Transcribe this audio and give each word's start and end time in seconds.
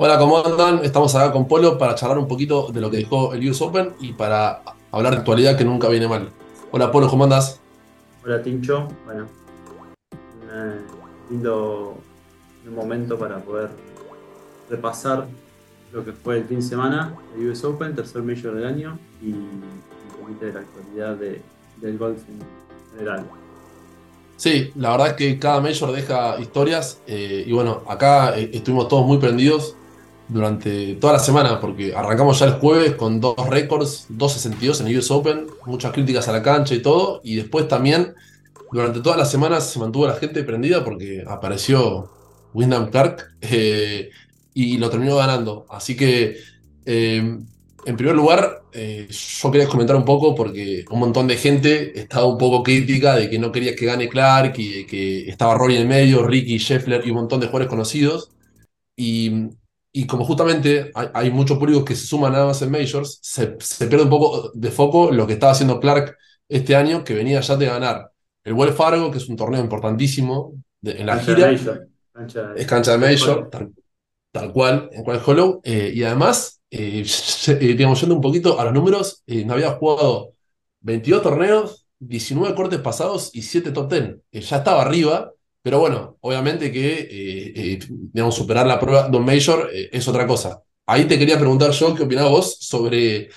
Hola, 0.00 0.16
¿cómo 0.16 0.38
andan? 0.38 0.84
Estamos 0.84 1.12
acá 1.16 1.32
con 1.32 1.48
Polo 1.48 1.76
para 1.76 1.96
charlar 1.96 2.18
un 2.18 2.28
poquito 2.28 2.70
de 2.70 2.80
lo 2.80 2.88
que 2.88 2.98
dejó 2.98 3.34
el 3.34 3.50
US 3.50 3.60
Open 3.62 3.94
y 3.98 4.12
para 4.12 4.62
hablar 4.92 5.12
de 5.14 5.18
actualidad 5.18 5.58
que 5.58 5.64
nunca 5.64 5.88
viene 5.88 6.06
mal. 6.06 6.30
Hola, 6.70 6.92
Polo, 6.92 7.08
¿cómo 7.08 7.24
andas? 7.24 7.60
Hola, 8.24 8.40
Tincho. 8.40 8.86
Bueno, 9.04 9.26
un 10.52 11.30
lindo 11.30 11.96
momento 12.72 13.18
para 13.18 13.38
poder 13.38 13.70
repasar 14.70 15.26
lo 15.92 16.04
que 16.04 16.12
fue 16.12 16.38
el 16.38 16.44
fin 16.44 16.60
de 16.60 16.66
semana 16.66 17.12
el 17.36 17.50
US 17.50 17.64
Open, 17.64 17.96
tercer 17.96 18.22
Major 18.22 18.54
del 18.54 18.66
año 18.66 18.96
y 19.20 19.32
un 19.32 19.62
poquito 20.20 20.46
de 20.46 20.52
la 20.52 20.60
actualidad 20.60 21.16
del 21.16 21.98
golf 21.98 22.20
en 22.28 22.38
general. 22.96 23.24
Sí, 24.36 24.70
la 24.76 24.92
verdad 24.92 25.08
es 25.08 25.12
que 25.14 25.38
cada 25.40 25.60
Major 25.60 25.90
deja 25.90 26.38
historias 26.38 27.00
eh, 27.08 27.42
y 27.44 27.50
bueno, 27.50 27.82
acá 27.88 28.38
eh, 28.38 28.48
estuvimos 28.52 28.86
todos 28.86 29.04
muy 29.04 29.18
prendidos 29.18 29.74
durante 30.28 30.94
toda 30.96 31.14
la 31.14 31.18
semana, 31.18 31.60
porque 31.60 31.94
arrancamos 31.94 32.38
ya 32.38 32.46
el 32.46 32.52
jueves 32.54 32.94
con 32.94 33.20
dos 33.20 33.36
récords, 33.48 34.06
2.62 34.10 34.80
en 34.80 34.88
el 34.88 34.98
US 34.98 35.10
Open, 35.10 35.46
muchas 35.66 35.92
críticas 35.92 36.28
a 36.28 36.32
la 36.32 36.42
cancha 36.42 36.74
y 36.74 36.82
todo, 36.82 37.20
y 37.24 37.36
después 37.36 37.66
también 37.66 38.14
durante 38.70 39.00
todas 39.00 39.18
las 39.18 39.30
semanas 39.30 39.70
se 39.70 39.78
mantuvo 39.78 40.06
la 40.06 40.16
gente 40.16 40.42
prendida 40.44 40.84
porque 40.84 41.24
apareció 41.26 42.10
Wyndham 42.52 42.90
Clark 42.90 43.36
eh, 43.40 44.10
y 44.54 44.78
lo 44.78 44.90
terminó 44.90 45.16
ganando. 45.16 45.66
Así 45.70 45.96
que, 45.96 46.36
eh, 46.84 47.38
en 47.86 47.96
primer 47.96 48.14
lugar, 48.14 48.62
eh, 48.72 49.08
yo 49.10 49.50
quería 49.50 49.68
comentar 49.68 49.96
un 49.96 50.04
poco 50.04 50.34
porque 50.34 50.84
un 50.90 50.98
montón 50.98 51.26
de 51.26 51.36
gente 51.36 51.98
estaba 51.98 52.26
un 52.26 52.36
poco 52.36 52.62
crítica 52.62 53.14
de 53.16 53.30
que 53.30 53.38
no 53.38 53.50
quería 53.50 53.74
que 53.74 53.86
gane 53.86 54.08
Clark 54.08 54.58
y 54.58 54.68
de 54.68 54.86
que 54.86 55.28
estaba 55.28 55.54
Rory 55.54 55.76
en 55.76 55.82
el 55.82 55.88
medio, 55.88 56.26
Ricky, 56.26 56.58
Scheffler 56.58 57.06
y 57.06 57.10
un 57.10 57.16
montón 57.16 57.40
de 57.40 57.46
jugadores 57.46 57.68
conocidos. 57.68 58.30
Y 58.96 59.30
y 59.98 60.06
como 60.06 60.24
justamente 60.24 60.92
hay, 60.94 61.28
muchos 61.32 61.58
públicos 61.58 61.84
que 61.84 61.96
se 61.96 62.06
suman 62.06 62.30
nada 62.30 62.46
más 62.46 62.62
en 62.62 62.70
Majors, 62.70 63.18
se, 63.20 63.48
pierde 63.48 64.04
un 64.04 64.08
poco 64.08 64.52
de 64.54 64.70
foco 64.70 65.10
lo 65.10 65.26
que 65.26 65.32
estaba 65.32 65.50
haciendo 65.50 65.80
Clark 65.80 66.16
este 66.48 66.76
año, 66.76 67.02
que 67.02 67.14
venía 67.14 67.40
ya 67.40 67.56
de 67.56 67.66
ganar 67.66 68.12
el 68.44 68.52
Wells 68.52 68.76
Fargo, 68.76 69.10
que 69.10 69.18
es 69.18 69.28
un 69.28 69.34
torneo 69.34 69.60
importantísimo 69.60 70.54
en 70.84 71.04
la 71.04 71.18
gira. 71.18 71.50
es 71.50 72.66
cancha 72.68 72.92
de 72.92 72.98
Major, 72.98 73.50
tal, 74.30 74.52
cual, 74.52 74.88
en 74.92 75.02
cual 75.02 75.20
Hollow. 75.26 75.60
Eh, 75.64 75.90
y 75.92 76.04
además, 76.04 76.60
eh, 76.70 77.04
eh, 77.48 77.54
digamos, 77.56 78.00
yendo 78.00 78.14
un 78.14 78.20
poquito 78.20 78.60
a 78.60 78.66
los 78.66 78.72
números, 78.72 79.24
no 79.26 79.54
había 79.54 79.72
jugado 79.72 80.34
22 80.82 81.22
torneos, 81.24 81.88
19 81.98 82.54
cortes 82.54 82.78
pasados 82.78 83.30
y 83.34 83.42
7 83.42 83.72
top 83.72 83.92
10. 83.92 84.46
ya 84.48 84.58
estaba 84.58 84.80
arriba 84.82 85.32
pero 85.68 85.80
bueno, 85.80 86.16
obviamente 86.22 86.72
que 86.72 86.96
eh, 87.10 87.78
eh, 88.14 88.30
superar 88.32 88.66
la 88.66 88.80
prueba 88.80 89.06
de 89.06 89.14
un 89.18 89.26
Major 89.26 89.68
eh, 89.70 89.90
es 89.92 90.08
otra 90.08 90.26
cosa. 90.26 90.62
Ahí 90.86 91.04
te 91.04 91.18
quería 91.18 91.38
preguntar 91.38 91.72
yo 91.72 91.94
qué 91.94 92.04
opinabas 92.04 92.30
vos 92.30 92.56
sobre, 92.58 93.28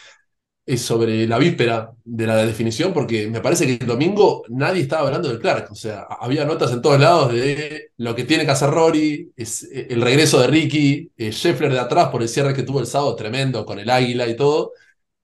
sobre 0.77 1.27
la 1.27 1.37
víspera 1.39 1.91
de 2.05 2.27
la 2.27 2.37
definición, 2.45 2.93
porque 2.93 3.27
me 3.27 3.41
parece 3.41 3.65
que 3.65 3.73
el 3.73 3.85
domingo 3.85 4.43
nadie 4.47 4.83
estaba 4.83 5.07
hablando 5.07 5.27
del 5.27 5.39
Clark. 5.39 5.73
O 5.73 5.75
sea, 5.75 6.03
había 6.03 6.45
notas 6.45 6.71
en 6.71 6.81
todos 6.81 7.01
lados 7.01 7.33
de 7.33 7.91
lo 7.97 8.15
que 8.15 8.23
tiene 8.23 8.45
que 8.45 8.51
hacer 8.51 8.69
Rory, 8.69 9.33
es, 9.35 9.63
el 9.63 10.01
regreso 10.01 10.39
de 10.39 10.47
Ricky, 10.47 11.11
Scheffler 11.17 11.73
de 11.73 11.79
atrás 11.79 12.07
por 12.11 12.21
el 12.21 12.29
cierre 12.29 12.53
que 12.53 12.63
tuvo 12.63 12.79
el 12.79 12.87
sábado, 12.87 13.13
tremendo, 13.17 13.65
con 13.65 13.77
el 13.77 13.89
águila 13.89 14.25
y 14.25 14.37
todo. 14.37 14.71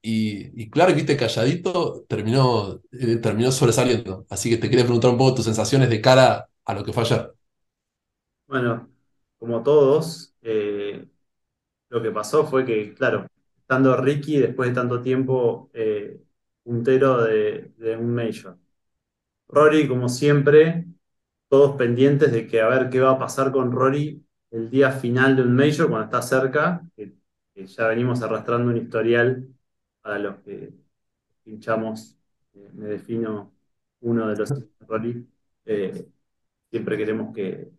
Y, 0.02 0.62
y 0.62 0.68
Clark, 0.68 0.94
viste, 0.94 1.16
calladito, 1.16 2.04
terminó, 2.06 2.82
terminó 3.22 3.50
sobresaliendo. 3.50 4.26
Así 4.28 4.50
que 4.50 4.58
te 4.58 4.68
quería 4.68 4.84
preguntar 4.84 5.10
un 5.10 5.16
poco 5.16 5.36
tus 5.36 5.46
sensaciones 5.46 5.88
de 5.88 6.02
cara 6.02 6.48
a 6.68 6.74
lo 6.74 6.84
que 6.84 6.92
fue 6.92 7.02
ayer. 7.02 7.34
Bueno, 8.46 8.90
como 9.38 9.62
todos, 9.62 10.34
eh, 10.42 11.08
lo 11.88 12.02
que 12.02 12.10
pasó 12.10 12.46
fue 12.46 12.66
que, 12.66 12.94
claro, 12.94 13.26
estando 13.58 13.96
Ricky 13.96 14.38
después 14.38 14.68
de 14.68 14.74
tanto 14.74 15.00
tiempo 15.00 15.70
eh, 15.72 16.20
puntero 16.62 17.24
de, 17.24 17.72
un 17.98 18.14
Major. 18.14 18.58
Rory, 19.48 19.88
como 19.88 20.10
siempre, 20.10 20.84
todos 21.48 21.76
pendientes 21.76 22.32
de 22.32 22.46
que 22.46 22.60
a 22.60 22.68
ver 22.68 22.90
qué 22.90 23.00
va 23.00 23.12
a 23.12 23.18
pasar 23.18 23.50
con 23.50 23.72
Rory 23.72 24.22
el 24.50 24.68
día 24.70 24.92
final 24.92 25.36
de 25.36 25.42
un 25.42 25.54
Major, 25.56 25.88
cuando 25.88 26.04
está 26.04 26.20
cerca, 26.20 26.82
que, 26.96 27.14
ya 27.66 27.88
venimos 27.88 28.22
arrastrando 28.22 28.70
un 28.70 28.76
historial 28.76 29.48
para 30.02 30.18
los 30.18 30.36
que 30.40 30.72
pinchamos, 31.44 32.16
eh, 32.54 32.70
me 32.74 32.86
defino 32.86 33.52
uno 34.00 34.28
de 34.28 34.36
los 34.36 34.52
Rory. 34.86 35.26
Siempre 36.70 36.96
queremos 36.96 37.34
que, 37.34 37.70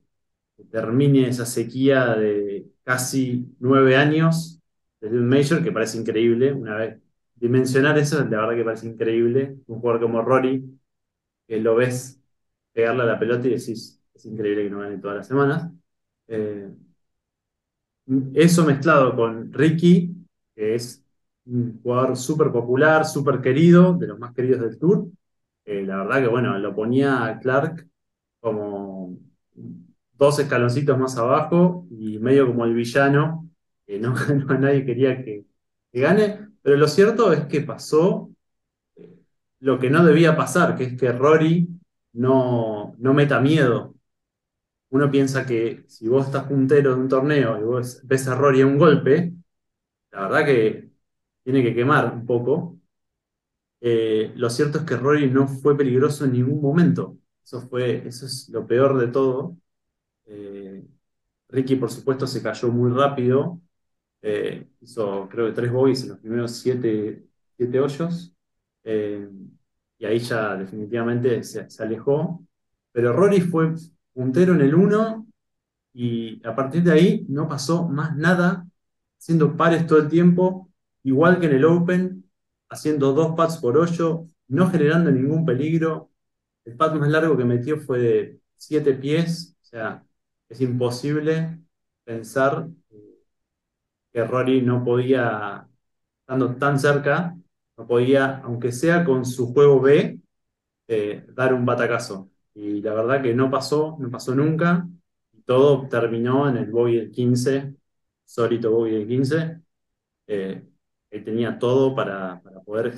termine 0.72 1.30
esa 1.30 1.46
sequía 1.46 2.16
de 2.16 2.68
casi 2.84 3.48
nueve 3.60 3.96
años 3.96 4.60
desde 5.00 5.18
un 5.18 5.30
Major, 5.30 5.64
que 5.64 5.72
parece 5.72 5.98
increíble. 5.98 6.52
Una 6.54 6.76
vez 6.76 7.00
dimensionar 7.36 7.98
eso, 7.98 8.18
la 8.26 8.42
verdad 8.42 8.56
que 8.56 8.64
parece 8.66 8.88
increíble. 8.88 9.58
Un 9.68 9.80
jugador 9.80 10.02
como 10.02 10.22
Rory, 10.22 10.80
que 11.48 11.60
lo 11.60 11.76
ves 11.76 12.22
pegarle 12.74 13.04
a 13.04 13.06
la 13.06 13.20
pelota 13.20 13.48
y 13.48 13.52
decís, 13.52 14.02
es 14.14 14.26
increíble 14.26 14.64
que 14.64 14.70
no 14.70 14.80
gane 14.80 14.98
todas 14.98 15.18
las 15.18 15.28
semanas. 15.28 15.72
Eh, 16.28 16.70
eso 18.34 18.66
mezclado 18.66 19.16
con 19.16 19.54
Ricky, 19.54 20.16
que 20.56 20.76
es 20.76 21.04
un 21.46 21.80
jugador 21.82 22.18
súper 22.18 22.52
popular, 22.52 23.06
súper 23.06 23.42
querido, 23.42 23.94
de 23.94 24.08
los 24.08 24.20
más 24.20 24.34
queridos 24.34 24.62
del 24.62 24.78
Tour. 24.78 25.08
Eh, 25.66 25.84
la 25.84 25.98
verdad 25.98 26.22
que, 26.22 26.28
bueno, 26.28 26.58
lo 26.58 26.76
ponía 26.76 27.40
Clark 27.42 27.88
como 28.40 29.18
dos 30.14 30.40
escaloncitos 30.40 30.98
más 30.98 31.18
abajo 31.18 31.88
y 31.90 32.20
medio 32.20 32.48
como 32.48 32.66
el 32.66 32.74
villano, 32.76 33.50
que 33.86 34.00
no, 34.00 34.14
nadie 34.60 34.86
quería 34.86 35.24
que, 35.24 35.46
gane, 35.94 36.50
pero 36.62 36.78
lo 36.78 36.88
cierto 36.88 37.34
es 37.34 37.46
que 37.46 37.62
pasó 37.62 38.30
eh, 38.96 39.16
lo 39.60 39.80
que 39.80 39.90
no 39.90 40.06
debía 40.06 40.36
pasar, 40.36 40.76
que 40.78 40.84
es 40.86 40.98
que 41.00 41.12
Rory 41.12 41.68
no, 42.14 42.96
no 42.98 43.14
meta 43.14 43.40
miedo. 43.40 43.96
Uno 44.90 45.12
piensa 45.12 45.46
que 45.46 45.84
si 45.88 46.08
vos 46.08 46.26
estás 46.28 46.46
puntero 46.46 46.96
de 46.96 47.02
un 47.02 47.10
torneo 47.10 47.60
y 47.60 47.64
vos 47.64 48.02
ves 48.06 48.28
a 48.28 48.36
Rory 48.36 48.62
a 48.62 48.68
un 48.68 48.78
golpe, 48.78 49.34
la 50.12 50.22
verdad 50.24 50.46
que 50.46 50.90
tiene 51.44 51.64
que 51.64 51.74
quemar 51.76 52.14
un 52.14 52.26
poco. 52.26 52.80
Eh, 53.82 54.34
lo 54.36 54.50
cierto 54.50 54.80
es 54.80 54.84
que 54.86 54.98
Rory 54.98 55.30
no 55.30 55.48
fue 55.48 55.78
peligroso 55.78 56.26
en 56.26 56.34
ningún 56.34 56.62
momento. 56.62 57.18
Eso, 57.50 57.62
fue, 57.62 58.08
eso 58.08 58.28
es 58.28 58.48
lo 58.50 58.68
peor 58.68 59.00
de 59.00 59.08
todo. 59.08 59.58
Eh, 60.28 60.86
Ricky, 61.50 61.78
por 61.78 61.90
supuesto, 61.92 62.28
se 62.28 62.44
cayó 62.44 62.68
muy 62.70 62.92
rápido. 62.92 63.60
Eh, 64.22 64.68
hizo, 64.82 65.28
creo 65.30 65.48
que 65.48 65.54
tres 65.54 65.72
bogies 65.72 66.04
en 66.04 66.09
los 66.09 66.20
primeros 66.20 66.52
siete, 66.58 67.26
siete 67.58 67.80
hoyos. 67.80 68.36
Eh, 68.84 69.28
y 69.98 70.06
ahí 70.06 70.20
ya 70.20 70.58
definitivamente 70.58 71.44
se, 71.44 71.66
alejó. 71.80 72.46
Pero 72.92 73.14
Rory 73.14 73.42
fue 73.42 73.74
puntero 74.14 74.54
en 74.54 74.62
el 74.62 74.76
1 74.76 75.26
y 75.94 76.48
a 76.48 76.56
partir 76.56 76.84
de 76.84 76.92
ahí 76.92 77.26
no 77.30 77.48
pasó 77.48 77.90
más 77.90 78.16
nada, 78.16 78.68
haciendo 79.20 79.58
pares 79.58 79.88
todo 79.88 79.98
el 80.00 80.08
tiempo, 80.09 80.70
igual 81.04 81.40
que 81.40 81.48
en 81.48 81.54
el 81.56 81.66
Open, 81.66 82.30
haciendo 82.70 83.14
dos 83.14 83.36
pads 83.36 83.58
por 83.58 83.76
hoyo, 83.76 84.28
no 84.48 84.70
generando 84.70 85.09
ningún 85.09 85.46
peligro, 85.46 86.09
el 86.66 86.75
pat 86.75 86.94
más 86.96 87.09
largo 87.09 87.38
que 87.38 87.46
metió 87.46 87.78
fue 87.80 88.00
de 88.00 88.40
7 88.58 88.94
pies, 88.94 89.56
o 89.62 89.66
sea, 89.66 90.03
es 90.50 90.62
imposible 90.62 91.59
pensar 92.03 92.68
que 94.12 94.24
Rory 94.24 94.62
no 94.62 94.84
podía, 94.84 95.68
estando 96.22 96.56
tan 96.56 96.80
cerca, 96.80 97.38
no 97.78 97.88
podía, 97.88 98.40
aunque 98.40 98.72
sea 98.72 99.06
con 99.06 99.25
su 99.25 99.53
juego 99.53 99.80
B, 99.81 100.20
eh, 100.88 101.25
dar 101.30 101.53
un 101.53 101.66
batacazo. 101.66 102.30
Y 102.53 102.81
la 102.81 102.94
verdad 102.94 103.22
que 103.22 103.34
no 103.34 103.50
pasó, 103.52 103.96
no 104.00 104.09
pasó 104.09 104.36
nunca. 104.36 104.88
Todo 105.46 105.88
terminó 105.88 106.50
en 106.50 106.58
el 106.58 106.72
bogey 106.72 106.97
del 106.97 107.11
15, 107.11 107.76
solito 108.26 108.72
bogey 108.72 108.94
del 108.96 109.08
15. 109.08 109.61
Eh, 110.28 110.64
él 111.11 111.23
tenía 111.23 111.58
todo 111.59 111.96
para, 111.96 112.41
poder, 112.66 112.94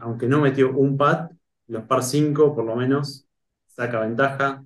aunque, 0.00 0.26
no 0.28 0.40
metió 0.40 0.76
un 0.76 0.96
pat, 0.96 1.32
los 1.68 1.84
par 1.84 2.02
5 2.02 2.54
por 2.54 2.64
lo 2.64 2.76
menos 2.76 3.26
saca 3.66 4.00
ventaja 4.00 4.64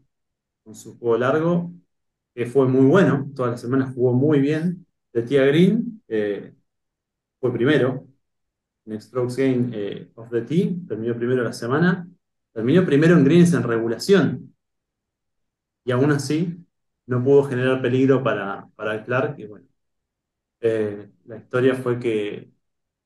con 0.64 0.74
su 0.74 0.98
juego 0.98 1.18
largo, 1.18 1.72
que 2.34 2.46
fue 2.46 2.66
muy 2.68 2.86
bueno, 2.86 3.30
todas 3.34 3.52
las 3.52 3.60
semanas 3.60 3.94
jugó 3.94 4.12
muy 4.12 4.40
bien. 4.40 4.86
De 5.12 5.22
Tia 5.22 5.44
Green 5.46 6.02
eh, 6.08 6.54
fue 7.40 7.52
primero 7.52 8.06
en 8.86 9.00
Strokes 9.00 9.36
Game 9.36 9.70
eh, 9.72 10.10
of 10.14 10.30
the 10.30 10.42
Team, 10.42 10.86
terminó 10.86 11.16
primero 11.16 11.42
la 11.44 11.52
semana, 11.52 12.08
terminó 12.52 12.84
primero 12.84 13.16
en 13.16 13.24
greens 13.24 13.52
en 13.54 13.62
regulación. 13.62 14.54
Y 15.84 15.92
aún 15.92 16.10
así 16.12 16.64
no 17.06 17.22
pudo 17.24 17.44
generar 17.44 17.82
peligro 17.82 18.22
para, 18.22 18.68
para 18.76 19.04
Clark. 19.04 19.38
Y 19.38 19.46
bueno, 19.46 19.66
eh, 20.60 21.10
la 21.24 21.36
historia 21.38 21.74
fue 21.74 21.98
que 21.98 22.50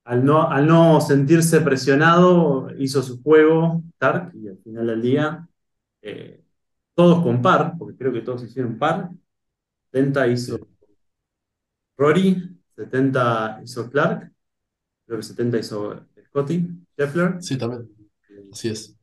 al 0.05 0.23
no, 0.23 1.01
sentirse 1.01 1.61
presionado, 1.61 2.69
hizo 2.77 3.01
su 3.01 3.21
juego, 3.23 3.83
Tark, 3.97 4.33
y 4.35 4.47
al 4.47 4.57
final 4.59 4.87
del 4.87 5.01
día, 5.01 5.47
eh, 6.01 6.43
todos 6.93 7.23
con 7.23 7.41
par, 7.41 7.73
porque 7.77 7.97
creo 7.97 8.13
que 8.13 8.21
todos 8.21 8.43
hicieron 8.43 8.77
par. 8.77 9.09
Tenta 9.89 10.27
hizo 10.27 10.59
Rory, 11.97 12.55
70 12.75 13.61
hizo 13.63 13.89
Clark, 13.89 14.31
creo 15.05 15.17
que 15.19 15.23
70 15.23 15.57
hizo 15.57 16.05
Scotty, 16.27 16.67
Scheffler. 16.93 17.41
Sí, 17.41 17.57
también. 17.57 17.89
Así 18.51 18.69
es. 18.69 18.95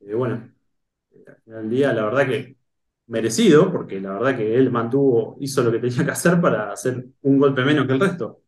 Eh, 0.00 0.14
bueno, 0.14 0.50
al 1.26 1.36
final 1.42 1.62
del 1.62 1.70
día, 1.70 1.92
la 1.92 2.04
verdad 2.04 2.26
que 2.26 2.56
merecido, 3.08 3.70
porque 3.70 4.00
la 4.00 4.12
verdad 4.12 4.36
que 4.36 4.56
él 4.56 4.70
mantuvo, 4.70 5.36
hizo 5.40 5.62
lo 5.62 5.70
que 5.72 5.78
tenía 5.78 6.04
que 6.04 6.10
hacer 6.12 6.40
para 6.40 6.72
hacer 6.72 7.04
un 7.22 7.38
golpe 7.38 7.64
menos 7.64 7.86
que 7.86 7.92
el 7.92 8.00
resto. 8.00 8.40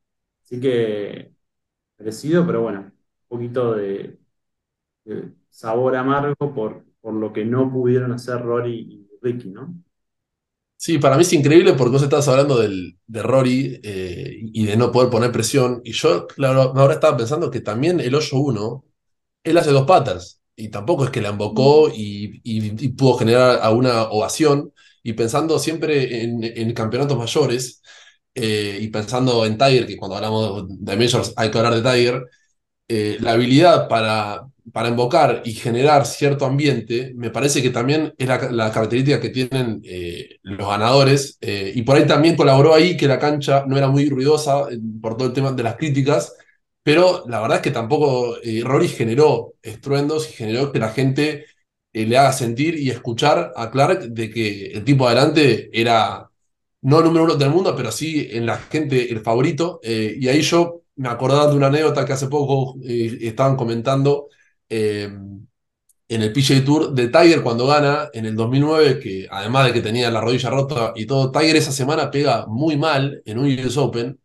Así 0.42 0.60
que 0.60 1.33
merecido, 1.98 2.46
pero 2.46 2.62
bueno, 2.62 2.80
un 2.80 2.92
poquito 3.28 3.74
de, 3.74 4.18
de 5.04 5.32
sabor 5.50 5.96
amargo 5.96 6.54
por, 6.54 6.84
por 7.00 7.14
lo 7.14 7.32
que 7.32 7.44
no 7.46 7.70
pudieron 7.72 8.12
hacer 8.12 8.42
Rory 8.42 8.74
y 8.80 9.08
Ricky, 9.22 9.50
¿no? 9.50 9.74
Sí, 10.76 10.98
para 10.98 11.16
mí 11.16 11.22
es 11.22 11.32
increíble 11.32 11.72
porque 11.74 11.92
vos 11.92 12.02
estás 12.02 12.28
hablando 12.28 12.58
del, 12.58 12.98
de 13.06 13.22
Rory 13.22 13.80
eh, 13.82 14.38
y 14.52 14.66
de 14.66 14.76
no 14.76 14.92
poder 14.92 15.08
poner 15.10 15.32
presión. 15.32 15.80
Y 15.84 15.92
yo, 15.92 16.26
claro, 16.26 16.60
ahora 16.76 16.94
estaba 16.94 17.16
pensando 17.16 17.50
que 17.50 17.60
también 17.60 18.00
el 18.00 18.14
hoyo 18.14 18.36
1, 18.38 18.84
él 19.44 19.56
hace 19.58 19.70
dos 19.70 19.86
patas. 19.86 20.40
Y 20.56 20.68
tampoco 20.70 21.04
es 21.04 21.10
que 21.10 21.22
la 21.22 21.30
embocó 21.30 21.88
y, 21.90 22.40
y- 22.44 22.84
y 22.86 22.88
pudo 22.90 23.14
generar 23.18 23.60
a 23.62 23.70
una 23.72 24.04
ovación. 24.10 24.72
Y 25.02 25.14
pensando 25.14 25.58
siempre 25.58 26.22
en, 26.24 26.44
en 26.44 26.72
campeonatos 26.74 27.16
mayores 27.18 27.82
eh, 28.34 28.78
y 28.80 28.88
pensando 28.88 29.46
en 29.46 29.56
Tiger, 29.56 29.86
que 29.86 29.96
cuando 29.96 30.16
hablamos 30.16 30.66
de 30.68 30.96
Majors 30.96 31.32
hay 31.36 31.50
que 31.50 31.58
hablar 31.58 31.74
de 31.74 31.82
Tiger, 31.82 32.26
eh, 32.88 33.16
la 33.20 33.32
habilidad 33.32 33.88
para, 33.88 34.46
para 34.72 34.88
invocar 34.88 35.42
y 35.44 35.52
generar 35.54 36.04
cierto 36.06 36.44
ambiente, 36.44 37.12
me 37.16 37.30
parece 37.30 37.62
que 37.62 37.70
también 37.70 38.12
es 38.18 38.28
la, 38.28 38.72
característica 38.72 39.20
que 39.20 39.30
tienen 39.30 39.80
eh, 39.84 40.38
los 40.42 40.68
ganadores, 40.68 41.38
y 41.40 41.82
por 41.82 41.96
ahí 41.96 42.06
también 42.06 42.36
colaboró 42.36 42.74
ahí 42.74 42.96
que 42.96 43.08
la 43.08 43.18
cancha 43.18 43.64
no 43.66 43.76
era 43.76 43.88
muy 43.88 44.08
ruidosa 44.08 44.66
por 45.00 45.16
todo 45.16 45.28
el 45.28 45.34
tema 45.34 45.52
de 45.52 45.62
las 45.62 45.76
críticas, 45.76 46.34
pero 46.82 47.24
la 47.28 47.40
verdad 47.40 47.58
es 47.58 47.62
que 47.62 47.70
tampoco 47.70 48.36
Rory 48.62 48.88
generó 48.88 49.54
estruendos 49.62 50.28
y 50.30 50.32
generó 50.34 50.72
que 50.72 50.78
la 50.78 50.90
gente 50.90 51.46
le 51.92 52.18
haga 52.18 52.32
sentir 52.32 52.76
y 52.78 52.90
escuchar 52.90 53.52
a 53.56 53.70
Clark 53.70 54.08
de 54.08 54.30
que 54.30 54.66
el 54.72 54.84
tipo 54.84 55.06
adelante 55.06 55.70
era 55.72 56.30
no 56.84 57.02
número 57.02 57.24
uno 57.24 57.36
del 57.36 57.50
mundo, 57.50 57.74
pero 57.76 57.92
sí 57.92 58.28
en 58.30 58.46
la 58.46 58.58
gente 58.58 59.10
el 59.12 59.20
favorito. 59.22 59.80
eh, 59.82 60.16
y 60.20 60.28
ahí 60.28 60.42
yo 60.42 60.82
me 60.96 61.08
acordaba 61.08 61.48
de 61.50 61.56
una 61.56 61.68
anécdota 61.68 62.04
que 62.06 62.12
hace 62.14 62.28
poco 62.28 62.76
eh, 62.84 63.18
estaban 63.22 63.56
comentando 63.56 64.28
eh, 64.68 65.10
en 66.08 66.22
el 66.22 66.32
PGA 66.32 66.64
Tour 66.64 66.92
de 66.94 67.08
Tiger 67.08 67.42
cuando 67.42 67.66
gana 67.66 68.10
en 68.12 68.26
el 68.26 68.36
2009, 68.36 69.00
que 69.00 69.26
además 69.30 69.66
de 69.66 69.72
que 69.72 69.80
tenía 69.80 70.10
la 70.10 70.20
rodilla 70.20 70.50
rota 70.50 70.92
y 70.96 71.06
todo, 71.06 71.30
Tiger 71.32 71.56
esa 71.56 71.72
semana 71.72 72.10
pega 72.10 72.46
muy 72.46 72.76
mal 72.76 73.22
en 73.24 73.38
un 73.38 73.46
US 73.46 73.78
Open. 73.78 74.18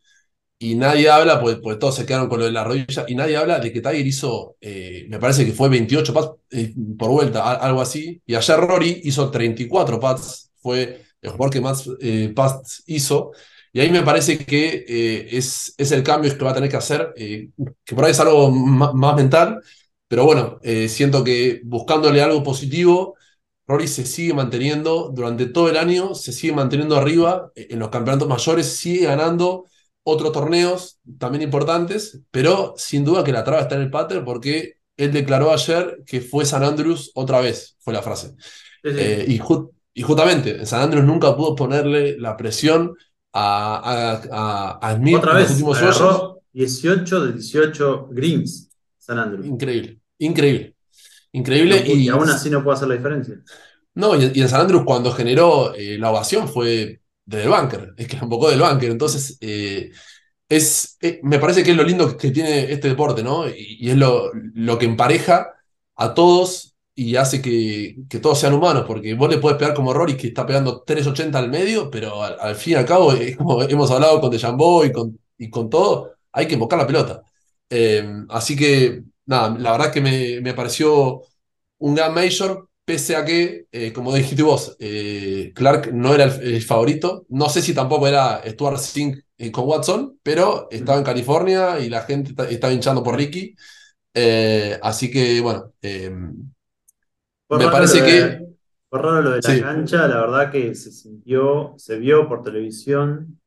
Y 0.60 0.76
nadie 0.76 1.10
habla, 1.10 1.42
pues, 1.42 1.58
pues 1.64 1.80
todos 1.80 1.96
se 1.96 2.06
quedaron 2.06 2.30
con 2.30 2.40
lo 2.40 2.46
de 2.46 2.52
la 2.52 2.64
rodilla, 2.66 3.06
y 3.08 3.16
nadie 3.16 3.38
habla 3.38 3.60
de 3.60 3.72
que 3.74 3.82
Tiger 3.82 4.08
hizo, 4.08 4.58
me 4.62 5.20
parece 5.20 5.46
que 5.46 5.54
fue 5.54 5.70
28 5.70 6.14
pats 6.14 6.32
eh, 6.52 6.74
por 6.98 7.12
vuelta, 7.12 7.52
algo 7.54 7.82
así, 7.82 8.22
y 8.26 8.36
ayer 8.36 8.60
Rory 8.60 9.02
hizo 9.06 9.32
34 9.32 10.00
pats, 10.00 10.52
fue 10.62 11.02
el 11.21 11.31
jugador 11.31 11.54
que 11.54 11.62
más 11.62 11.89
eh, 12.01 12.33
hizo, 12.88 13.31
y 13.71 13.80
ahí 13.81 13.92
me 13.92 14.01
parece 14.04 14.45
que 14.45 14.86
eh, 14.88 15.27
es, 15.38 15.74
es 15.77 15.92
el 15.92 16.04
cambio 16.04 16.36
que 16.38 16.44
va 16.44 16.51
a 16.51 16.54
tener 16.56 16.69
que 16.69 16.77
hacer, 16.77 17.13
eh, 17.16 17.50
que 17.86 17.95
por 17.95 18.06
ahí 18.06 18.12
es 18.12 18.19
algo 18.19 18.50
más 18.51 19.16
mental, 19.16 19.62
pero 20.07 20.25
bueno, 20.25 20.60
eh, 20.63 20.89
siento 20.89 21.24
que 21.24 21.62
buscándole 21.63 22.21
algo 22.21 22.44
positivo, 22.44 23.16
Rory 23.68 23.88
se 23.88 24.06
sigue 24.06 24.33
manteniendo 24.33 25.12
durante 25.13 25.45
todo 25.45 25.69
el 25.69 25.77
año, 25.77 26.16
se 26.16 26.31
sigue 26.33 26.54
manteniendo 26.54 26.95
arriba 26.95 27.51
eh, 27.56 27.68
en 27.69 27.80
los 27.80 27.89
campeonatos 27.89 28.27
mayores, 28.27 28.75
sigue 28.75 29.06
ganando 29.06 29.65
otros 30.04 30.31
torneos 30.31 31.00
también 31.19 31.44
importantes, 31.44 32.19
pero 32.31 32.74
sin 32.77 33.06
duda 33.06 33.24
que 33.24 33.31
la 33.31 33.44
traba 33.44 33.62
está 33.62 33.75
en 33.75 33.81
el 33.81 33.92
pater 33.92 34.24
porque 34.25 34.75
él 34.98 35.12
declaró 35.13 35.54
ayer 35.54 36.00
que 36.06 36.19
fue 36.22 36.45
San 36.45 36.63
Andrews 36.63 37.12
otra 37.13 37.39
vez, 37.42 37.75
fue 37.80 37.94
la 37.94 38.01
frase. 38.01 38.36
Sí, 38.83 38.92
sí. 38.94 38.95
Eh, 38.95 39.25
y, 39.27 39.39
ju- 39.39 39.72
y 40.00 40.04
justamente, 40.04 40.57
en 40.60 40.66
San 40.68 40.81
Andrews 40.84 41.06
nunca 41.06 41.36
pudo 41.36 41.56
ponerle 41.56 42.18
la 42.19 42.38
presión 42.38 42.96
a, 43.34 44.22
a, 44.31 44.80
a- 44.81 44.90
a 44.92 44.96
Smith 44.96 45.18
Otra 45.18 45.31
en 45.31 45.40
los 45.40 45.50
vez, 45.50 45.51
últimos 45.51 45.78
agarró 45.81 46.42
18 46.54 47.25
de 47.25 47.34
18 47.34 48.07
greens 48.12 48.69
San 48.98 49.19
Andrews. 49.19 49.46
Increíble, 49.48 50.00
increíble, 50.19 50.75
increíble. 51.34 51.84
y, 51.88 52.06
Y, 52.06 52.10
aún 52.10 52.30
así 52.30 52.50
no 52.50 52.63
puede 52.63 52.75
hacer 52.78 52.88
la 52.90 52.96
diferencia. 52.96 53.42
no, 53.96 54.16
y, 54.16 54.31
y 54.34 54.42
en 54.42 54.50
San 54.50 54.62
Andrews 54.62 54.84
cuando 54.86 55.12
generó 55.12 55.74
eh, 55.75 55.98
la 55.98 56.12
ovación 56.12 56.48
fue 56.48 57.01
desde 57.25 57.44
el 57.46 57.50
bunker, 57.50 57.94
es 57.98 58.07
que 58.07 58.18
la 58.18 58.24
embocó 58.24 58.50
del 58.50 58.60
bunker. 58.62 58.90
Entonces, 58.92 59.38
eh, 59.42 59.92
es, 60.50 60.98
eh, 61.01 61.19
me 61.24 61.40
parece 61.40 61.63
que 61.63 61.72
es 61.72 61.78
lo 61.78 61.84
lindo 61.84 62.18
que 62.18 62.31
tiene 62.31 62.72
este 62.72 62.90
deporte, 62.90 63.24
¿no? 63.24 63.48
Y, 63.50 63.78
y 63.81 63.92
es 63.92 63.98
lo, 63.98 64.31
lo 64.56 64.78
que 64.80 64.86
empareja 64.86 65.54
a 65.96 66.13
todos 66.13 66.69
y 67.06 67.16
hace 67.16 67.42
que, 67.42 67.98
que 68.10 68.19
todos 68.19 68.40
sean 68.40 68.54
humanos, 68.54 68.84
porque 68.88 69.13
vos 69.13 69.30
le 69.30 69.38
podés 69.38 69.57
pegar 69.57 69.74
como 69.74 69.94
Rory, 69.94 70.18
que 70.18 70.28
está 70.28 70.46
pegando 70.46 70.84
3.80 70.86 71.40
al 71.40 71.50
medio, 71.50 71.90
pero 71.90 72.24
al, 72.24 72.38
al 72.40 72.56
fin 72.56 72.74
y 72.74 72.75
al 72.78 72.86
cabo, 72.86 73.13
es 73.13 73.38
como 73.38 73.62
hemos 73.69 73.92
hablado 73.92 74.22
con 74.22 74.31
DeChambeau 74.31 74.84
y 74.86 74.92
con, 74.92 75.19
y 75.38 75.50
con 75.50 75.69
todo, 75.69 76.12
hay 76.31 76.48
que 76.48 76.54
invocar 76.56 76.80
la 76.80 76.88
pelota. 76.88 77.22
Eh, 77.69 78.04
así 78.30 78.56
que, 78.56 79.04
nada, 79.25 79.57
la 79.57 79.72
verdad 79.74 79.92
que 79.94 80.01
me, 80.01 80.42
me 80.42 80.54
pareció 80.54 81.22
un 81.80 81.96
gran 81.96 82.13
Major, 82.13 82.69
pese 82.86 83.16
a 83.16 83.25
que, 83.25 83.66
eh, 83.72 83.94
como 83.94 84.13
dijiste 84.13 84.44
vos, 84.44 84.75
eh, 84.80 85.51
Clark 85.56 85.94
no 85.94 86.13
era 86.13 86.25
el, 86.25 86.42
el 86.56 86.62
favorito. 86.62 87.25
No 87.30 87.50
sé 87.50 87.62
si 87.62 87.74
tampoco 87.74 88.07
era 88.07 88.42
Stuart 88.46 88.78
Sink 88.80 89.19
eh, 89.38 89.51
con 89.51 89.66
Watson, 89.68 90.19
pero 90.24 90.68
estaba 90.72 90.98
en 90.98 91.04
California 91.06 91.80
y 91.80 91.90
la 91.90 92.01
gente 92.04 92.34
estaba 92.50 92.74
hinchando 92.74 93.04
por 93.04 93.16
Ricky. 93.18 93.56
Así 94.81 95.10
que, 95.12 95.42
bueno, 95.42 95.72
me 97.57 97.68
parece 97.69 98.00
lo 98.00 98.06
que. 98.06 98.12
de- 98.12 98.56
raro 98.92 99.22
lo 99.22 99.31
de 99.31 99.42
la 99.42 99.42
Sí. 99.42 99.62
cancha, 99.62 100.07
la 100.07 100.22
verdad 100.22 100.51
que 100.51 100.74
se 100.75 100.92
sintió, 100.92 101.74
se 101.78 101.98
vio 102.00 102.28
por 102.28 102.44
televisión. 102.44 103.40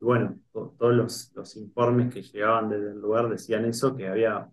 Y 0.00 0.04
bueno, 0.04 0.38
to- 0.52 0.74
todos 0.78 0.94
los, 0.94 1.32
los 1.34 1.56
informes 1.56 2.12
que 2.12 2.22
llegaban 2.22 2.68
desde 2.68 2.90
el 2.92 3.00
lugar 3.00 3.28
decían 3.28 3.64
eso, 3.64 3.96
que 3.96 4.08
había 4.08 4.48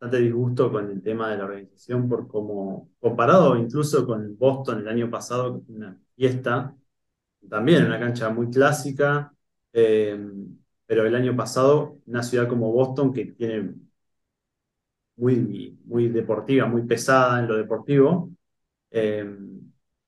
bastante 0.00 0.18
disgusto 0.24 0.72
con 0.72 0.90
el 0.90 1.02
tema 1.02 1.30
de 1.30 1.38
la 1.38 1.44
organización 1.46 2.08
por 2.08 2.28
cómo, 2.28 2.90
comparado 3.00 3.56
incluso 3.56 4.06
con 4.06 4.36
Boston 4.38 4.80
el 4.80 4.88
año 4.88 5.10
pasado, 5.10 5.54
que 5.60 5.66
fue 5.66 5.76
una 5.76 5.98
fiesta, 6.16 6.76
también 7.48 7.86
una 7.86 8.00
cancha 8.00 8.30
muy 8.30 8.50
clásica, 8.50 9.32
eh, 9.72 10.18
pero 10.86 11.06
el 11.06 11.14
año 11.14 11.36
pasado 11.36 11.98
una 12.06 12.22
ciudad 12.22 12.48
como 12.48 12.72
Boston 12.72 13.12
que 13.12 13.26
tiene 13.26 13.74
muy, 15.18 15.78
muy 15.86 16.08
deportiva, 16.08 16.66
muy 16.66 16.82
pesada 16.84 17.40
en 17.40 17.48
lo 17.48 17.56
deportivo, 17.56 18.30
eh, 18.90 19.26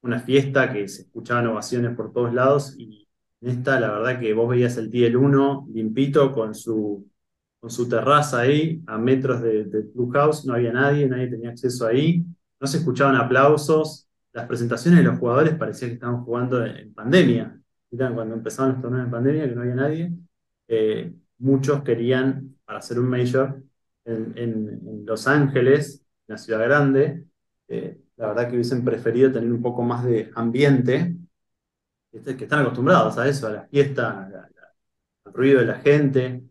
una 0.02 0.20
fiesta 0.20 0.72
que 0.72 0.88
se 0.88 1.02
escuchaban 1.02 1.46
ovaciones 1.48 1.94
por 1.96 2.12
todos 2.12 2.32
lados 2.34 2.74
y 2.78 3.06
en 3.42 3.50
esta 3.50 3.78
la 3.80 3.90
verdad 3.92 4.20
que 4.20 4.32
vos 4.34 4.48
veías 4.50 4.76
el 4.76 4.90
TL 4.90 5.16
1 5.16 5.66
limpito 5.72 6.32
con 6.34 6.54
su, 6.54 7.06
con 7.60 7.70
su 7.70 7.88
terraza 7.88 8.40
ahí 8.40 8.82
a 8.86 8.98
metros 8.98 9.42
de- 9.42 9.64
del 9.64 9.90
clubhouse, 9.92 10.46
no 10.46 10.54
había 10.54 10.72
nadie, 10.72 11.06
nadie 11.08 11.28
tenía 11.28 11.50
acceso 11.50 11.86
ahí, 11.86 12.24
no 12.60 12.66
se 12.66 12.78
escuchaban 12.78 13.16
aplausos, 13.16 14.08
las 14.32 14.46
presentaciones 14.46 15.00
de 15.00 15.04
los 15.10 15.18
jugadores 15.18 15.54
parecía 15.56 15.88
que 15.88 15.94
estaban 15.94 16.24
jugando 16.24 16.64
en, 16.64 16.76
en 16.76 16.94
pandemia, 16.94 17.60
¿vieron? 17.90 18.14
cuando 18.14 18.34
empezaban 18.34 18.72
los 18.72 18.82
torneos 18.82 19.04
en 19.06 19.10
pandemia 19.10 19.48
que 19.48 19.54
no 19.54 19.62
había 19.62 19.74
nadie, 19.74 20.12
Eh, 20.68 21.12
muchos 21.38 21.82
querían 21.82 22.56
para 22.64 22.78
hacer 22.78 22.98
un 23.00 23.08
major 23.08 23.60
en, 24.04 25.04
Los 25.06 25.26
Ángeles, 25.26 26.04
una 26.28 26.38
ciudad 26.38 26.60
grande, 26.60 27.24
eh, 27.68 27.98
la 28.16 28.28
verdad 28.28 28.48
que 28.48 28.54
hubiesen 28.54 28.84
preferido 28.84 29.32
tener 29.32 29.52
un 29.52 29.62
poco 29.62 29.82
más 29.82 30.04
de 30.04 30.30
ambiente, 30.34 31.16
que 32.10 32.44
están 32.44 32.60
acostumbrados 32.60 33.18
a 33.18 33.28
eso, 33.28 33.46
a 33.46 33.50
la 33.50 33.62
fiesta, 33.64 34.28
la- 34.30 34.38
la- 34.40 34.74
al 35.24 35.32
ruido 35.32 35.60
de 35.60 35.66
la 35.66 35.76
gente, 35.80 36.42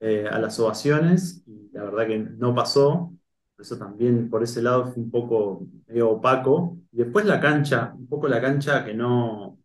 eh, 0.00 0.26
a 0.30 0.38
las 0.38 0.58
ovaciones, 0.60 1.42
y 1.46 1.70
la 1.72 1.84
verdad 1.84 2.06
que 2.06 2.18
no 2.18 2.54
pasó. 2.54 3.12
Por 3.56 3.64
Eso 3.64 3.78
también 3.78 4.30
por 4.30 4.42
ese 4.42 4.62
lado 4.62 4.86
fue 4.92 5.02
un 5.02 5.10
poco 5.10 5.66
medio 5.88 6.10
opaco. 6.10 6.78
Después 6.92 7.24
la 7.26 7.40
cancha, 7.40 7.92
un 7.96 8.06
poco 8.08 8.28
la 8.28 8.40
cancha 8.40 8.84
que 8.84 8.94
no, 8.94 9.58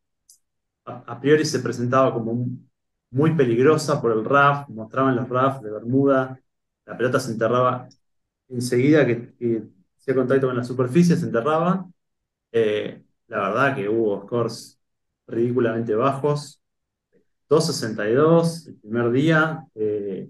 a, 0.85 1.19
priori 1.19 1.45
se 1.45 1.59
presentaba 1.59 2.13
como 2.13 2.47
muy 3.11 3.35
peligrosa 3.35 4.01
por 4.01 4.11
el 4.11 4.25
RAF, 4.25 4.69
mostraban 4.69 5.15
los 5.15 5.29
RAF 5.29 5.61
de 5.61 5.71
Bermuda, 5.71 6.39
la 6.85 6.97
pelota 6.97 7.19
se 7.19 7.31
enterraba 7.31 7.87
enseguida 8.49 9.05
que, 9.05 9.33
que 9.35 9.63
hacía 9.97 10.15
contacto 10.15 10.47
con 10.47 10.57
la 10.57 10.63
superficie, 10.63 11.15
se 11.15 11.25
enterraba. 11.25 11.87
Eh, 12.51 13.03
la 13.27 13.49
verdad 13.49 13.75
que 13.75 13.89
hubo 13.89 14.23
scores 14.23 14.79
ridículamente 15.27 15.95
bajos. 15.95 16.61
2.62 17.49 18.67
el 18.67 18.75
primer 18.77 19.11
día. 19.11 19.65
eh, 19.75 20.29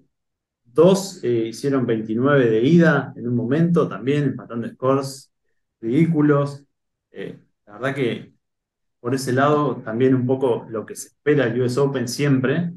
dos 0.66 1.24
eh, 1.24 1.48
hicieron 1.50 1.86
29 1.86 2.50
de 2.50 2.62
ida 2.64 3.14
en 3.16 3.28
un 3.28 3.36
momento 3.36 3.88
también, 3.88 4.24
empatando 4.26 4.68
scores 4.70 5.32
ridículos. 5.82 6.64
La 7.66 7.74
verdad 7.74 7.96
que 7.96 8.34
por 9.00 9.14
ese 9.14 9.34
lado, 9.34 9.78
también 9.84 10.16
un 10.16 10.26
poco 10.26 10.66
lo 10.70 10.86
que 10.86 10.96
se 10.96 11.10
espera 11.10 11.46
del 11.46 11.62
US 11.62 11.78
Open 11.78 12.08
siempre 12.08 12.72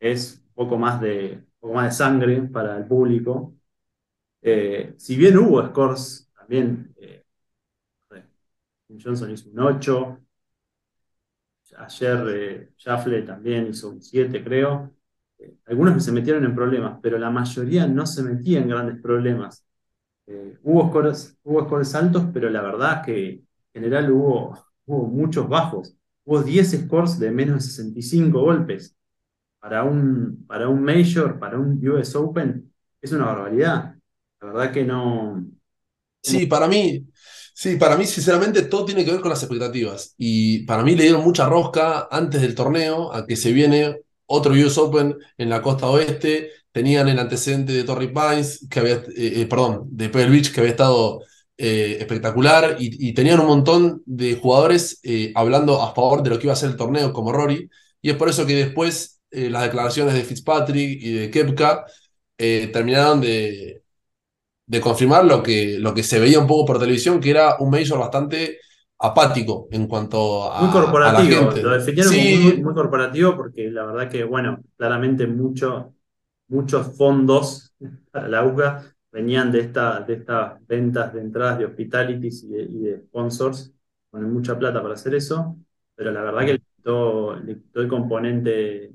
es 0.00 0.42
un 0.48 0.54
poco 0.54 0.78
más 0.78 1.00
de, 1.02 1.44
más 1.74 1.86
de 1.86 2.04
sangre 2.04 2.42
para 2.42 2.76
el 2.76 2.86
público. 2.86 3.54
Eh, 4.42 4.94
si 4.98 5.16
bien 5.16 5.38
hubo 5.38 5.64
scores 5.66 6.30
también, 6.36 6.94
eh, 6.96 7.24
Johnson 9.02 9.30
hizo 9.30 9.50
un 9.50 9.58
8, 9.60 10.18
ayer 11.78 12.26
eh, 12.28 12.70
Jaffle 12.78 13.22
también 13.22 13.68
hizo 13.68 13.90
un 13.90 14.02
7, 14.02 14.42
creo. 14.42 14.94
Eh, 15.38 15.56
algunos 15.66 16.02
se 16.04 16.12
metieron 16.12 16.44
en 16.44 16.54
problemas, 16.54 16.98
pero 17.02 17.18
la 17.18 17.30
mayoría 17.30 17.86
no 17.86 18.06
se 18.06 18.22
metía 18.22 18.60
en 18.60 18.68
grandes 18.68 19.00
problemas. 19.02 19.64
hubo, 20.62 20.88
scores, 20.88 21.38
hubo 21.44 21.64
scores 21.64 21.94
altos, 21.94 22.24
pero 22.32 22.50
la 22.50 22.62
verdad 22.62 23.00
es 23.00 23.06
que 23.06 23.28
en 23.30 23.44
general 23.82 24.10
hubo 24.12 24.66
hubo 24.86 25.06
muchos 25.08 25.48
bajos. 25.48 25.96
Hubo 26.24 26.42
10 26.42 26.70
scores 26.84 27.18
de 27.18 27.30
menos 27.30 27.56
de 27.56 27.70
65 27.70 28.40
golpes. 28.40 28.95
Para 29.66 29.82
un, 29.82 30.44
para 30.46 30.68
un 30.68 30.80
Major, 30.80 31.40
para 31.40 31.58
un 31.58 31.84
US 31.88 32.14
Open, 32.14 32.72
es 33.02 33.10
una 33.10 33.24
barbaridad. 33.24 33.96
La 34.40 34.46
verdad 34.46 34.72
que 34.72 34.84
no. 34.84 35.44
Sí, 36.22 36.46
para 36.46 36.68
mí, 36.68 37.04
sí, 37.52 37.74
para 37.74 37.96
mí, 37.96 38.06
sinceramente, 38.06 38.62
todo 38.62 38.84
tiene 38.84 39.04
que 39.04 39.10
ver 39.10 39.20
con 39.20 39.30
las 39.30 39.42
expectativas. 39.42 40.14
Y 40.18 40.60
para 40.66 40.84
mí 40.84 40.94
le 40.94 41.02
dieron 41.02 41.24
mucha 41.24 41.48
rosca 41.48 42.06
antes 42.12 42.42
del 42.42 42.54
torneo 42.54 43.12
a 43.12 43.26
que 43.26 43.34
se 43.34 43.50
viene 43.50 44.02
otro 44.26 44.52
US 44.52 44.78
Open 44.78 45.16
en 45.36 45.50
la 45.50 45.60
costa 45.62 45.88
oeste. 45.88 46.50
Tenían 46.70 47.08
el 47.08 47.18
antecedente 47.18 47.72
de 47.72 47.82
Torrey 47.82 48.12
Pines, 48.14 48.68
que 48.70 48.78
había, 48.78 48.94
eh, 48.94 49.02
eh, 49.16 49.46
perdón, 49.50 49.88
de 49.90 50.10
Pebble 50.10 50.30
Beach, 50.30 50.52
que 50.52 50.60
había 50.60 50.70
estado 50.70 51.22
eh, 51.56 51.96
espectacular 51.98 52.76
y, 52.78 53.12
tenían 53.14 53.40
un 53.40 53.46
montón 53.48 54.00
de 54.06 54.36
jugadores 54.36 55.00
hablando 55.34 55.82
a 55.82 55.92
favor 55.92 56.22
de 56.22 56.30
lo 56.30 56.38
que 56.38 56.46
iba 56.46 56.52
a 56.52 56.56
ser 56.56 56.70
el 56.70 56.76
torneo, 56.76 57.12
como 57.12 57.32
Rory, 57.32 57.68
y 58.00 58.10
es 58.10 58.16
por 58.16 58.28
eso 58.28 58.46
que 58.46 58.54
después 58.54 59.15
eh, 59.36 59.50
las 59.50 59.64
declaraciones 59.64 60.14
de 60.14 60.24
Fitzpatrick 60.24 61.02
y 61.02 61.12
de 61.12 61.30
Kepka 61.30 61.84
terminaron 62.36 63.20
de, 63.20 63.82
de 64.66 64.80
confirmar 64.80 65.24
lo 65.24 65.42
que, 65.42 65.78
lo 65.78 65.94
que 65.94 66.02
se 66.02 66.18
veía 66.18 66.40
un 66.40 66.46
poco 66.46 66.66
por 66.66 66.78
televisión, 66.78 67.20
que 67.20 67.30
era 67.30 67.56
un 67.58 67.70
Major 67.70 67.98
bastante 67.98 68.58
apático 68.98 69.68
en 69.70 69.86
cuanto 69.86 70.50
a, 70.50 70.62
muy 70.62 70.72
corporativo, 70.72 71.50
lo 71.62 71.70
definieron 71.70 72.62
muy, 72.64 72.74
corporativo 72.74 73.36
porque 73.36 73.70
la 73.70 73.84
verdad 73.84 74.10
que, 74.10 74.24
bueno, 74.24 74.60
claramente 74.76 75.26
mucho, 75.26 75.94
muchos 76.48 76.96
fondos 76.96 77.74
para 78.10 78.28
la 78.28 78.44
UCA 78.44 78.82
venían 79.12 79.52
de, 79.52 79.60
esta, 79.60 80.00
de 80.00 80.14
estas 80.14 80.66
ventas 80.66 81.12
de 81.12 81.20
entradas 81.20 81.58
de 81.58 81.66
hospitalities 81.66 82.44
y 82.44 82.48
de, 82.48 83.02
sponsors, 83.06 83.72
ponen 84.10 84.32
mucha 84.32 84.58
plata 84.58 84.82
para 84.82 84.94
hacer 84.94 85.14
eso, 85.14 85.56
pero 85.94 86.10
la 86.10 86.22
verdad 86.22 86.40
que 86.40 86.52
le 86.54 86.62
quitó, 86.76 87.34
el 87.34 87.88
componente 87.88 88.92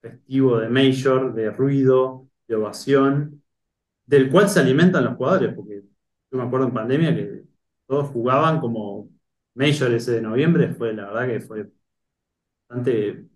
festivo 0.00 0.58
de 0.58 0.68
major, 0.68 1.34
de 1.34 1.50
ruido, 1.50 2.28
de 2.48 2.56
ovación, 2.56 3.42
del 4.06 4.30
cual 4.30 4.48
se 4.48 4.60
alimentan 4.60 5.04
los 5.04 5.16
jugadores, 5.16 5.54
porque 5.54 5.82
yo 6.30 6.38
me 6.38 6.44
acuerdo 6.44 6.66
en 6.68 6.74
pandemia 6.74 7.14
que 7.14 7.44
todos 7.86 8.08
jugaban 8.10 8.60
como 8.60 9.08
major 9.54 9.92
ese 9.92 10.12
de 10.12 10.22
noviembre, 10.22 10.74
fue 10.74 10.92
la 10.92 11.06
verdad 11.06 11.26
que 11.28 11.40
fue 11.40 11.70
bastante 12.68 13.26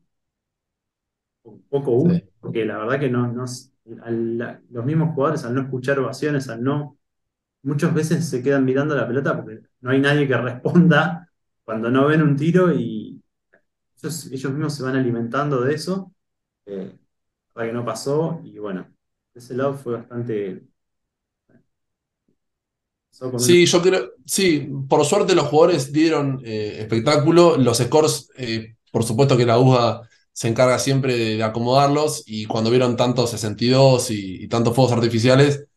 un 1.44 1.62
poco 1.68 1.92
útil, 1.92 2.23
porque 2.40 2.64
la 2.64 2.78
verdad 2.78 3.00
que 3.00 3.11
no, 3.11 3.26
no, 3.33 3.44
los 4.71 4.85
mismos 4.85 5.14
jugadores 5.14 5.44
al 5.44 5.54
no 5.54 5.62
escuchar 5.62 5.99
ovaciones, 5.99 6.49
al 6.49 6.62
no, 6.62 6.99
muchas 7.62 7.94
veces 7.94 8.28
se 8.28 8.42
quedan 8.42 8.64
mirando 8.64 8.94
la 8.94 9.06
pelota 9.06 9.37
porque 9.37 9.61
no 9.80 9.90
hay 9.90 10.00
nadie 10.00 10.28
que 10.28 10.37
responda 10.37 11.30
cuando 11.64 11.90
no 11.90 12.06
ven 12.06 12.23
un 12.23 12.37
tiro 12.37 12.73
y 12.73 13.23
ellos, 14.02 14.52
mismos 14.52 14.75
se 14.75 14.83
van 14.83 14.97
alimentando 14.97 15.62
de 15.62 15.75
eso. 15.75 16.13
Eh, 16.66 16.97
para 17.52 17.68
que 17.68 17.73
no 17.73 17.85
pasó 17.85 18.40
y 18.44 18.59
bueno, 18.59 18.87
ese 19.35 19.54
lado 19.54 19.75
fue 19.75 19.94
bastante... 19.94 20.62
Sí, 23.38 23.64
yo 23.66 23.80
creo, 23.80 24.11
sí, 24.26 24.68
por 24.88 25.04
suerte 25.04 25.37
los 25.37 25.47
jugadores 25.47 25.92
dieron 25.92 26.40
eh, 26.44 26.78
espectáculo, 26.80 27.56
los 27.56 27.78
scores, 27.78 28.28
eh, 28.37 28.75
por 28.90 29.04
supuesto 29.04 29.37
que 29.37 29.47
la 29.47 29.56
UJA 29.56 30.02
se 30.33 30.49
encarga 30.49 30.80
siempre 30.80 31.16
de, 31.16 31.42
acomodarlos 31.44 32.25
y 32.26 32.47
cuando 32.47 32.71
vieron 32.71 32.97
tantos 32.97 33.30
62 33.30 34.11
y, 34.11 34.42
y, 34.42 34.49
tantos 34.49 34.75
fuegos 34.75 34.92
artificiales 34.94 35.68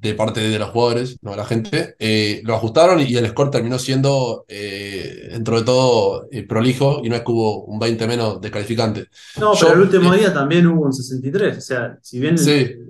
de 0.00 0.14
parte 0.14 0.40
de 0.40 0.58
los 0.58 0.70
jugadores, 0.70 1.18
no 1.22 1.30
de 1.30 1.36
la 1.38 1.44
gente, 1.44 1.96
eh, 1.98 2.42
lo 2.44 2.54
ajustaron 2.54 3.00
y, 3.00 3.16
el 3.16 3.28
score 3.28 3.50
terminó 3.50 3.78
siendo, 3.78 4.44
eh, 4.46 5.28
dentro 5.32 5.58
de 5.58 5.64
todo, 5.64 6.28
eh, 6.30 6.46
prolijo 6.46 7.00
y 7.02 7.08
no 7.08 7.16
es 7.16 7.22
que 7.22 7.32
hubo 7.32 7.64
un 7.64 7.78
20 7.78 8.06
menos 8.06 8.40
de 8.40 8.50
calificante. 8.50 9.08
No, 9.40 9.52
pero 9.58 9.72
el 9.72 9.80
último 9.80 10.12
día 10.12 10.32
también 10.34 10.66
hubo 10.66 10.84
un 10.84 10.92
63, 10.92 11.56
o 11.56 11.60
sea, 11.60 11.98
si 12.02 12.20
bien 12.20 12.36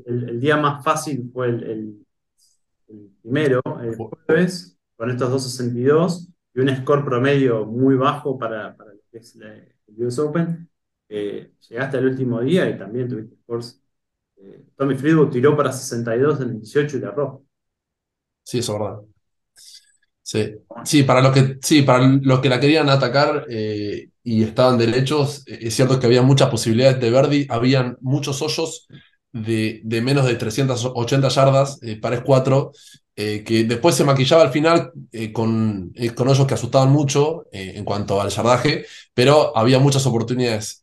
el, 0.07 0.41
día 0.41 0.57
más 0.57 0.83
fácil 0.85 1.31
fue 1.33 1.49
el, 1.49 1.95
primero, 3.23 3.63
el 3.83 3.95
jueves, 3.95 4.77
con 4.97 5.11
estos 5.11 5.31
dos 5.31 5.45
62 5.45 6.29
y 6.55 6.61
un 6.61 6.75
score 6.77 7.05
promedio 7.05 7.67
muy 7.67 7.95
bajo 7.95 8.37
para, 8.37 8.77
para 8.77 8.93
lo 8.93 9.01
que 9.13 9.19
es 9.19 9.37
el 9.37 10.05
US 10.05 10.19
Open, 10.19 10.69
llegaste 11.09 11.99
al 11.99 12.07
último 12.07 12.41
día 12.41 12.69
y 12.69 12.77
también 12.77 13.09
tuviste 13.09 13.37
scores. 13.43 13.81
Eh, 14.37 14.65
Tommy 14.77 14.95
Friedwood 14.95 15.31
tiró 15.31 15.57
para 15.57 15.73
62 15.73 16.41
en 16.41 16.51
el 16.51 16.61
18 16.61 16.97
y 16.97 17.01
le 17.01 17.07
arrojó. 17.07 17.45
Sí, 18.45 18.59
eso 18.59 18.73
es 18.75 18.79
verdad. 18.81 19.01
Sí. 20.23 20.55
Sí, 20.85 21.03
para 21.05 21.21
los 21.21 21.33
que, 21.33 21.59
sí, 21.63 21.83
para 21.83 22.05
los 22.07 22.41
que 22.41 22.49
la 22.49 22.59
querían 22.59 22.89
atacar 22.89 23.47
eh, 23.49 24.09
y 24.25 24.43
estaban 24.43 24.77
derechos, 24.77 25.45
es 25.47 25.75
cierto 25.75 26.01
que 26.01 26.07
había 26.07 26.23
muchas 26.23 26.51
posibilidades 26.51 27.01
de 27.01 27.11
Verdi, 27.11 27.47
habían 27.49 27.97
muchos 28.01 28.43
hoyos 28.43 28.89
de, 29.33 29.81
de 29.85 30.01
menos 30.03 30.27
de 30.27 30.35
380 30.35 31.29
yardas, 31.29 31.79
para 32.03 32.17
es 32.17 32.23
4, 32.23 32.73
eh, 33.15 33.45
que 33.45 33.65
después 33.65 33.95
se 33.95 34.05
maquillaba 34.05 34.43
al 34.43 34.53
final 34.53 34.93
eh, 35.13 35.33
con, 35.33 35.93
eh, 35.95 36.11
con 36.11 36.29
hoyos 36.29 36.47
que 36.47 36.55
asustaban 36.55 36.91
mucho 36.91 37.47
en 37.53 37.85
cuanto 37.85 38.21
al 38.21 38.31
yardaje, 38.31 38.85
pero 39.15 39.57
había 39.57 39.79
muchas 39.79 40.05
oportunidades. 40.07 40.83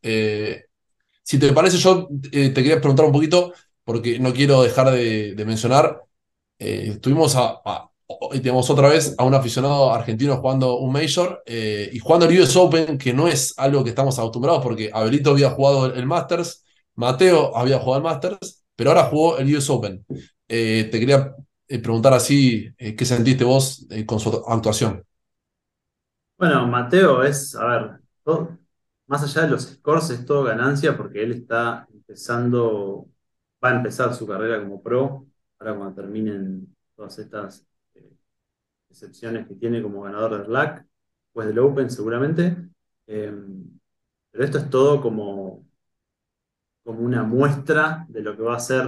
Si 1.23 1.39
te 1.39 1.51
parece, 1.53 1.77
yo 1.77 2.07
te 2.31 2.53
quería 2.53 2.79
preguntar 2.79 3.05
un 3.05 3.11
poquito, 3.11 3.53
porque 3.83 4.19
no 4.19 4.33
quiero 4.33 4.61
dejar 4.61 4.91
de, 4.91 5.41
mencionar, 5.45 6.01
estuvimos 6.57 7.35
a, 7.35 7.89
digamos, 8.33 8.69
otra 8.69 8.89
vez 8.89 9.15
a 9.17 9.23
un 9.23 9.33
aficionado 9.33 9.93
argentino 9.93 10.37
jugando 10.37 10.77
un 10.77 10.93
Major 10.93 11.43
y 11.47 11.97
jugando 11.99 12.27
el 12.27 12.39
US 12.39 12.55
Open, 12.55 12.97
que 12.97 13.13
no 13.13 13.27
es 13.27 13.53
algo 13.57 13.83
que 13.83 13.89
estamos 13.89 14.17
acostumbrados, 14.19 14.63
porque 14.63 14.91
Abelito 14.93 15.31
había 15.31 15.49
jugado 15.49 15.87
el 15.93 16.05
Masters, 16.05 16.63
Mateo 16.95 17.55
había 17.57 17.79
jugado 17.79 17.97
el 17.97 18.03
Masters, 18.03 18.63
pero 18.75 18.91
ahora 18.91 19.05
jugó 19.05 19.37
el 19.37 19.55
US 19.55 19.69
Open. 19.69 20.05
te 20.47 20.89
quería 20.91 21.35
eh, 21.73 21.79
preguntar 21.79 22.13
así, 22.13 22.69
eh, 22.77 22.95
¿qué 22.95 23.03
sentiste 23.03 23.43
vos 23.43 23.87
eh, 23.89 24.05
con 24.05 24.19
su 24.19 24.43
actuación? 24.47 25.03
Bueno, 26.37 26.67
Mateo 26.67 27.23
es, 27.23 27.55
a 27.55 27.65
ver, 27.65 27.91
más 29.07 29.23
allá 29.23 29.43
de 29.43 29.51
los 29.51 29.63
scores, 29.63 30.09
es 30.09 30.25
todo 30.25 30.43
ganancia 30.43 30.97
porque 30.97 31.23
él 31.23 31.31
está 31.33 31.87
empezando, 31.93 33.07
va 33.63 33.69
a 33.71 33.75
empezar 33.75 34.13
su 34.13 34.27
carrera 34.27 34.61
como 34.61 34.81
pro, 34.81 35.27
ahora 35.59 35.75
cuando 35.75 35.95
terminen 35.95 36.75
todas 36.95 37.19
estas 37.19 37.65
excepciones 38.89 39.47
que 39.47 39.55
tiene 39.55 39.81
como 39.81 40.01
ganador 40.01 40.37
de 40.39 40.47
Black, 40.47 40.85
pues 41.33 41.47
del 41.47 41.59
Open 41.59 41.89
seguramente. 41.89 42.55
Em, 43.07 43.79
pero 44.31 44.43
esto 44.45 44.57
es 44.59 44.69
todo 44.69 45.01
como, 45.01 45.65
como 46.83 46.99
una 47.01 47.23
muestra 47.23 48.05
de 48.09 48.21
lo 48.21 48.35
que 48.35 48.43
va 48.43 48.55
a 48.55 48.59
ser 48.59 48.85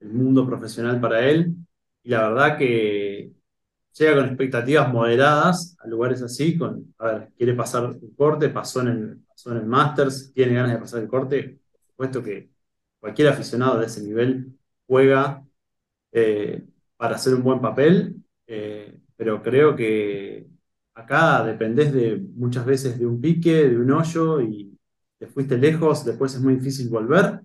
el 0.00 0.08
mundo 0.12 0.46
profesional 0.46 1.00
para 1.00 1.20
él 1.26 1.54
y 2.02 2.10
la 2.10 2.28
verdad 2.28 2.58
que 2.58 3.32
llega 3.94 4.16
con 4.16 4.26
expectativas 4.26 4.92
moderadas 4.92 5.76
a 5.80 5.86
lugares 5.88 6.22
así, 6.22 6.56
con, 6.58 6.94
a 6.98 7.06
ver, 7.06 7.28
quiere 7.36 7.54
pasar 7.54 7.84
un 7.86 8.14
corte, 8.16 8.48
pasó 8.48 8.80
en 8.82 8.88
el, 8.88 9.18
pasó 9.26 9.52
en 9.52 9.58
el 9.58 9.66
Masters, 9.66 10.32
tiene 10.32 10.54
ganas 10.54 10.72
de 10.72 10.78
pasar 10.78 11.02
el 11.02 11.08
corte, 11.08 11.60
por 11.72 11.80
supuesto 11.90 12.22
que 12.22 12.50
cualquier 13.00 13.28
aficionado 13.28 13.78
de 13.78 13.86
ese 13.86 14.02
nivel 14.02 14.52
juega 14.86 15.44
eh, 16.12 16.64
para 16.96 17.16
hacer 17.16 17.34
un 17.34 17.42
buen 17.42 17.60
papel, 17.60 18.16
eh, 18.46 18.98
pero 19.16 19.42
creo 19.42 19.76
que 19.76 20.46
acá 20.94 21.44
dependés 21.44 21.92
de 21.92 22.16
muchas 22.34 22.64
veces 22.66 22.98
de 22.98 23.06
un 23.06 23.20
pique, 23.20 23.68
de 23.68 23.76
un 23.78 23.90
hoyo 23.92 24.40
y 24.40 24.76
te 25.18 25.26
fuiste 25.26 25.56
lejos, 25.58 26.04
después 26.04 26.34
es 26.34 26.40
muy 26.40 26.54
difícil 26.56 26.88
volver, 26.88 27.40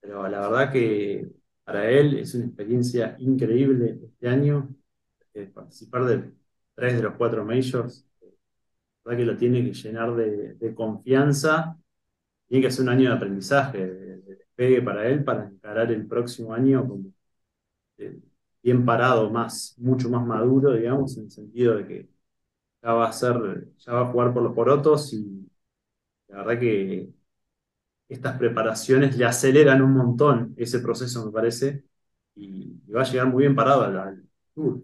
pero 0.00 0.28
la 0.28 0.40
verdad 0.40 0.72
que 0.72 1.28
para 1.64 1.90
él 1.90 2.18
es 2.18 2.34
una 2.34 2.46
experiencia 2.46 3.16
increíble 3.18 3.98
este 4.04 4.28
año. 4.28 4.74
Participar 5.46 6.04
de 6.06 6.32
tres 6.74 6.96
de 6.96 7.02
los 7.02 7.14
cuatro 7.16 7.44
majors, 7.44 8.06
la 9.04 9.12
verdad 9.12 9.18
que 9.18 9.32
lo 9.32 9.36
tiene 9.38 9.64
que 9.64 9.72
llenar 9.72 10.14
de, 10.14 10.74
confianza. 10.74 11.78
Tiene 12.48 12.66
que 12.66 12.72
ser 12.72 12.84
un 12.84 12.90
año 12.90 13.10
de 13.10 13.16
aprendizaje, 13.16 13.86
de, 13.86 14.18
despegue 14.22 14.82
para 14.82 15.08
él, 15.08 15.24
para 15.24 15.46
encarar 15.48 15.90
el 15.92 16.06
próximo 16.06 16.54
año 16.54 16.86
como 16.88 17.12
eh, 17.98 18.20
bien 18.62 18.84
parado, 18.84 19.30
más, 19.30 19.74
mucho 19.78 20.10
más 20.10 20.26
maduro, 20.26 20.72
digamos, 20.74 21.16
en 21.18 21.24
el 21.24 21.30
sentido 21.30 21.76
de 21.76 21.86
que 21.86 22.10
ya 22.82 22.92
va 22.94 23.08
a 23.08 23.12
ser, 23.12 23.68
ya 23.78 23.92
va 23.94 24.02
a 24.02 24.12
jugar 24.12 24.34
por 24.34 24.42
los 24.42 24.54
porotos 24.54 25.12
y 25.14 25.48
la 26.28 26.38
verdad 26.38 26.60
que 26.60 27.10
estas 28.08 28.38
preparaciones 28.38 29.16
le 29.16 29.24
aceleran 29.24 29.82
un 29.82 29.92
montón 29.94 30.54
ese 30.56 30.80
proceso, 30.80 31.26
me 31.26 31.32
parece, 31.32 31.84
y, 32.34 32.80
y 32.86 32.92
va 32.92 33.02
a 33.02 33.04
llegar 33.04 33.26
muy 33.28 33.42
bien 33.44 33.54
parado 33.56 33.82
al, 33.84 33.98
al 33.98 34.24
tour, 34.54 34.82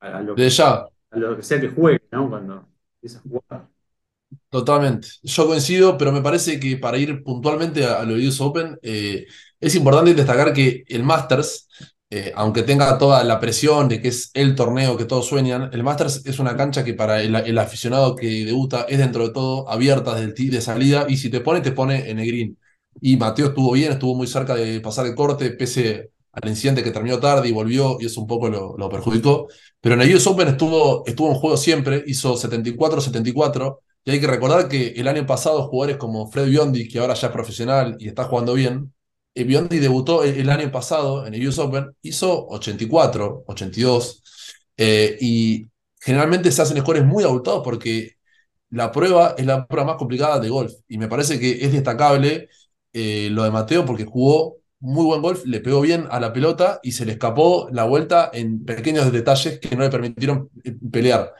a, 0.00 0.18
a 0.18 0.22
lo 0.22 0.36
De 0.36 0.48
ya, 0.50 0.86
a 1.10 1.18
lo 1.18 1.36
que 1.36 1.42
sea 1.42 1.60
que 1.60 1.68
juegue, 1.68 2.02
¿no? 2.12 2.28
Cuando 2.30 2.68
empieza 2.96 3.18
a 3.20 3.22
jugar. 3.22 3.68
Totalmente. 4.50 5.08
Yo 5.22 5.46
coincido, 5.46 5.96
pero 5.98 6.12
me 6.12 6.22
parece 6.22 6.58
que 6.58 6.76
para 6.76 6.98
ir 6.98 7.22
puntualmente 7.22 7.84
a, 7.84 8.00
a 8.00 8.04
lo 8.04 8.14
de 8.16 8.26
US 8.28 8.40
Open, 8.42 8.78
eh, 8.82 9.26
es 9.60 9.74
importante 9.74 10.14
destacar 10.14 10.52
que 10.52 10.84
el 10.88 11.02
Masters, 11.04 11.68
eh, 12.10 12.32
aunque 12.34 12.62
tenga 12.62 12.96
toda 12.98 13.22
la 13.24 13.38
presión 13.40 13.88
de 13.88 14.00
que 14.00 14.08
es 14.08 14.30
el 14.34 14.54
torneo 14.54 14.96
que 14.96 15.04
todos 15.04 15.26
sueñan, 15.26 15.70
el 15.72 15.82
Masters 15.84 16.24
es 16.26 16.38
una 16.38 16.56
cancha 16.56 16.84
que 16.84 16.94
para 16.94 17.22
el, 17.22 17.34
el 17.36 17.58
aficionado 17.58 18.16
que 18.16 18.44
debuta 18.44 18.82
es 18.88 18.98
dentro 18.98 19.26
de 19.28 19.32
todo 19.34 19.68
abierta 19.68 20.14
desde 20.14 20.50
de 20.50 20.60
salida 20.60 21.06
y 21.08 21.16
si 21.18 21.30
te 21.30 21.40
pone, 21.40 21.60
te 21.60 21.72
pone 21.72 22.10
en 22.10 22.18
el 22.18 22.26
green. 22.26 22.58
Y 23.00 23.16
Mateo 23.16 23.48
estuvo 23.48 23.72
bien, 23.72 23.92
estuvo 23.92 24.14
muy 24.14 24.26
cerca 24.26 24.54
de 24.54 24.80
pasar 24.80 25.06
el 25.06 25.14
corte, 25.14 25.50
pese 25.50 26.10
al 26.42 26.48
incidente 26.48 26.82
que 26.82 26.90
terminó 26.90 27.18
tarde 27.18 27.48
y 27.48 27.52
volvió 27.52 27.96
y 28.00 28.06
eso 28.06 28.20
un 28.20 28.26
poco 28.26 28.48
lo, 28.48 28.88
perjudicó. 28.90 29.48
Pero 29.80 29.94
en 29.94 30.02
el 30.02 30.14
US 30.14 30.26
Open 30.26 30.48
estuvo, 30.48 31.04
estuvo 31.06 31.30
en 31.30 31.34
juego 31.36 31.56
siempre, 31.56 32.04
hizo 32.06 32.36
74-74 32.36 33.78
y 34.04 34.10
hay 34.10 34.20
que 34.20 34.26
recordar 34.26 34.68
que 34.68 34.88
el 34.88 35.08
año 35.08 35.26
pasado 35.26 35.68
jugadores 35.68 35.96
como 35.96 36.30
Fred 36.30 36.46
Biondi, 36.48 36.88
que 36.88 36.98
ahora 36.98 37.14
ya 37.14 37.28
es 37.28 37.32
profesional 37.32 37.96
y 37.98 38.08
está 38.08 38.24
jugando 38.24 38.54
bien, 38.54 38.92
eh, 39.34 39.44
Biondi 39.44 39.78
debutó 39.78 40.24
el, 40.24 40.36
el 40.40 40.50
año 40.50 40.70
pasado 40.70 41.26
en 41.26 41.34
el 41.34 41.46
US 41.48 41.58
Open, 41.58 41.96
hizo 42.02 42.46
84, 42.48 43.44
82, 43.46 44.22
eh, 44.76 45.16
y 45.20 45.66
generalmente 46.00 46.52
se 46.52 46.62
hacen 46.62 46.78
scores 46.78 47.04
muy 47.04 47.24
abultados 47.24 47.62
porque 47.64 48.16
la 48.70 48.92
prueba 48.92 49.34
es 49.38 49.46
la 49.46 49.66
prueba 49.66 49.86
más 49.92 49.96
complicada 49.96 50.40
de 50.40 50.48
golf. 50.50 50.72
Y 50.88 50.98
me 50.98 51.08
parece 51.08 51.40
que 51.40 51.64
es 51.64 51.72
destacable 51.72 52.48
eh, 52.92 53.28
lo 53.30 53.44
de 53.44 53.50
Mateo 53.50 53.84
porque 53.86 54.04
jugó 54.04 54.56
muy 54.80 55.04
buen 55.04 55.22
golf, 55.22 55.44
le 55.46 55.60
pegó 55.60 55.80
bien 55.80 56.06
a 56.10 56.20
la 56.20 56.32
pelota 56.32 56.80
y 56.82 56.92
se 56.92 57.04
le 57.06 57.12
escapó 57.12 57.68
la 57.72 57.84
vuelta 57.84 58.30
en 58.32 58.64
pequeños 58.64 59.10
detalles 59.12 59.58
que 59.60 59.74
no 59.76 59.82
le 59.82 59.90
permitieron 59.90 60.50
eh, 60.64 60.74
pelear. 60.90 61.32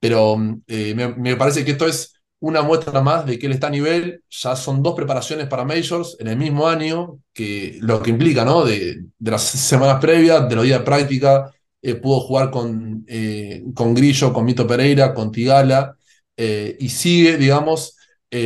Pero 0.00 0.36
eh, 0.66 0.94
me, 0.94 1.36
parece 1.36 1.64
que 1.64 1.72
esto 1.72 1.86
es 1.86 2.14
una 2.40 2.62
muestra 2.62 3.00
más 3.00 3.24
de 3.26 3.38
que 3.38 3.46
él 3.46 3.52
está 3.52 3.68
a 3.68 3.70
nivel. 3.70 4.22
Ya 4.28 4.54
son 4.56 4.82
dos 4.82 4.94
preparaciones 4.94 5.46
para 5.48 5.64
Majors 5.64 6.16
en 6.20 6.28
el 6.28 6.36
mismo 6.36 6.68
año, 6.68 7.20
que 7.32 7.78
lo 7.80 8.02
que 8.02 8.10
implica, 8.10 8.44
¿no? 8.44 8.64
De, 8.64 9.02
de 9.18 9.30
las 9.30 9.42
semanas 9.42 9.98
previas, 10.00 10.48
de 10.48 10.54
los 10.56 10.64
días 10.64 10.80
de 10.80 10.84
práctica. 10.84 11.50
eh, 11.82 11.94
pudo 11.96 12.20
jugar 12.20 12.50
con, 12.50 13.04
eh, 13.08 13.62
con 13.74 13.94
Grillo, 13.94 14.32
con 14.32 14.44
Mito 14.44 14.66
Pereira, 14.66 15.14
con 15.14 15.30
Tigala, 15.32 15.96
y 16.36 16.88
sigue, 16.88 17.36
digamos, 17.36 17.96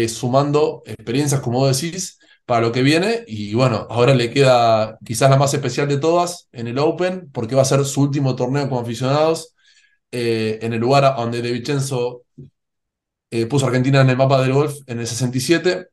sumando 0.09 0.83
experiencias, 0.85 1.41
como 1.41 1.67
decís, 1.67 2.18
para 2.49 2.63
lo 2.63 2.73
que 2.73 2.83
viene. 2.83 3.25
Y 3.29 3.55
bueno, 3.55 3.87
ahora 3.91 4.15
le 4.17 4.33
queda 4.33 4.99
quizás 5.07 5.31
la 5.31 5.39
más 5.39 5.55
especial 5.55 5.89
de 5.89 5.99
todas 5.99 6.49
en 6.53 6.69
el 6.69 6.81
Open, 6.81 7.31
porque 7.33 7.57
va 7.57 7.63
a 7.63 7.67
ser 7.67 7.85
su 7.87 8.03
último 8.03 8.37
torneo 8.37 8.69
como 8.71 8.83
aficionados. 8.83 9.55
eh, 10.13 10.61
en 10.63 10.73
el 10.75 10.81
lugar 10.81 11.17
donde 11.17 11.43
De 11.43 11.53
Vincenzo 11.53 12.25
eh, 13.31 13.47
puso 13.47 13.67
a 13.67 13.69
Argentina 13.69 14.01
en 14.01 14.11
el 14.11 14.17
mapa 14.17 14.41
del 14.43 14.53
golf 14.53 14.77
en 14.87 15.01
el 15.01 15.07
67. 15.07 15.89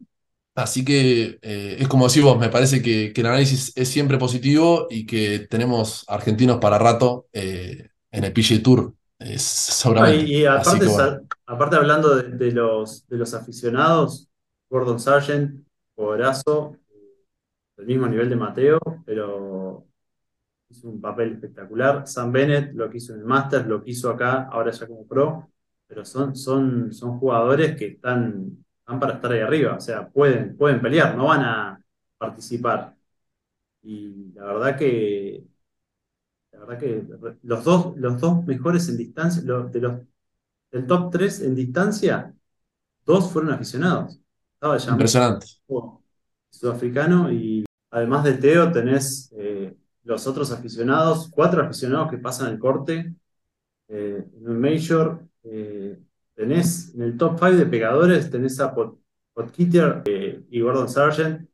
Así 0.55 0.85
que 0.85 1.37
eh, 1.41 1.77
es 1.79 1.87
como 1.87 2.07
decís 2.07 2.23
vos, 2.23 2.39
me 2.39 2.49
parece 2.49 2.81
que, 2.81 3.11
que 3.13 3.21
el 3.21 3.27
análisis 3.27 3.73
es 3.75 3.89
siempre 3.89 4.17
positivo 4.17 4.87
y 4.89 5.05
que 5.05 5.39
tenemos 5.49 6.05
argentinos 6.07 6.59
para 6.59 6.79
rato 6.79 7.27
en 7.33 8.23
el 8.23 8.33
PGA 8.33 8.63
Tour, 8.63 8.93
seguramente. 9.19 10.31
y, 10.31 10.45
aparte, 10.45 10.87
bueno, 10.87 11.19
hablando 11.47 12.15
de, 12.15 12.29
de 12.37 12.51
los, 12.51 13.07
de 13.07 13.17
los 13.17 13.33
aficionados, 13.33 14.29
Gordon 14.69 14.99
Sargent, 14.99 15.64
jugadorazo, 15.95 16.77
del 17.77 17.85
mismo 17.87 18.07
nivel 18.07 18.29
de 18.29 18.35
Mateo, 18.35 18.79
pero 19.05 19.87
hizo 20.69 20.89
un 20.89 21.01
papel 21.01 21.33
espectacular. 21.33 22.07
Sam 22.07 22.31
Bennett 22.31 22.73
lo 22.73 22.89
que 22.89 22.97
hizo 22.97 23.13
en 23.13 23.19
el 23.21 23.25
Masters, 23.25 23.67
lo 23.67 23.83
que 23.83 23.91
hizo 23.91 24.09
acá, 24.09 24.43
ahora 24.51 24.71
ya 24.71 24.87
como 24.87 25.07
pro, 25.07 25.51
pero 25.87 26.05
son, 26.05 26.35
son, 26.35 26.93
son 26.93 27.19
jugadores 27.19 27.75
que 27.77 27.87
están, 27.87 28.65
están 28.79 28.99
para 28.99 29.13
estar 29.15 29.31
ahí 29.31 29.41
arriba, 29.41 29.75
o 29.75 29.81
sea, 29.81 30.09
pueden, 30.09 30.57
pueden 30.57 30.81
pelear, 30.81 31.15
no 31.15 31.27
van 31.27 31.41
a 31.41 31.81
participar. 32.17 32.95
Y 33.83 34.33
la 34.33 34.45
verdad 34.45 34.77
que, 34.77 35.43
la 36.51 36.59
verdad 36.59 36.79
que 36.79 37.03
los 37.43 37.63
dos, 37.63 37.97
los 37.97 38.19
dos 38.19 38.45
mejores 38.45 38.89
en 38.89 38.97
distancia, 38.97 39.41
de 39.43 39.79
los, 39.81 40.01
del 40.71 40.87
top 40.87 41.11
3 41.11 41.41
en 41.41 41.55
distancia, 41.55 42.33
dos 43.05 43.31
fueron 43.31 43.51
aficionados. 43.53 44.19
Estaba 44.55 44.79
Jamel 44.79 44.93
impresionante. 44.93 45.47
sudafricano 46.49 47.31
y 47.31 47.65
además 47.91 48.23
de 48.23 48.33
Teo 48.33 48.71
tenés 48.71 49.31
eh, 49.37 49.75
los 50.03 50.25
otros 50.27 50.51
aficionados, 50.51 51.29
cuatro 51.29 51.61
aficionados 51.63 52.09
que 52.11 52.17
pasan 52.17 52.51
el 52.51 52.59
corte 52.59 53.13
eh, 53.87 54.25
en 54.37 54.49
un 54.49 54.59
Major. 54.59 55.25
eh, 55.43 55.99
tenés 56.35 56.93
en 56.95 57.01
el 57.03 57.17
top 57.17 57.37
5 57.39 57.57
de 57.57 57.65
pegadores, 57.65 58.29
tenés 58.29 58.59
a 58.59 58.73
Pot, 58.73 58.99
Potgieter, 59.33 60.01
eh, 60.05 60.43
y 60.49 60.61
Gordon 60.61 60.89
Sargent, 60.89 61.49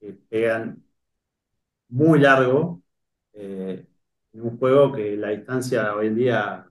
que 0.00 0.12
pegan 0.28 0.82
muy 1.88 2.18
largo 2.20 2.82
en 3.32 3.86
un 4.34 4.58
juego 4.58 4.92
que 4.92 5.16
la 5.16 5.30
distancia 5.30 5.94
hoy 5.94 6.08
en 6.08 6.14
día 6.16 6.66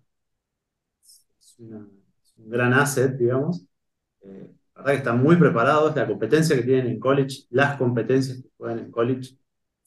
es, 1.40 1.56
una- 1.60 1.88
es 2.24 2.34
un 2.38 2.50
gran 2.50 2.74
asset, 2.74 3.18
digamos. 3.18 3.66
La 4.76 4.82
verdad 4.82 4.92
que 4.94 4.98
están 4.98 5.24
muy 5.24 5.38
preparados, 5.38 5.96
la 5.96 6.08
competencia 6.08 6.56
que 6.56 6.64
tienen 6.64 6.88
en 6.88 7.00
college, 7.00 7.46
las 7.50 7.78
competencias 7.78 8.42
que 8.42 8.50
juegan 8.58 8.80
en 8.80 8.92
college 8.92 9.38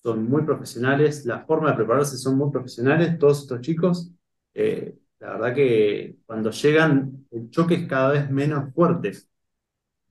son 0.03 0.29
muy 0.29 0.43
profesionales, 0.45 1.27
la 1.27 1.45
forma 1.45 1.71
de 1.71 1.77
prepararse 1.77 2.17
son 2.17 2.37
muy 2.39 2.51
profesionales, 2.51 3.19
todos 3.19 3.43
estos 3.43 3.61
chicos. 3.61 4.11
Eh, 4.55 4.99
la 5.21 5.33
verdad 5.33 5.55
que 5.55 6.17
cuando 6.27 6.51
llegan 6.51 7.27
el 7.31 7.51
choque 7.51 7.75
es 7.75 7.89
cada 7.89 8.13
vez 8.13 8.31
menos 8.31 8.73
fuerte. 8.75 9.13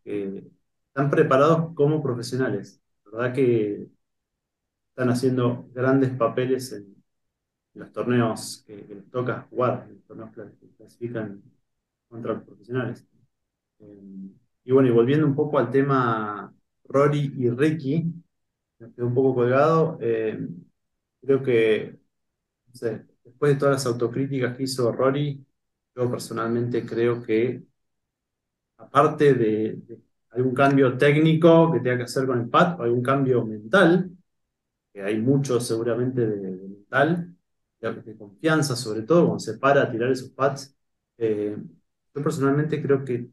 Eh, 0.06 0.44
están 0.90 1.10
preparados 1.10 1.74
como 1.76 2.02
profesionales. 2.02 2.82
La 3.06 3.12
verdad 3.12 3.36
que 3.36 3.90
están 4.90 5.10
haciendo 5.10 5.70
grandes 5.74 6.12
papeles 6.12 6.74
en 6.74 6.96
los 7.76 7.92
torneos 7.92 8.63
que, 8.66 8.76
les 8.90 9.10
toca 9.10 9.48
jugar, 9.50 9.86
en 9.90 9.96
los 9.96 10.06
torneos 10.06 10.32
que 10.32 10.70
clasifican 10.78 11.42
contra 12.10 12.34
los 12.34 12.44
profesionales. 12.44 13.06
Eh, 13.80 14.32
y 14.67 14.73
bueno, 14.73 14.89
y 14.89 14.93
volviendo 14.93 15.27
un 15.27 15.36
poco 15.36 15.60
al 15.60 15.71
tema 15.71 16.53
Rory 16.86 17.34
y 17.38 17.49
Ricky, 17.51 18.13
me 18.80 18.93
quedé 18.93 19.06
un 19.06 19.13
poco 19.15 19.36
colgado. 19.36 19.97
eh, 20.01 20.39
creo 21.21 21.43
que, 21.43 21.99
no 22.67 22.75
sé, 22.75 23.06
después 23.23 23.53
de 23.56 23.60
todas 23.60 23.75
las 23.75 23.86
autocríticas 23.88 24.58
que 24.58 24.63
hizo 24.63 24.91
Rory, 24.91 25.45
yo 25.95 26.12
personalmente 26.12 26.86
creo 26.86 27.23
que, 27.23 27.63
aparte 28.77 29.34
de, 29.34 29.73
de 29.88 29.99
algún 30.32 30.53
cambio 30.53 30.97
técnico 30.97 31.71
que 31.71 31.80
tenga 31.80 31.97
que 31.97 32.03
hacer 32.03 32.25
con 32.27 32.39
el 32.41 32.49
pad, 32.49 32.80
o 32.80 32.84
algún 32.84 33.01
cambio 33.03 33.43
mental, 33.45 34.12
que 34.93 35.03
hay 35.03 35.19
mucho 35.19 35.62
seguramente 35.62 36.27
de, 36.27 36.38
mental, 36.69 37.36
de, 37.82 37.93
de 38.03 38.17
confianza, 38.17 38.75
sobre 38.75 39.03
todo 39.03 39.25
cuando 39.27 39.39
se 39.39 39.58
para 39.58 39.84
a 39.84 39.91
tirar 39.91 40.12
esos 40.12 40.32
pads, 40.32 40.75
eh, 41.19 41.58
yo 42.15 42.23
personalmente 42.23 42.82
creo 42.82 43.06
que 43.06 43.30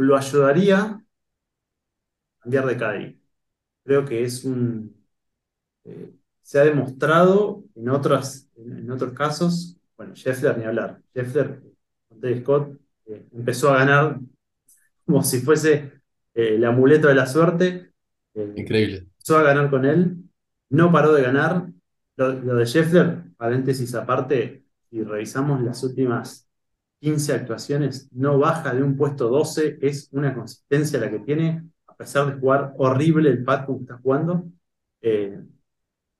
lo 0.00 0.16
ayudaría 0.16 0.78
a 0.80 1.04
cambiar 2.40 2.66
de 2.66 2.76
caddy. 2.76 3.22
Creo 3.84 4.04
que 4.06 4.24
es 4.24 4.44
un... 4.44 4.96
eh, 5.84 6.14
se 6.42 6.60
ha 6.60 6.64
demostrado 6.64 7.64
en 7.76 7.90
otras, 7.90 8.50
en, 8.56 8.78
en 8.80 8.92
otros 8.92 9.14
casos, 9.14 9.78
bueno, 9.98 10.16
Scheffler 10.16 10.58
ni 10.58 10.66
hablar. 10.66 11.02
Scheffler, 11.14 11.62
con 12.08 12.40
Scott, 12.42 12.80
eh, 13.06 13.26
empezó 13.32 13.72
a 13.72 13.78
ganar 13.80 14.20
como 15.06 15.24
si 15.24 15.40
fuese 15.40 15.74
eh, 16.34 16.56
el 16.56 16.66
amuleto 16.66 17.08
de 17.08 17.16
la 17.16 17.26
suerte. 17.26 17.92
eh, 18.34 18.54
Increíble. 18.54 19.08
empezó 19.18 19.38
a 19.38 19.44
ganar 19.44 19.70
con 19.70 19.86
él, 19.86 20.18
no 20.70 20.92
paró 20.92 21.14
de 21.14 21.22
ganar. 21.24 21.68
Lo, 22.16 22.32
lo 22.34 22.56
de 22.56 22.66
Scheffler, 22.66 23.24
paréntesis 23.38 23.94
aparte, 23.96 24.64
si 24.90 25.02
revisamos 25.04 25.62
las 25.62 25.82
últimas 25.84 26.49
15 27.00 27.32
actuaciones, 27.32 28.08
no 28.12 28.38
baja 28.38 28.74
de 28.74 28.82
un 28.82 28.96
puesto 28.96 29.28
12, 29.28 29.78
es 29.80 30.08
una 30.12 30.34
consistencia 30.34 31.00
la 31.00 31.10
que 31.10 31.20
tiene, 31.20 31.64
a 31.86 31.96
pesar 31.96 32.26
de 32.26 32.38
jugar 32.38 32.74
horrible 32.76 33.30
el 33.30 33.42
pad 33.42 33.66
como 33.66 33.80
está 33.80 33.98
jugando. 33.98 34.44
Eh, 35.00 35.40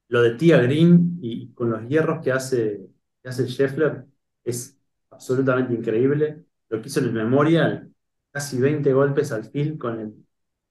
lo 0.08 0.22
de 0.22 0.34
Tia 0.34 0.58
Green 0.62 1.18
y 1.22 1.52
con 1.52 1.70
los 1.70 1.86
hierros 1.86 2.22
que 2.22 2.32
hace, 2.32 2.88
que 3.22 3.28
hace 3.28 3.46
Scheffler 3.46 4.06
es 4.42 4.78
absolutamente 5.10 5.74
increíble. 5.74 6.44
Lo 6.70 6.80
que 6.80 6.88
hizo 6.88 7.00
en 7.00 7.06
el 7.06 7.12
Memorial, 7.12 7.92
casi 8.32 8.58
20 8.58 8.92
golpes 8.92 9.32
al 9.32 9.44
fil 9.44 9.78
con 9.78 10.00
el, 10.00 10.14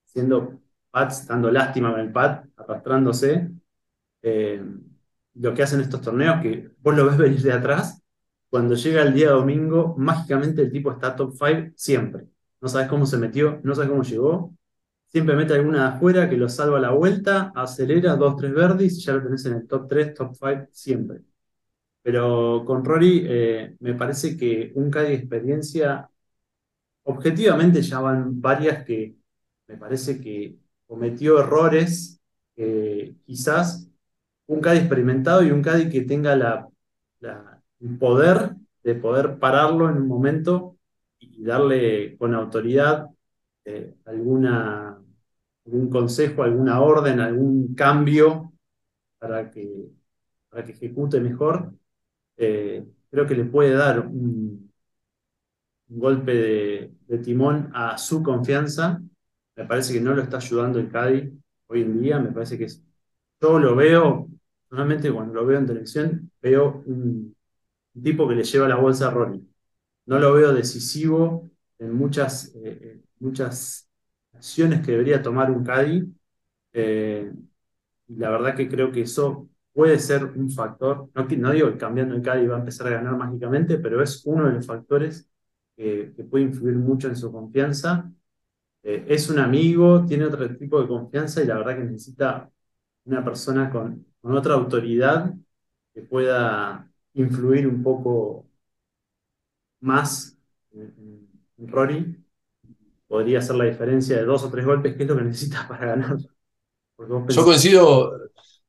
siendo 0.06 0.60
pads, 0.92 1.28
dando 1.28 1.52
lástima 1.52 1.92
con 1.92 2.00
el 2.02 2.12
pad, 2.12 2.46
arrastrándose. 2.58 3.52
Eh, 4.24 4.62
lo 5.36 5.54
que 5.54 5.64
hacen 5.64 5.82
estos 5.82 6.02
torneos, 6.02 6.42
que 6.42 6.72
vos 6.80 6.96
lo 6.96 7.06
ves 7.06 7.18
venir 7.18 7.42
de 7.42 7.54
atrás 7.54 8.02
cuando 8.50 8.76
llega 8.76 9.04
el 9.04 9.14
día 9.14 9.32
domingo, 9.32 9.96
mágicamente 9.98 10.62
el 10.64 10.72
tipo 10.72 10.92
está 10.92 11.16
top 11.16 11.34
5 11.34 11.74
siempre. 11.76 12.28
No 12.62 12.68
sabes 12.68 12.88
cómo 12.90 13.06
se 13.06 13.18
metió, 13.18 13.60
no 13.64 13.76
sabes 13.76 13.90
cómo 13.90 14.04
llegó. 14.04 14.56
Siempre 15.08 15.36
mete 15.36 15.54
alguna 15.54 15.82
de 15.90 15.96
afuera 15.96 16.30
que 16.30 16.38
lo 16.38 16.50
salva 16.50 16.78
a 16.78 16.82
la 16.82 16.92
vuelta, 16.92 17.52
acelera, 17.56 18.16
dos, 18.16 18.36
tres 18.38 18.54
verdis, 18.54 19.04
ya 19.04 19.14
lo 19.14 19.24
tenés 19.24 19.46
en 19.46 19.54
el 19.54 19.68
top 19.68 19.88
3, 19.88 20.14
top 20.14 20.36
5 20.36 20.68
siempre. 20.72 21.22
Pero 22.02 22.64
con 22.66 22.84
Rory 22.86 23.26
eh, 23.28 23.76
me 23.80 23.94
parece 23.96 24.38
que 24.38 24.72
un 24.76 24.90
Caddy 24.92 25.14
experiencia, 25.14 26.10
objetivamente 27.04 27.82
ya 27.82 28.00
van 28.02 28.42
varias 28.42 28.84
que 28.86 29.16
me 29.68 29.78
parece 29.78 30.20
que 30.22 30.58
cometió 30.88 31.40
errores, 31.40 32.20
quizás 33.26 33.90
un 34.48 34.62
Caddy 34.62 34.80
experimentado 34.80 35.44
y 35.44 35.52
un 35.52 35.62
Caddy 35.62 35.90
que 35.90 36.02
tenga 36.02 36.36
la, 36.36 36.68
el 37.80 37.98
poder 37.98 38.56
de 38.84 38.96
poder 38.96 39.40
pararlo 39.40 39.90
en 39.90 39.98
un 39.98 40.08
momento 40.08 40.78
y 41.20 41.44
darle 41.44 42.18
con 42.18 42.34
autoridad 42.34 43.08
eh, 43.66 43.96
alguna, 44.06 44.98
algún 45.66 45.90
consejo, 45.90 46.44
alguna 46.44 46.82
orden, 46.82 47.20
algún 47.20 47.76
cambio 47.76 48.54
para 49.18 49.52
que, 49.52 49.90
para 50.50 50.64
que 50.64 50.72
ejecute 50.72 51.20
mejor. 51.20 51.74
Eh, 52.38 52.86
creo 53.12 53.28
que 53.28 53.36
le 53.36 53.46
puede 53.46 53.74
dar 53.74 54.00
un, 54.08 54.70
golpe 55.92 56.92
de, 57.08 57.18
timón 57.20 57.72
a 57.74 57.98
su 57.98 58.22
confianza. 58.24 59.02
Me 59.56 59.66
parece 59.66 59.94
que 59.94 60.02
no 60.02 60.14
lo 60.14 60.22
está 60.22 60.38
ayudando 60.38 60.80
el 60.80 60.90
Cádiz 60.90 61.32
hoy 61.68 61.82
en 61.82 62.00
día. 62.00 62.20
Me 62.20 62.32
parece 62.32 62.58
que 62.58 62.68
yo 63.42 63.60
lo 63.60 63.76
veo, 63.76 64.30
normalmente 64.70 65.12
cuando 65.12 65.34
lo 65.34 65.46
veo 65.46 65.58
en 65.58 65.66
televisión, 65.66 66.32
veo 66.42 66.84
un, 66.86 67.36
tipo 68.02 68.28
que 68.28 68.36
le 68.36 68.44
lleva 68.44 68.68
la 68.68 68.76
bolsa 68.76 69.08
a 69.08 69.12
Ronnie. 69.12 69.48
No 70.06 70.20
lo 70.20 70.34
veo 70.34 70.54
decisivo 70.54 71.50
en 71.80 71.94
muchas, 71.94 72.54
eh, 72.64 73.02
muchas 73.20 73.90
acciones 74.34 74.86
que 74.86 74.92
debería 74.94 75.22
tomar 75.22 75.52
un. 75.52 75.64
Eh, 76.74 77.32
y 78.08 78.16
la 78.16 78.32
verdad 78.32 78.56
que 78.56 78.70
creo 78.70 78.92
que 78.92 79.02
eso 79.02 79.50
puede 79.74 80.00
ser 80.00 80.26
un 80.26 80.50
factor, 80.52 81.10
no, 81.16 81.26
no 81.26 81.52
digo 81.52 81.72
que 81.72 81.78
cambiando 81.78 82.16
el 82.16 82.22
Cádiz 82.22 82.50
va 82.50 82.56
a 82.58 82.60
empezar 82.60 82.88
a 82.88 82.92
ganar 82.92 83.16
mágicamente, 83.18 83.78
pero 83.78 84.02
es 84.04 84.24
uno 84.26 84.48
de 84.48 84.54
los 84.54 84.68
factores 84.68 85.30
que, 85.78 86.14
puede 86.30 86.46
influir 86.46 86.76
mucho 86.78 87.08
en 87.08 87.16
su 87.16 87.32
confianza. 87.32 88.12
Eh, 88.84 89.06
es 89.10 89.30
un 89.30 89.40
amigo, 89.40 90.06
tiene 90.06 90.26
otro 90.26 90.56
tipo 90.58 90.82
de 90.82 90.88
confianza 90.88 91.44
y 91.44 91.48
la 91.48 91.58
verdad 91.58 91.78
que 91.78 91.84
necesita 91.86 92.52
una 93.06 93.24
persona 93.24 93.70
con, 93.72 94.06
otra 94.22 94.56
autoridad 94.56 95.34
que 95.94 96.02
pueda 96.04 96.89
influir 97.22 97.68
un 97.68 97.84
poco 97.84 98.46
más 99.82 100.38
en, 100.72 101.28
Rory. 101.58 102.16
Podría 103.08 103.40
hacer 103.40 103.56
la 103.56 103.66
diferencia 103.66 104.18
de 104.18 104.24
dos 104.24 104.44
o 104.44 104.50
tres 104.50 104.66
golpes, 104.66 104.96
que 104.96 105.04
es 105.04 105.10
lo 105.10 105.18
que 105.18 105.24
necesita 105.26 105.68
para 105.68 105.88
ganar. 105.88 106.18
Yo 106.98 107.46
coincido, 107.46 108.12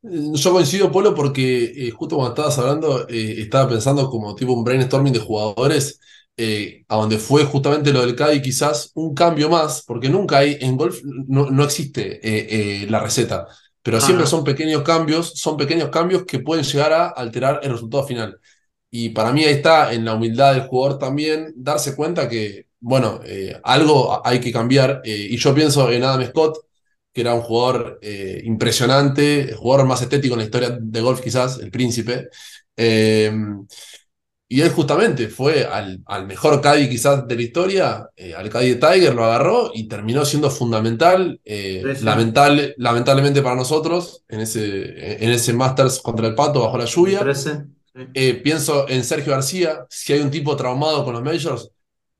yo 0.03 0.53
coincido, 0.53 0.93
Polo, 0.93 1.15
porque 1.15 1.65
eh, 1.65 1.91
justo 1.91 2.17
cuando 2.17 2.33
estabas 2.35 2.59
hablando, 2.59 3.09
eh, 3.09 3.41
estaba 3.43 3.69
pensando 3.69 4.09
como 4.09 4.35
tipo 4.35 4.53
un 4.53 4.65
brainstorming 4.65 5.13
de 5.13 5.19
jugadores, 5.19 6.01
eh, 6.37 6.85
a 6.89 6.97
donde 6.97 7.19
fue 7.19 7.45
justamente 7.45 7.93
lo 7.93 8.01
del 8.01 8.15
CADI, 8.15 8.41
quizás 8.41 8.93
un 8.95 9.15
cambio 9.15 9.51
más, 9.51 9.83
porque 9.85 10.09
nunca 10.09 10.39
hay, 10.39 10.59
en 10.61 10.77
golf 10.77 11.01
no, 11.05 11.65
existe 11.65 12.87
la 12.89 13.01
receta, 13.01 13.49
pero 13.83 14.01
siempre 14.01 14.27
son 14.27 14.45
pequeños 14.45 14.83
cambios, 14.83 15.33
son 15.35 15.57
pequeños 15.57 15.89
cambios 15.91 16.25
que 16.25 16.41
pueden 16.41 16.65
llegar 16.65 16.93
a 16.93 17.09
alterar 17.09 17.61
el 17.63 17.73
resultado 17.73 18.05
final. 18.07 18.39
Y 18.91 19.11
para 19.11 19.33
mí 19.33 19.45
ahí 19.45 19.55
está, 19.55 19.93
en 19.93 20.05
la 20.05 20.15
humildad 20.15 20.55
del 20.55 20.67
jugador 20.67 20.99
también, 20.99 21.53
darse 21.57 21.95
cuenta 21.95 22.29
que, 22.29 22.67
bueno, 22.81 23.21
algo 23.63 24.21
hay 24.27 24.41
que 24.41 24.53
cambiar. 24.53 25.01
y 25.05 25.37
yo 25.37 25.55
pienso 25.55 25.91
en 25.91 26.05
Adam 26.05 26.27
Scott, 26.27 26.59
que 27.13 27.21
era 27.23 27.35
un 27.35 27.41
jugador 27.43 27.99
eh, 28.03 28.41
impresionante, 28.45 29.51
el 29.51 29.57
jugador 29.57 29.87
más 29.87 30.03
estético 30.03 30.35
en 30.35 30.41
la 30.41 30.45
historia 30.45 30.79
de 30.81 31.01
golf 31.01 31.21
quizás, 31.21 31.59
el 31.59 31.71
príncipe. 31.71 32.29
Eh, 34.51 34.57
y 34.57 34.61
él 34.61 34.71
justamente 34.71 35.29
fue 35.29 35.65
al, 35.65 36.27
mejor 36.27 36.61
Caddy 36.61 36.89
quizás 36.89 37.27
de 37.27 37.37
la 37.37 37.43
historia, 37.43 38.09
eh, 38.17 38.35
al 38.35 38.51
Caddy 38.51 38.75
de 38.75 38.77
Tiger, 38.77 39.15
lo 39.15 39.25
agarró 39.25 39.71
y 39.73 39.89
terminó 39.89 40.25
siendo 40.25 40.51
fundamental, 40.51 41.41
lamentable, 42.03 42.75
lamentablemente 42.77 43.43
para 43.43 43.57
nosotros, 43.57 44.25
en 44.29 44.41
ese, 44.41 45.25
en 45.25 45.31
ese 45.31 45.53
Masters 45.53 46.01
contra 46.01 46.27
el 46.27 46.35
Pato 46.35 46.63
bajo 46.63 46.77
la 46.77 46.85
lluvia. 46.85 47.21
pienso 48.43 48.89
en 48.89 49.05
Sergio 49.05 49.33
García, 49.33 49.87
si 49.89 50.13
hay 50.13 50.21
un 50.21 50.31
tipo 50.31 50.57
traumado 50.57 51.05
con 51.05 51.15
los 51.15 51.23
Majors, 51.23 51.71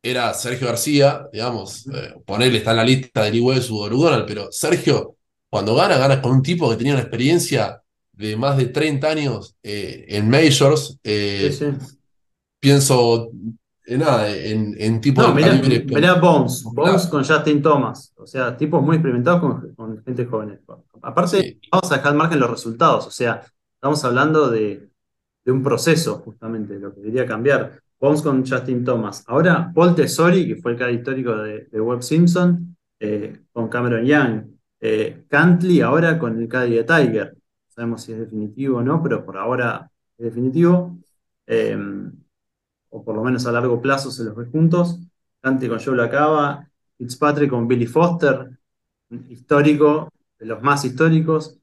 era 0.03 0.33
Sergio 0.35 0.67
García, 0.67 1.29
digamos, 1.33 1.87
eh, 1.89 2.15
ponerle 2.25 2.59
está 2.59 2.71
en 2.71 2.77
la 2.79 2.85
lista 2.85 3.25
del 3.25 3.37
IWS 3.37 3.71
o 3.71 3.89
Donald, 3.89 4.25
pero 4.27 4.51
Sergio, 4.51 5.17
cuando 5.49 5.75
gana, 5.75 5.99
gana 5.99 6.23
con 6.23 6.33
un 6.33 6.43
tipo 6.43 6.71
que 6.71 6.77
tenía 6.77 6.95
una 6.95 7.03
experiencia 7.03 7.83
de 8.13 8.37
más 8.37 8.57
de 8.57 8.67
30 8.67 9.09
años 9.09 9.57
eh, 9.63 10.07
en 10.09 10.29
Majors. 10.29 10.99
Eh, 11.05 11.55
pienso 12.61 13.31
en 13.91 14.01
nada, 14.01 14.31
en, 14.31 14.77
en 14.79 15.01
tipo 15.01 15.21
de 15.21 15.83
mirá, 15.85 16.15
Bones, 16.15 16.63
Bones 16.63 17.07
con 17.09 17.25
Justin 17.25 17.61
Thomas, 17.61 18.13
o 18.17 18.27
sea, 18.27 18.57
tipos 18.57 18.81
muy 18.81 18.97
experimentados 18.97 19.41
con, 19.75 20.05
gente 20.05 20.27
joven. 20.27 20.61
Aparte, 21.03 21.59
vamos 21.73 21.91
a 21.91 21.97
dejar 21.97 22.13
al 22.13 22.19
margen 22.19 22.39
los 22.39 22.51
resultados, 22.51 23.07
o 23.09 23.11
sea, 23.11 23.43
estamos 23.75 24.05
hablando 24.05 24.49
de, 24.49 24.89
de 25.45 25.53
un 25.53 25.63
proceso, 25.63 26.19
justamente, 26.19 26.79
lo 26.79 26.95
que 26.95 27.03
quería 27.03 27.27
cambiar. 27.27 27.81
Vamos 28.01 28.23
con 28.23 28.47
Justin 28.47 28.85
Thomas. 28.85 29.25
Ahora, 29.27 29.73
Paul 29.75 29.95
Tesori, 29.95 30.47
que 30.47 30.57
fue 30.57 30.73
el 30.73 30.79
caso 30.79 30.91
histórico 30.91 31.37
de, 31.37 31.69
Webb 31.73 32.03
Simpson, 32.03 32.77
eh, 32.99 33.41
con 33.53 33.69
Cameron 33.69 34.05
Young. 34.05 34.45
Eh, 34.81 35.25
Cantley 35.29 35.83
ahora 35.83 36.19
con 36.19 36.41
el 36.41 36.49
Caddy 36.49 36.77
de 36.77 36.85
Tiger. 36.85 37.35
No 37.35 37.71
sabemos 37.75 38.03
si 38.03 38.13
es 38.13 38.19
definitivo 38.21 38.79
o 38.79 38.83
no, 38.83 39.03
pero 39.03 39.25
por 39.25 39.37
ahora 39.37 39.91
es 40.17 40.25
definitivo. 40.27 40.99
Eh, 41.47 41.77
o 42.91 43.05
por 43.05 43.15
lo 43.15 43.25
menos 43.25 43.47
a 43.47 43.53
largo 43.53 43.81
plazo 43.81 44.11
se 44.11 44.25
los 44.25 44.37
ve 44.37 44.47
juntos. 44.47 45.01
Cantley 45.41 45.69
con 45.69 45.81
Joe 45.81 45.97
Lacaba, 45.97 46.69
Fitzpatrick 46.99 47.51
con 47.51 47.67
Billy 47.67 47.87
Foster, 47.87 48.59
histórico, 49.29 50.13
de 50.39 50.47
los 50.47 50.63
más 50.63 50.85
históricos. 50.85 51.57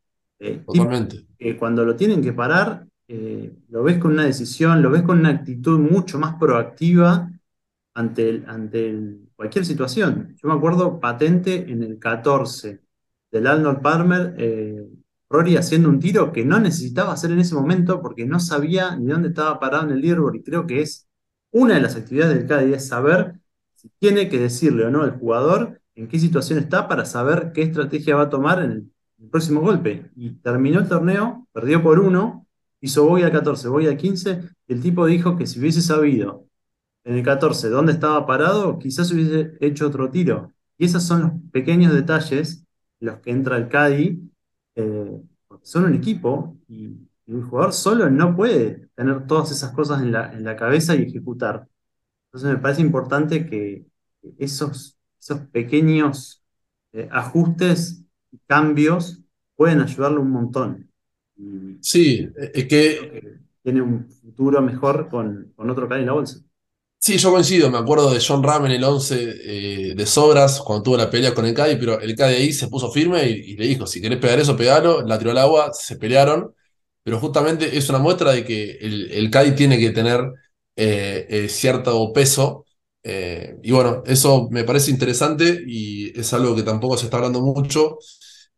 Totalmente. 0.66 1.26
cuando 1.58 1.84
lo 1.84 1.96
tienen 1.96 2.22
que 2.22 2.34
parar, 2.34 2.86
eh, 3.08 3.56
lo 3.70 3.84
ves 3.84 3.98
con 3.98 4.12
una 4.12 4.26
decisión, 4.26 4.82
lo 4.82 4.92
ves 4.92 5.02
con 5.02 5.20
una 5.20 5.30
actitud 5.30 5.80
mucho 5.80 6.20
más 6.20 6.36
proactiva 6.36 7.32
ante, 7.96 8.44
ante 8.46 9.18
cualquier 9.36 9.66
situación. 9.66 10.36
Yo 10.36 10.48
me 10.48 10.56
acuerdo 10.56 11.00
patente 11.00 11.72
en 11.72 11.84
el 11.84 11.98
14 11.98 12.82
del 13.32 13.48
Arnold 13.48 13.82
Palmer, 13.82 14.36
eh, 14.38 14.86
Rory 15.30 15.58
haciendo 15.58 15.90
un 15.90 16.00
tiro 16.00 16.32
que 16.32 16.46
no 16.46 16.60
necesitaba 16.60 17.14
hacer 17.14 17.32
en 17.32 17.40
ese 17.40 17.56
momento 17.56 18.02
porque 18.02 18.26
no 18.26 18.40
sabía 18.40 18.96
ni 18.96 19.08
dónde 19.08 19.30
estaba 19.30 19.60
parado 19.60 19.86
en 19.86 19.92
el 19.92 20.02
leaderboard 20.02 20.36
y 20.36 20.44
creo 20.44 20.66
que 20.66 20.82
es 20.82 21.07
una 21.58 21.76
de 21.76 21.82
las 21.82 21.96
actividades 21.96 22.48
del 22.48 22.68
día 22.68 22.78
es 22.78 22.88
saber 22.88 23.40
si 23.76 23.90
tiene 24.00 24.30
que 24.30 24.40
decirle 24.40 24.86
o 24.86 24.92
no 24.92 25.02
al 25.02 25.18
jugador 25.18 25.82
en 25.96 26.08
qué 26.08 26.20
situación 26.20 26.60
está 26.60 26.88
para 26.88 27.06
saber 27.06 27.52
qué 27.54 27.64
estrategia 27.64 28.16
va 28.16 28.24
a 28.24 28.30
tomar 28.30 28.62
en 28.62 28.72
el, 28.72 28.92
próximo 29.32 29.62
golpe. 29.62 30.12
Y 30.16 30.30
terminó 30.36 30.80
el 30.80 30.88
torneo, 30.88 31.48
perdió 31.52 31.82
por 31.82 32.00
uno, 32.00 32.46
hizo 32.80 33.04
voy 33.06 33.24
al 33.24 33.32
14, 33.32 33.68
voy 33.68 33.88
al 33.88 33.98
15, 33.98 34.42
y 34.68 34.74
el 34.74 34.82
tipo 34.82 35.08
dijo 35.08 35.36
que 35.36 35.48
si 35.48 35.60
hubiese 35.60 35.82
sabido 35.82 36.46
en 37.04 37.16
el 37.16 37.24
14 37.24 37.70
dónde 37.70 37.94
estaba 37.94 38.28
parado, 38.28 38.78
quizás 38.78 39.12
hubiese 39.12 39.58
hecho 39.60 39.88
otro 39.88 40.12
tiro. 40.12 40.54
Y 40.78 40.86
esos 40.86 41.02
son 41.02 41.22
los 41.22 41.32
pequeños 41.52 41.94
detalles 41.94 42.64
los 43.00 43.18
que 43.18 43.32
entra 43.32 43.58
el 43.58 43.68
Cadi, 43.68 44.32
eh, 44.76 45.20
porque 45.48 45.66
son 45.66 45.86
un 45.86 45.96
equipo 45.96 46.56
y, 46.68 47.07
un 47.28 47.50
jugador 47.50 47.74
solo 47.74 48.10
no 48.10 48.36
puede 48.36 48.90
tener 48.96 49.28
todas 49.28 49.52
esas 49.52 49.72
cosas 49.72 50.02
en 50.02 50.12
la, 50.12 50.32
en 50.32 50.44
la 50.44 50.56
cabeza 50.56 50.96
y 50.96 51.04
ejecutar. 51.04 51.68
Entonces 52.28 52.50
me 52.50 52.58
parece 52.58 52.82
importante 52.82 53.46
que 53.46 53.86
esos, 54.38 54.98
esos 55.20 55.40
pequeños 55.48 56.42
eh, 56.94 57.08
ajustes 57.12 58.02
y 58.32 58.40
cambios 58.46 59.22
pueden 59.56 59.82
ayudarle 59.82 60.20
un 60.20 60.32
montón. 60.32 60.92
Sí, 61.82 62.30
es 62.54 62.66
que... 62.66 63.38
Tiene 63.62 63.82
un 63.82 64.10
futuro 64.10 64.62
mejor 64.62 65.10
con, 65.10 65.52
con 65.56 65.70
otro 65.70 65.90
Caddy 65.90 66.02
en 66.02 66.08
la 66.08 66.14
bolsa. 66.14 66.40
Sí, 67.00 67.18
yo 67.18 67.32
coincido, 67.32 67.70
me 67.70 67.78
acuerdo 67.78 68.12
de 68.12 68.20
John 68.26 68.42
Ram 68.42 68.66
en 68.66 68.72
el 68.72 68.84
11 68.84 69.36
eh, 69.44 69.94
de 69.96 70.06
Sobras, 70.06 70.62
cuando 70.62 70.84
tuvo 70.84 70.98
la 70.98 71.10
pelea 71.10 71.34
con 71.34 71.46
el 71.46 71.54
Caddy, 71.54 71.76
pero 71.76 72.00
el 72.00 72.16
Caddy 72.16 72.36
ahí 72.36 72.54
se 72.54 72.68
puso 72.70 72.92
firme 72.92 73.24
y, 73.30 73.56
le 73.56 73.68
dijo, 73.68 73.86
si 73.86 74.02
querés 74.02 74.18
pegar 74.20 74.40
eso, 74.40 74.58
pegalo, 74.58 75.02
la 75.04 75.20
tiró 75.20 75.32
al 75.32 75.38
agua, 75.38 75.72
se 75.74 75.98
pelearon, 75.98 76.54
pero 77.08 77.20
justamente 77.20 77.78
es 77.78 77.90
una 77.90 78.00
muestra 78.00 78.32
de 78.34 78.44
que 78.44 78.72
el, 78.82 79.12
el 79.12 79.32
Caddy 79.32 79.52
tiene 79.56 79.80
que 79.80 79.92
tener 79.92 80.20
eh, 80.76 81.26
eh, 81.30 81.50
cierto 81.50 82.12
peso, 82.12 82.66
y 83.64 83.72
bueno, 83.72 84.04
eso 84.06 84.50
me 84.52 84.66
parece 84.66 84.92
interesante 84.92 85.64
y 85.66 86.20
es 86.20 86.34
algo 86.34 86.54
que 86.54 86.64
tampoco 86.64 86.98
se 86.98 87.06
está 87.06 87.16
hablando 87.18 87.40
mucho, 87.40 88.00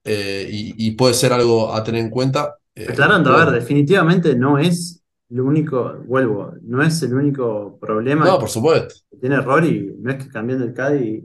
y, 0.03 0.87
y 0.87 0.91
puede 0.91 1.13
ser 1.13 1.33
algo 1.33 1.71
a 1.71 1.83
tener 1.83 2.01
en 2.01 2.09
cuenta. 2.09 2.55
Aclarando, 2.75 3.31
a 3.35 3.45
ver, 3.45 3.53
definitivamente 3.53 4.35
no 4.35 4.57
es 4.57 5.03
el 5.29 5.41
único, 5.41 5.93
vuelvo, 6.07 6.53
no 6.63 6.81
es 6.81 7.01
el 7.03 7.13
único 7.13 7.77
problema 7.79 8.25
No, 8.25 8.39
por 8.39 8.49
supuesto. 8.49 8.95
que 9.11 9.17
tiene 9.17 9.39
Rory, 9.41 9.95
no 9.99 10.11
es 10.11 10.23
que 10.23 10.29
cambiando 10.29 10.65
el 10.65 10.73
Caddy 10.73 11.23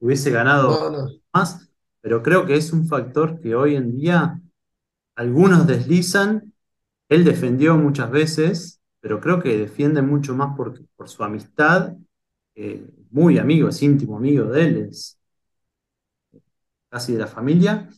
hubiese 0.00 0.30
ganado 0.30 0.70
No, 0.70 0.90
no. 0.90 1.08
más, 1.32 1.70
pero 2.00 2.22
creo 2.22 2.46
que 2.46 2.56
es 2.56 2.72
un 2.72 2.88
factor 2.88 3.40
que 3.40 3.54
hoy 3.54 3.76
en 3.76 3.92
día 3.96 4.40
algunos 5.16 5.66
deslizan. 5.66 6.52
Él 7.08 7.24
defendió 7.24 7.76
muchas 7.76 8.10
veces, 8.10 8.80
pero 9.00 9.20
creo 9.20 9.40
que 9.42 9.56
defiende 9.56 10.02
mucho 10.02 10.34
más 10.34 10.56
por, 10.56 10.80
su 11.08 11.24
amistad. 11.24 11.94
muy 13.10 13.38
amigo, 13.38 13.68
es 13.68 13.82
íntimo 13.82 14.16
amigo 14.16 14.46
de 14.46 14.62
él, 14.64 14.76
es 14.90 15.18
casi 16.88 17.12
de 17.12 17.18
la 17.20 17.26
familia. 17.26 17.88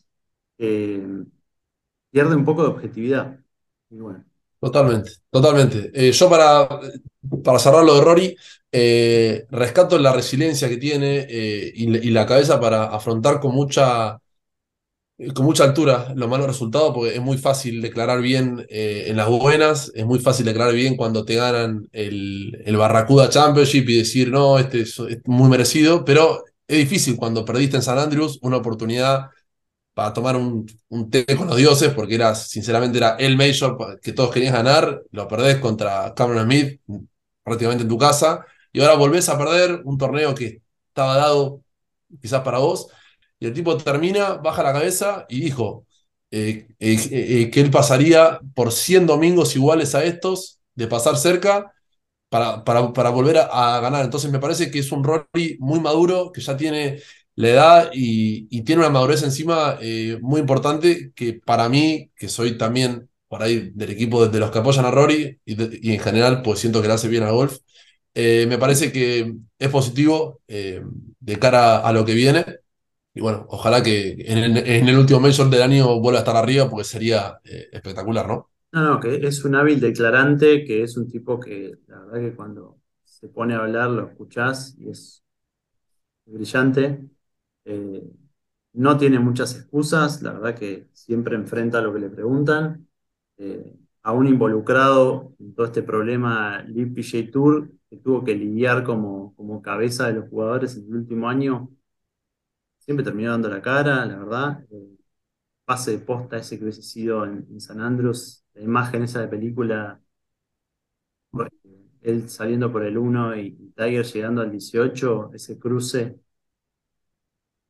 pierde 0.57 2.37
un 2.37 2.45
poco 2.45 2.63
de 2.63 2.69
objetividad. 2.69 3.39
Y 3.91 3.97
bueno, 4.01 4.25
Totalmente, 4.61 5.13
totalmente. 5.31 5.91
Eh, 5.95 6.11
yo 6.13 6.29
para, 6.29 6.69
para 7.45 7.59
cerrar 7.61 7.85
lo 7.85 7.95
de 7.95 8.01
Rory, 8.01 8.37
eh, 8.73 9.47
rescato 9.51 9.99
la 9.99 10.13
resiliencia 10.13 10.69
que 10.69 10.79
tiene 10.79 11.27
eh, 11.29 11.73
y 11.75 12.11
la 12.11 12.27
cabeza 12.27 12.59
para 12.61 12.85
afrontar 12.87 13.39
con 13.39 13.55
mucha, 13.55 14.19
con 15.35 15.45
mucha 15.45 15.65
altura 15.65 16.13
los 16.15 16.29
malos 16.29 16.47
resultados, 16.47 16.95
porque 16.95 17.15
es 17.15 17.21
muy 17.21 17.39
fácil 17.39 17.83
declarar 17.83 18.21
bien 18.23 18.65
eh, 18.69 19.07
en 19.09 19.17
las 19.17 19.29
buenas, 19.29 19.91
es 19.95 20.07
muy 20.07 20.21
fácil 20.21 20.47
declarar 20.47 20.75
bien 20.75 20.97
cuando 20.97 21.25
te 21.25 21.35
ganan 21.35 21.89
el, 21.93 22.63
el 22.65 22.77
Barracuda 22.77 23.29
Championship 23.29 23.89
y 23.89 23.99
decir, 23.99 24.31
no, 24.31 24.59
este 24.59 24.83
es, 24.83 25.01
muy 25.25 25.49
merecido, 25.49 26.05
pero 26.05 26.45
es 26.69 26.79
difícil 26.79 27.17
cuando 27.17 27.45
perdiste 27.45 27.77
en 27.77 27.83
San 27.83 27.99
Andrews 27.99 28.39
una 28.43 28.59
oportunidad 28.59 29.31
para 29.95 30.13
tomar 30.13 30.37
un, 30.37 30.67
un 30.89 31.11
té 31.11 31.27
con 31.37 31.49
los 31.49 31.57
dioses, 31.57 31.93
porque 31.93 32.15
era, 32.15 32.35
sinceramente, 32.37 32.99
era 32.99 33.17
el 33.17 33.37
Major 33.37 33.99
que 34.01 34.13
todos 34.13 34.31
querían 34.33 34.55
ganar, 34.55 35.03
lo 35.11 35.27
perdés 35.27 35.59
contra 35.59 36.15
Cameron 36.15 36.45
Smith 36.45 36.81
prácticamente 37.43 37.83
en 37.83 37.89
tu 37.89 37.99
casa, 37.99 38.47
y 38.73 38.81
ahora 38.81 38.95
volvés 38.95 39.29
a 39.29 39.39
perder 39.39 39.81
un 39.85 39.99
torneo 39.99 40.35
que 40.35 40.63
estaba 40.89 41.17
dado 41.17 41.63
quizás 42.21 42.43
para 42.43 42.59
vos, 42.59 42.89
y 43.41 43.47
el 43.47 43.53
tipo 43.53 43.77
termina, 43.77 44.35
baja 44.35 44.63
la 44.63 44.73
cabeza 44.73 45.27
y 45.29 45.41
dijo 45.41 45.87
eh, 46.31 46.69
eh, 46.79 46.97
eh, 47.11 47.51
que 47.51 47.61
él 47.61 47.71
pasaría 47.71 48.41
por 48.55 48.73
100 48.73 49.07
domingos 49.07 49.57
iguales 49.57 49.95
a 49.95 50.05
estos, 50.05 50.61
de 50.75 50.87
pasar 50.87 51.17
cerca, 51.17 51.73
para, 52.29 52.65
para, 52.65 52.93
para 52.93 53.11
volver 53.11 53.39
a, 53.39 53.81
ganar. 53.81 54.05
Entonces 54.05 54.31
me 54.31 54.39
parece 54.41 54.71
que 54.71 54.81
es 54.81 54.93
un 54.93 55.05
Rory 55.05 55.57
muy 55.61 55.81
maduro, 55.81 56.33
que 56.33 56.41
ya 56.41 56.57
tiene 56.57 57.01
la 57.37 57.49
edad 57.49 57.91
y, 57.95 58.63
tiene 58.65 58.81
una 58.83 58.91
madurez 58.91 59.23
encima 59.23 59.79
muy 60.21 60.41
importante 60.41 61.13
que 61.15 61.35
para 61.35 61.69
mí, 61.69 62.11
que 62.17 62.29
soy 62.29 62.59
también 62.59 63.09
por 63.29 63.43
ahí 63.43 63.71
del 63.75 63.91
equipo 63.91 64.27
de, 64.27 64.39
los 64.41 64.51
que 64.51 64.59
apoyan 64.59 64.85
a 64.87 64.91
Rory 64.91 65.41
y, 65.45 65.89
y 65.91 65.95
en 65.95 66.01
general 66.01 66.43
pues 66.43 66.61
siento 66.61 66.83
que 66.83 66.89
le 66.89 66.95
hace 66.95 67.09
bien 67.09 67.23
al 67.23 67.33
golf, 67.33 67.59
me 68.15 68.59
parece 68.59 68.93
que 68.93 69.35
es 69.59 69.69
positivo 69.71 70.41
de 70.47 71.39
cara 71.39 71.79
a 71.79 71.93
lo 71.93 72.05
que 72.05 72.15
viene 72.15 72.45
y 73.19 73.21
bueno, 73.21 73.47
ojalá 73.51 73.83
que 73.83 74.13
en 74.13 74.39
el, 74.39 74.57
en 74.59 74.89
el 74.89 74.97
último 74.97 75.19
Major 75.19 75.51
del 75.51 75.63
año 75.63 75.99
vuelva 75.99 76.21
a 76.21 76.23
estar 76.23 76.37
arriba 76.37 76.71
porque 76.71 76.85
sería 76.85 77.41
eh, 77.43 77.69
espectacular, 77.73 78.29
¿no? 78.29 78.49
no, 78.71 78.83
no, 78.85 79.01
que 79.01 79.27
es 79.27 79.45
un 79.45 79.57
hábil 79.57 79.81
declarante, 79.81 80.65
que 80.65 80.85
es 80.85 80.97
un 80.97 81.11
tipo 81.11 81.41
que 81.41 81.79
la 81.89 81.99
verdad 82.05 82.21
que 82.21 82.37
cuando 82.37 82.79
se 83.03 83.29
pone 83.29 83.55
a 83.55 83.59
hablar 83.59 83.91
lo 83.91 84.07
escuchás 84.07 84.77
y 84.79 84.89
es 84.89 85.25
brillante. 86.27 87.09
Eh, 87.65 88.05
no 88.75 88.97
tiene 88.99 89.19
muchas 89.19 89.57
excusas, 89.57 90.23
la 90.23 90.33
verdad 90.35 90.55
que 90.55 90.89
siempre 90.93 91.35
enfrenta 91.35 91.81
lo 91.81 91.93
que 91.93 92.01
le 92.01 92.11
preguntan. 92.11 92.89
Eh, 93.39 93.75
aún 94.03 94.29
involucrado 94.29 95.35
en 95.41 95.55
todo 95.55 95.67
este 95.67 95.83
problema 95.83 96.63
League 96.63 96.93
PGA 96.95 97.31
Tour, 97.33 97.73
que 97.91 97.97
tuvo 97.97 98.23
que 98.25 98.35
lidiar 98.37 98.85
como, 98.85 99.35
como 99.35 99.61
cabeza 99.63 100.07
de 100.07 100.15
los 100.15 100.29
jugadores 100.31 100.77
en 100.77 100.85
el 100.87 100.95
último 100.97 101.29
año, 101.29 101.71
siempre 102.89 103.05
terminó 103.05 103.33
dando 103.33 103.51
la 103.51 103.63
cara, 103.63 104.05
la 104.07 104.17
verdad. 104.19 104.65
Eh, 104.73 104.97
pase 105.65 105.93
de 105.93 105.99
posta 106.01 106.39
ese 106.39 106.59
que 106.59 106.65
hubiese 106.65 106.83
sido 106.83 107.25
en, 107.27 107.47
en 107.51 107.61
San 107.61 107.81
Andrews, 107.83 108.45
la 108.55 108.63
imagen 108.63 109.05
esa 109.05 109.21
de 109.23 109.29
película, 109.29 110.01
él 112.03 112.29
saliendo 112.31 112.73
por 112.73 112.85
el 112.85 112.99
1 112.99 113.37
y, 113.37 113.57
y 113.59 113.71
Tiger 113.77 114.05
llegando 114.05 114.43
al 114.43 114.51
18, 114.51 115.31
ese 115.35 115.59
cruce, 115.59 116.19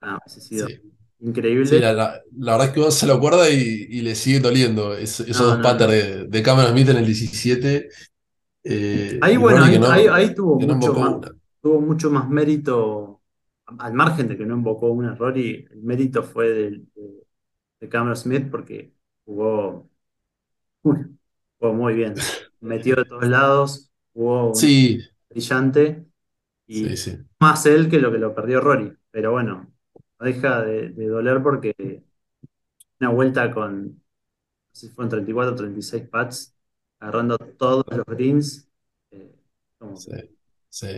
ah, 0.00 0.18
hubiese 0.20 0.40
sido 0.40 0.68
Sí. 0.68 0.80
increíble. 1.20 1.66
Sí, 1.66 1.78
la, 1.80 1.92
la- 1.92 2.22
la 2.38 2.52
verdad 2.52 2.68
es 2.68 2.74
que 2.74 2.80
uno 2.80 2.90
se 2.90 3.06
lo 3.06 3.14
acuerda 3.14 3.50
y, 3.50 3.56
y 3.90 4.02
le 4.02 4.14
sigue 4.16 4.40
doliendo 4.40 4.96
es- 4.96 5.20
esos 5.20 5.38
No, 5.38 5.56
dos 5.60 5.60
no, 5.62 5.76
de, 5.86 6.26
de 6.28 6.42
Cameron 6.42 6.72
Smith 6.72 6.88
en 6.90 6.96
el 6.98 7.06
17 7.06 7.88
eh, 8.64 9.20
Ahí, 9.20 9.36
bueno, 9.36 9.62
ahí, 9.62 9.76
mucho 10.66 10.94
más, 10.94 11.16
tuvo 11.60 11.80
mucho 11.80 12.10
más 12.10 12.28
mérito, 12.28 13.17
al 13.78 13.92
margen 13.94 14.28
de 14.28 14.36
que 14.36 14.46
no 14.46 14.54
invocó 14.56 14.90
un 14.90 15.06
error, 15.06 15.36
y 15.38 15.66
el 15.70 15.82
mérito 15.82 16.22
fue 16.22 16.48
de, 16.50 16.82
de 17.80 17.88
Cameron 17.88 18.16
Smith 18.16 18.50
porque 18.50 18.94
jugó, 19.24 19.90
jugó 21.58 21.74
muy 21.74 21.94
bien. 21.94 22.32
Metió 22.60 22.96
de 22.96 23.04
todos 23.04 23.24
lados, 23.28 23.90
jugó 24.12 24.74
Sí, 24.78 25.00
brillante, 25.30 26.06
sí, 26.68 26.96
y 26.96 26.96
sí. 26.96 27.18
más 27.40 27.66
él 27.66 27.90
que 27.90 28.00
lo 28.00 28.12
que 28.12 28.18
lo 28.18 28.34
perdió 28.34 28.60
Rory. 28.60 28.96
Pero 29.10 29.32
bueno, 29.32 29.72
no 30.20 30.26
deja 30.26 30.62
de, 30.62 30.90
de 30.90 31.08
doler 31.08 31.42
porque 31.42 32.04
una 33.00 33.10
vuelta 33.10 33.52
con, 33.52 33.86
no 33.94 34.00
sé 34.72 34.88
si 34.88 34.94
fueron 34.94 35.10
34 35.10 35.54
o 35.54 35.56
36 35.56 36.08
pats, 36.08 36.56
agarrando 37.00 37.38
todos 37.38 37.84
los 37.90 38.06
greens. 38.06 38.68
eh, 39.10 39.34
como 39.78 40.08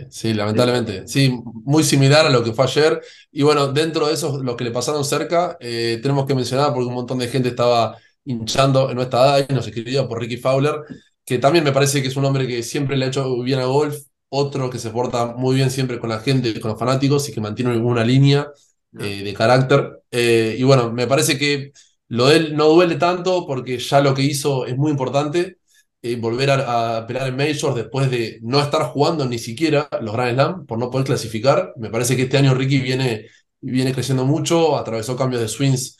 Sí, 0.09 0.33
lamentablemente. 0.33 1.07
Sí, 1.07 1.39
muy 1.43 1.83
similar 1.83 2.25
a 2.27 2.29
lo 2.29 2.43
que 2.43 2.53
fue 2.53 2.65
ayer. 2.65 3.01
Y 3.31 3.41
bueno, 3.43 3.71
dentro 3.71 4.07
de 4.07 4.13
esos, 4.13 4.41
los 4.43 4.55
que 4.55 4.63
le 4.63 4.71
pasaron 4.71 5.03
cerca, 5.03 5.57
eh, 5.59 5.99
tenemos 6.01 6.25
que 6.27 6.35
mencionar, 6.35 6.73
porque 6.73 6.87
un 6.87 6.93
montón 6.93 7.17
de 7.17 7.27
gente 7.27 7.49
estaba 7.49 7.97
hinchando 8.23 8.89
en 8.89 8.95
nuestra 8.95 9.37
edad 9.39 9.45
y 9.49 9.53
nos 9.53 9.65
escribía 9.65 10.07
por 10.07 10.19
Ricky 10.19 10.37
Fowler, 10.37 10.75
que 11.25 11.39
también 11.39 11.63
me 11.63 11.71
parece 11.71 12.01
que 12.01 12.09
es 12.09 12.15
un 12.15 12.25
hombre 12.25 12.47
que 12.47 12.61
siempre 12.61 12.95
le 12.95 13.05
ha 13.05 13.07
hecho 13.07 13.41
bien 13.41 13.59
a 13.59 13.65
golf, 13.65 13.95
otro 14.29 14.69
que 14.69 14.77
se 14.77 14.91
porta 14.91 15.33
muy 15.35 15.55
bien 15.55 15.71
siempre 15.71 15.99
con 15.99 16.09
la 16.09 16.19
gente, 16.19 16.59
con 16.59 16.71
los 16.71 16.79
fanáticos 16.79 17.27
y 17.29 17.33
que 17.33 17.41
mantiene 17.41 17.75
una 17.77 18.03
línea 18.03 18.47
eh, 18.99 19.23
de 19.23 19.33
carácter. 19.33 20.03
Eh, 20.11 20.55
y 20.59 20.63
bueno, 20.63 20.91
me 20.91 21.07
parece 21.07 21.37
que 21.37 21.71
lo 22.07 22.27
de 22.27 22.37
él 22.37 22.55
no 22.55 22.67
duele 22.67 22.95
tanto 22.97 23.45
porque 23.47 23.79
ya 23.79 24.01
lo 24.01 24.13
que 24.13 24.21
hizo 24.23 24.65
es 24.65 24.77
muy 24.77 24.91
importante. 24.91 25.57
Eh, 26.01 26.15
volver 26.15 26.49
a, 26.51 26.97
a 26.97 27.07
pelear 27.07 27.27
en 27.27 27.35
Majors 27.37 27.75
después 27.75 28.09
de 28.11 28.39
no 28.41 28.59
estar 28.59 28.83
jugando 28.83 29.25
ni 29.25 29.39
siquiera 29.39 29.87
los 30.01 30.13
Grand 30.13 30.33
Slam 30.33 30.65
por 30.65 30.79
no 30.79 30.89
poder 30.89 31.07
clasificar. 31.07 31.73
Me 31.77 31.89
parece 31.89 32.15
que 32.15 32.23
este 32.23 32.37
año 32.37 32.53
Ricky 32.53 32.79
viene, 32.79 33.27
viene 33.61 33.93
creciendo 33.93 34.25
mucho, 34.25 34.77
atravesó 34.77 35.15
cambios 35.15 35.41
de 35.41 35.47
swings 35.47 35.97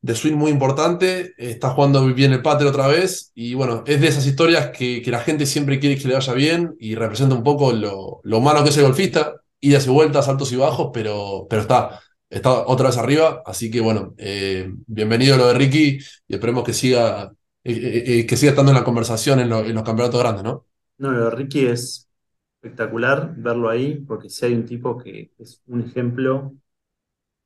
de 0.00 0.16
swing 0.16 0.34
muy 0.34 0.50
importante, 0.50 1.32
está 1.38 1.70
jugando 1.70 2.04
bien 2.06 2.32
el 2.32 2.42
pater 2.42 2.66
otra 2.66 2.88
vez 2.88 3.30
y 3.36 3.54
bueno, 3.54 3.84
es 3.86 4.00
de 4.00 4.08
esas 4.08 4.26
historias 4.26 4.70
que, 4.76 5.00
que 5.00 5.10
la 5.12 5.20
gente 5.20 5.46
siempre 5.46 5.78
quiere 5.78 5.96
que 5.96 6.08
le 6.08 6.14
vaya 6.14 6.32
bien 6.32 6.74
y 6.80 6.96
representa 6.96 7.36
un 7.36 7.44
poco 7.44 7.72
lo, 7.72 8.20
lo 8.24 8.40
malo 8.40 8.64
que 8.64 8.70
es 8.70 8.76
el 8.78 8.82
golfista, 8.84 9.36
idas 9.60 9.86
y 9.86 9.90
vueltas, 9.90 10.28
altos 10.28 10.50
y 10.52 10.56
bajos, 10.56 10.90
pero, 10.92 11.46
pero 11.48 11.62
está, 11.62 12.00
está 12.28 12.50
otra 12.66 12.88
vez 12.88 12.98
arriba, 12.98 13.42
así 13.46 13.70
que 13.70 13.80
bueno, 13.80 14.14
eh, 14.18 14.68
bienvenido 14.88 15.36
lo 15.36 15.46
de 15.46 15.54
Ricky 15.54 15.98
y 16.26 16.34
esperemos 16.34 16.64
que 16.64 16.72
siga, 16.72 17.32
eh, 17.64 18.26
que 18.26 18.36
siga 18.36 18.50
estando 18.50 18.70
en 18.72 18.76
la 18.78 18.84
conversación 18.84 19.40
en, 19.40 19.48
lo- 19.50 19.60
en 19.64 19.74
los 19.74 19.84
campeonatos 19.84 20.20
grandes, 20.20 20.44
¿no? 20.44 20.66
No, 20.98 21.10
lo 21.12 21.24
de 21.26 21.30
Ricky 21.30 21.66
es 21.66 22.08
espectacular 22.56 23.34
verlo 23.36 23.68
ahí, 23.70 23.96
porque 24.06 24.28
si 24.30 24.46
hay 24.46 24.54
un 24.54 24.64
tipo 24.66 24.96
que 24.98 25.32
es 25.38 25.62
un 25.66 25.80
ejemplo 25.82 26.54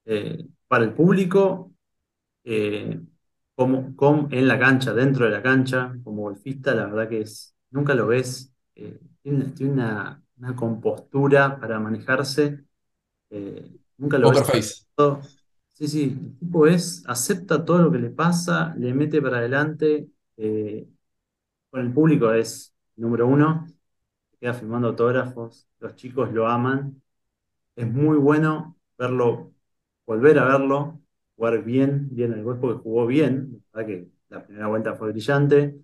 eh, 0.07 0.47
para 0.69 0.85
el 0.85 0.95
público, 0.95 1.73
eh, 2.45 3.01
como, 3.55 3.97
como 3.97 4.29
en 4.33 4.49
la 4.49 4.59
cancha, 4.59 4.95
dentro 4.95 5.27
de 5.27 5.33
la 5.33 5.43
cancha, 5.43 5.95
como 6.05 6.23
golfista, 6.23 6.75
la 6.75 6.87
verdad 6.87 7.09
que 7.09 7.23
es, 7.23 7.55
nunca 7.71 7.95
lo 7.95 8.07
ves, 8.09 8.53
eh, 8.77 9.01
tiene, 9.23 9.45
una, 9.47 9.55
tiene 9.55 9.73
una- 9.75 10.23
una 10.39 10.57
compostura 10.57 11.61
para 11.61 11.81
manejarse, 11.81 12.65
nunca 13.99 14.19
lo 14.19 14.29
ves 14.29 14.43
Poker 14.43 14.45
face. 14.45 14.85
todo. 14.95 15.21
Sí, 15.77 15.89
sí, 15.89 16.03
el 16.05 16.39
tipo 16.39 16.67
es, 16.67 17.05
acepta 17.07 17.63
todo 17.65 17.79
lo 17.83 17.93
que 17.93 17.99
le 17.99 18.09
pasa, 18.11 18.75
le 18.79 18.95
mete 18.95 19.21
para 19.21 19.39
adelante, 19.39 20.09
eh, 20.39 20.89
con 21.71 21.83
el 21.83 21.93
público 21.93 22.33
es 22.33 22.75
número 22.97 23.27
uno, 23.27 23.67
queda 24.41 24.55
firmando 24.55 24.89
autógrafos, 24.89 25.69
los 25.81 25.97
chicos 25.97 26.33
lo 26.33 26.49
aman, 26.49 27.03
es 27.77 27.87
muy 27.93 28.19
bueno 28.19 28.77
verlo, 28.99 29.53
volver 30.07 30.39
a 30.41 30.47
verlo, 30.47 31.01
jugar 31.37 31.65
bien, 31.65 32.09
bien 32.13 32.33
el 32.35 32.45
golf 32.45 32.61
porque 32.61 32.83
jugó 32.83 33.07
bien, 33.07 33.65
la 33.73 33.83
verdad 33.83 33.89
que 33.89 34.09
la 34.31 34.47
primera 34.47 34.69
vuelta 34.69 34.95
fue 34.97 35.13
brillante, 35.13 35.77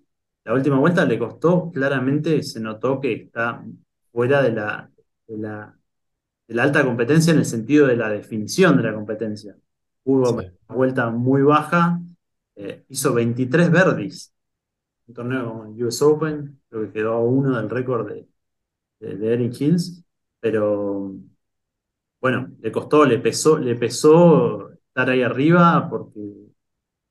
la 0.45 0.53
última 0.55 0.79
vuelta 0.79 1.05
le 1.05 1.19
costó, 1.19 1.71
claramente 1.71 2.43
se 2.43 2.59
notó 2.61 3.01
que 3.01 3.13
está 3.13 3.63
fuera 4.11 4.41
la, 4.51 4.91
de 5.27 5.37
la, 5.39 5.77
de 6.47 6.55
la 6.55 6.63
alta 6.63 6.85
competencia 6.85 7.33
en 7.33 7.39
el 7.39 7.45
sentido 7.45 7.87
de 7.87 7.97
la 7.97 8.09
definición 8.09 8.77
de 8.77 8.83
la 8.83 8.93
competencia. 8.95 9.55
Hubo 10.03 10.29
Sí. 10.29 10.35
una 10.69 10.77
vuelta 10.77 11.09
muy 11.09 11.41
baja, 11.43 12.01
eh, 12.55 12.85
hizo 12.89 13.13
23 13.13 13.71
birdies, 13.71 14.33
un 15.07 15.13
torneo 15.15 15.49
como 15.49 15.65
el 15.67 15.83
US 15.85 16.03
Open, 16.05 16.61
creo 16.69 16.83
que 16.87 16.93
quedó 16.93 17.13
a 17.15 17.21
uno 17.23 17.57
del 17.57 17.69
récord 17.69 18.07
de, 18.09 18.27
de, 18.99 19.17
de 19.17 19.33
Eric 19.33 19.61
Hills, 19.61 20.05
pero 20.41 21.13
bueno, 22.21 22.51
le 22.61 22.71
costó, 22.71 23.05
le 23.05 23.19
pesó, 23.19 23.57
le 23.59 23.75
pesó 23.75 24.69
estar 24.71 25.09
ahí 25.09 25.21
arriba 25.21 25.87
porque 25.89 26.19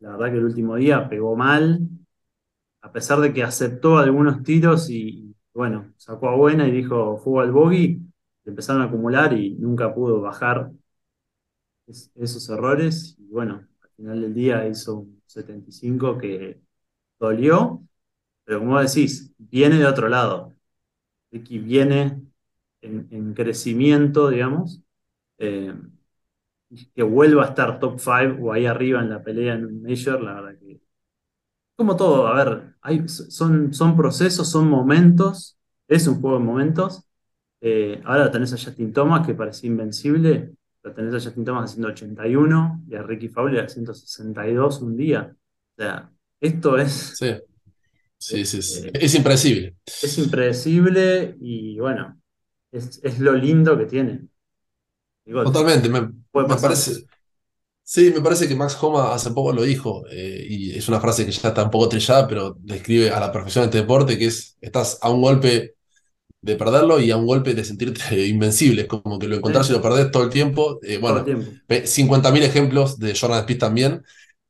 la 0.01 0.13
verdad 0.13 0.33
que 0.33 0.39
el 0.39 0.45
último 0.47 0.77
día 0.77 1.09
pegó 1.09 1.37
mal, 1.37 1.81
a 2.83 2.93
pesar 2.93 3.21
de 3.21 3.33
que 3.33 3.43
aceptó 3.43 3.99
algunos 3.99 4.43
tiros 4.43 4.91
y 4.91 5.35
bueno, 5.55 5.93
sacó 5.97 6.29
a 6.31 6.37
buena 6.37 6.69
y 6.69 6.73
dijo 6.73 7.19
fuego 7.19 7.41
al 7.41 7.53
bogey, 7.53 8.01
empezaron 8.45 8.83
a 8.83 8.87
acumular 8.87 9.33
y 9.35 9.55
nunca 9.57 9.95
pudo 9.95 10.21
bajar 10.21 10.71
es- 11.93 12.13
esos 12.17 12.49
errores 12.51 13.17
y 13.21 13.27
bueno, 13.29 13.67
al 13.83 13.91
final 13.97 14.23
del 14.23 14.35
día 14.35 14.67
hizo 14.69 14.97
un 15.01 15.23
75 15.27 16.19
que 16.19 16.61
dolió, 17.21 17.83
pero 18.45 18.61
como 18.61 18.81
decís, 18.81 19.35
viene 19.39 19.79
de 19.79 19.87
otro 19.87 20.09
lado. 20.09 20.57
Ricky 21.33 21.59
viene 21.61 22.23
en, 22.83 23.09
en 23.13 23.35
crecimiento, 23.35 24.31
digamos, 24.31 24.83
eh, 25.39 25.75
que 26.95 27.03
vuelva 27.03 27.45
a 27.45 27.49
estar 27.49 27.79
top 27.81 27.99
5 28.01 28.47
o 28.47 28.53
ahí 28.53 28.67
arriba 28.67 29.01
en 29.01 29.11
la 29.11 29.23
pelea 29.23 29.55
en 29.55 29.67
un 29.67 29.83
Major, 29.83 30.21
la 30.23 30.35
verdad 30.41 30.59
que. 30.59 30.81
Como 31.77 31.97
todo, 31.97 32.27
a 32.29 32.35
ver, 32.45 32.77
hay, 32.83 33.09
son, 33.09 33.73
son 33.75 33.97
procesos, 33.97 34.51
son 34.51 34.69
momentos, 34.69 35.59
es 35.89 36.07
un 36.07 36.21
juego 36.21 36.39
de 36.39 36.45
momentos. 36.45 37.05
Eh, 37.61 38.03
ahora 38.05 38.31
tenés 38.31 38.53
a 38.55 38.57
Justin 38.59 38.93
Thomas 38.93 39.27
que 39.27 39.35
parecía 39.35 39.69
invencible, 39.71 40.55
lo 40.83 40.93
tenés 40.93 41.15
a 41.15 41.21
Justin 41.21 41.45
Thomas 41.45 41.71
haciendo 41.71 41.89
81 41.89 42.85
y 42.89 42.95
a 42.95 43.03
Ricky 43.03 43.29
Fowler 43.29 43.65
haciendo 43.65 43.95
62 43.95 44.83
un 44.83 44.97
día. 44.97 45.35
O 45.35 45.83
sea, 45.83 46.11
esto 46.41 46.77
es, 46.79 47.19
Sí, 48.23 48.45
sí, 48.45 48.63
sí. 48.63 48.79
Es, 48.79 48.85
eh, 48.85 48.91
es 48.95 49.15
impredecible. 49.15 49.77
es 49.85 50.19
impredecible 50.19 51.37
y 51.41 51.79
bueno, 51.79 52.21
es, 52.71 53.01
es 53.03 53.19
lo 53.19 53.35
lindo 53.35 53.77
que 53.77 53.87
tiene. 53.87 54.29
Digo, 55.25 55.43
Totalmente. 55.43 55.89
Me, 55.89 56.09
puede 56.31 56.49
me 56.49 56.57
parece. 56.57 57.05
Sí, 57.85 58.13
me 58.15 58.21
parece 58.21 58.47
que 58.47 58.55
Max 58.55 58.79
Homa 58.81 59.13
hace 59.13 59.33
poco 59.33 59.53
lo 59.53 59.63
dijo, 59.63 60.05
eh, 60.09 60.47
y 60.49 60.79
es 60.79 60.89
una 60.89 61.01
frase 61.01 61.27
que 61.27 61.33
ya 61.33 61.49
está 61.49 61.65
un 61.65 61.71
poco 61.71 61.89
trillada, 61.89 62.29
pero 62.29 62.57
describe 62.61 63.11
a 63.11 63.19
la 63.19 63.33
perfección 63.33 63.65
este 63.65 63.79
deporte, 63.79 64.17
que 64.17 64.27
es, 64.27 64.57
estás 64.61 64.99
a 65.03 65.11
un 65.11 65.21
golpe 65.21 65.75
de 66.43 66.57
perderlo 66.57 67.01
y 67.01 67.11
a 67.11 67.17
un 67.17 67.27
golpe 67.27 67.55
de 67.55 67.65
sentirte 67.65 68.27
invencible, 68.29 68.83
es 68.83 68.89
como 68.89 69.19
que 69.19 69.29
lo 69.29 69.37
encontrás 69.37 69.71
y 69.71 69.73
lo 69.75 69.83
perdés 69.83 70.11
todo 70.11 70.25
el 70.25 70.31
tiempo. 70.31 70.81
Eh, 70.83 70.99
bueno, 70.99 71.25
tiempo. 71.25 71.53
pe- 71.67 71.87
50.000 71.87 72.43
ejemplos 72.45 72.99
de 72.99 73.15
Jordan 73.19 73.41
Speed 73.41 73.59
también, 73.59 74.03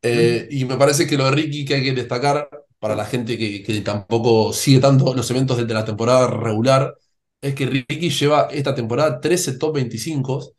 Eh, 0.05 0.49
y 0.51 0.65
me 0.65 0.77
parece 0.77 1.07
que 1.07 1.17
lo 1.17 1.25
de 1.27 1.31
Ricky 1.33 1.65
que 1.65 1.75
hay 1.77 1.85
que 1.85 1.93
destacar 1.93 2.49
para 2.81 2.97
la 2.97 3.05
gente 3.05 3.39
que, 3.39 3.63
que 3.63 3.81
tampoco 3.83 4.53
sigue 4.53 4.81
tanto 4.81 5.15
los 5.15 5.31
eventos 5.31 5.57
desde 5.59 5.73
la 5.75 5.85
temporada 5.85 6.27
regular, 6.29 6.95
es 7.41 7.55
que 7.55 7.67
Ricky 7.67 8.11
lleva 8.11 8.49
esta 8.51 8.75
temporada 8.75 9.21
13 9.21 9.53
top 9.59 9.75
25 9.77 10.55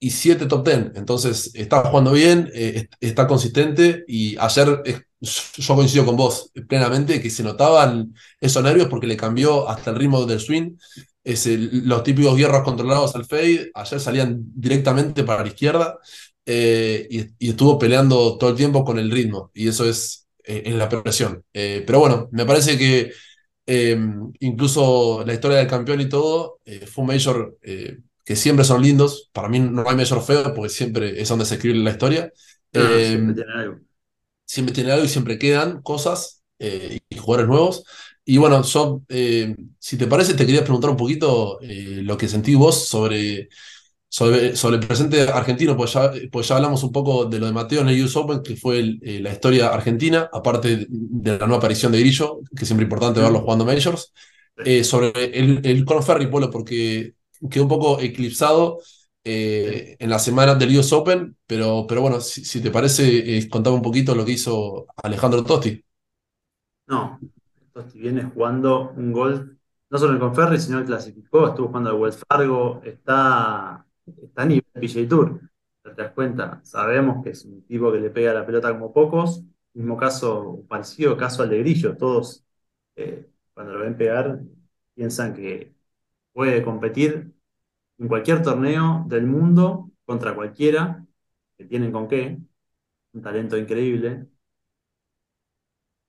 y 0.00 0.10
7 0.10 0.46
top 0.46 0.64
10. 0.66 0.92
Entonces 0.96 1.50
está 1.54 1.82
jugando 1.84 2.12
bien, 2.12 2.50
eh, 2.54 2.72
est- 2.76 2.94
está 3.00 3.26
consistente 3.26 4.04
y 4.06 4.36
ayer 4.38 4.82
eh, 4.84 5.00
yo 5.20 5.74
coincido 5.76 6.06
con 6.06 6.16
vos 6.16 6.50
plenamente 6.68 7.20
que 7.20 7.30
se 7.30 7.42
notaban 7.42 8.14
esos 8.40 8.62
nervios 8.62 8.88
porque 8.88 9.06
le 9.06 9.16
cambió 9.16 9.68
hasta 9.68 9.90
el 9.90 9.96
ritmo 9.96 10.24
del 10.26 10.40
swing. 10.40 10.76
Es 11.24 11.46
el- 11.46 11.86
los 11.88 12.02
típicos 12.02 12.36
hierros 12.38 12.62
controlados 12.62 13.14
al 13.16 13.26
fade, 13.26 13.70
ayer 13.74 14.00
salían 14.00 14.38
directamente 14.54 15.24
para 15.24 15.42
la 15.42 15.48
izquierda 15.48 15.98
eh, 16.46 17.06
y, 17.10 17.26
y 17.46 17.50
estuvo 17.50 17.78
peleando 17.78 18.38
todo 18.38 18.50
el 18.50 18.56
tiempo 18.56 18.84
con 18.84 18.98
el 18.98 19.10
ritmo 19.10 19.50
y 19.54 19.68
eso 19.68 19.88
es, 19.88 20.28
eh, 20.44 20.62
es 20.66 20.74
la 20.74 20.88
presión. 20.88 21.44
Eh, 21.52 21.82
pero 21.86 22.00
bueno, 22.00 22.28
me 22.32 22.46
parece 22.46 22.78
que 22.78 23.12
eh, 23.66 23.98
incluso 24.40 25.24
la 25.26 25.34
historia 25.34 25.58
del 25.58 25.66
campeón 25.68 26.00
y 26.00 26.08
todo, 26.08 26.60
eh, 26.64 26.86
fue 26.86 27.02
un 27.02 27.08
Major 27.08 27.58
que 28.24 28.36
siempre 28.36 28.64
son 28.64 28.82
lindos. 28.82 29.30
Para 29.32 29.48
mí 29.48 29.60
no 29.60 29.84
hay 29.88 29.96
Major 29.96 30.22
feo 30.22 30.54
porque 30.54 30.68
siempre 30.70 31.20
es 31.20 31.28
donde 31.28 31.44
se 31.46 31.54
escribe 31.54 31.78
la 31.78 31.90
historia. 31.92 32.32
No, 32.74 32.88
Eh, 32.92 33.18
siempre 34.48 34.74
tiene 34.74 34.92
algo. 34.92 35.04
y 35.04 35.08
siempre 35.08 35.38
quedan 35.38 35.82
cosas 35.82 36.42
eh, 36.58 37.00
y 37.08 37.16
jugadores 37.18 37.48
nuevos. 37.48 37.84
Y 38.24 38.38
bueno, 38.38 38.62
yo, 38.62 39.02
eh, 39.08 39.56
si 39.78 39.96
te 39.96 40.06
parece, 40.06 40.34
te 40.34 40.44
quería 40.46 40.62
preguntar 40.64 40.90
un 40.90 40.96
poquito 40.96 41.58
eh, 41.62 42.00
lo 42.02 42.16
que 42.18 42.28
sentí 42.28 42.54
vos 42.54 42.86
sobre, 42.88 43.48
sobre, 44.08 44.56
sobre 44.56 44.76
el 44.76 44.86
presente 44.86 45.22
argentino, 45.22 45.76
pues 45.76 45.94
ya, 45.94 46.12
pues 46.30 46.48
ya 46.48 46.56
hablamos 46.56 46.82
un 46.84 46.92
poco 46.92 47.24
de 47.26 47.38
lo 47.38 47.46
de 47.46 47.52
Mateo 47.52 47.80
en 47.82 47.88
el 47.88 48.04
US 48.04 48.16
Open, 48.16 48.42
que 48.42 48.56
fue 48.56 48.80
eh, 49.02 49.20
la 49.20 49.32
historia 49.32 49.68
argentina, 49.68 50.28
aparte 50.32 50.86
de 50.90 51.32
la 51.38 51.46
nueva 51.46 51.56
aparición 51.58 51.92
de 51.92 52.00
Grillo, 52.00 52.40
que 52.56 52.64
es 52.64 52.68
siempre 52.68 52.84
importante 52.84 53.20
verlo 53.20 53.40
jugando 53.40 53.64
Majors. 53.64 54.12
Sobre 54.82 55.12
el, 55.38 55.60
el 55.64 55.84
Polo, 55.84 56.50
porque 56.50 57.14
quedó 57.48 57.62
un 57.62 57.68
poco 57.68 58.00
eclipsado 58.00 58.80
eh, 59.24 59.96
en 59.98 60.10
la 60.10 60.18
semana 60.18 60.54
del 60.54 60.76
US 60.78 60.92
Open, 60.94 61.36
pero, 61.46 61.86
pero 61.88 62.02
bueno, 62.02 62.20
si, 62.20 62.44
si 62.44 62.60
te 62.62 62.70
parece, 62.70 63.38
eh, 63.38 63.48
contame 63.48 63.76
un 63.76 63.82
poquito 63.82 64.14
lo 64.14 64.24
que 64.24 64.32
hizo 64.32 64.86
Alejandro 65.02 65.44
Tosti. 65.44 65.82
No, 66.86 67.18
Tosti 67.72 67.98
viene 68.00 68.24
jugando 68.24 68.90
un 68.92 69.12
golf, 69.12 69.46
no 69.90 69.98
solo 69.98 70.14
en 70.14 70.18
Conferri, 70.20 70.58
sino 70.58 70.78
que 70.80 70.86
clasificó, 70.86 71.48
estuvo 71.48 71.68
jugando 71.68 71.90
de 71.90 71.96
Wells 71.96 72.24
Fargo, 72.28 72.80
está, 72.84 73.86
está 74.22 74.42
a 74.42 74.46
nivel 74.46 74.64
PGA 74.72 75.08
Tour. 75.08 75.40
¿Te 75.82 75.94
das 76.02 76.12
cuenta? 76.12 76.60
Sabemos 76.64 77.22
que 77.24 77.30
es 77.30 77.44
un 77.44 77.62
tipo 77.66 77.90
que 77.92 77.98
le 78.00 78.10
pega 78.10 78.34
la 78.34 78.44
pelota 78.46 78.72
como 78.72 78.92
pocos. 78.92 79.42
Mismo 79.74 79.96
caso, 79.96 80.64
parecido 80.68 81.16
caso 81.16 81.42
al 81.42 81.50
de 81.50 81.58
Grillo. 81.60 81.96
Todos, 81.96 82.44
eh, 82.96 83.30
cuando 83.54 83.72
lo 83.74 83.80
ven 83.80 83.96
pegar, 83.96 84.40
piensan 84.94 85.34
que 85.34 85.74
puede 86.32 86.62
competir 86.64 87.32
en 87.98 88.08
cualquier 88.08 88.42
torneo 88.42 89.04
del 89.08 89.26
mundo 89.26 89.90
contra 90.04 90.34
cualquiera, 90.34 91.04
que 91.56 91.64
tienen 91.66 91.92
con 91.92 92.08
qué, 92.08 92.38
un 93.14 93.22
talento 93.22 93.56
increíble. 93.58 94.28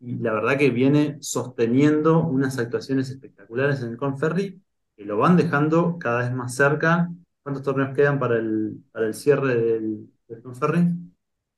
Y 0.02 0.18
la 0.20 0.34
verdad 0.34 0.58
que 0.58 0.70
viene 0.70 1.18
sosteniendo 1.22 2.20
unas 2.26 2.58
actuaciones 2.58 3.10
espectaculares 3.10 3.82
en 3.82 3.90
el 3.92 3.98
Conferri, 3.98 4.62
que 4.96 5.04
lo 5.06 5.18
van 5.18 5.36
dejando 5.38 5.98
cada 6.00 6.22
vez 6.22 6.32
más 6.34 6.56
cerca. 6.56 7.10
¿Cuántos 7.44 7.64
torneos 7.64 7.94
quedan 7.96 8.18
para 8.20 8.38
el, 8.38 8.82
para 8.92 9.08
el 9.08 9.14
cierre 9.14 9.56
del, 9.56 10.10
del 10.28 10.42
Conferri? 10.42 10.88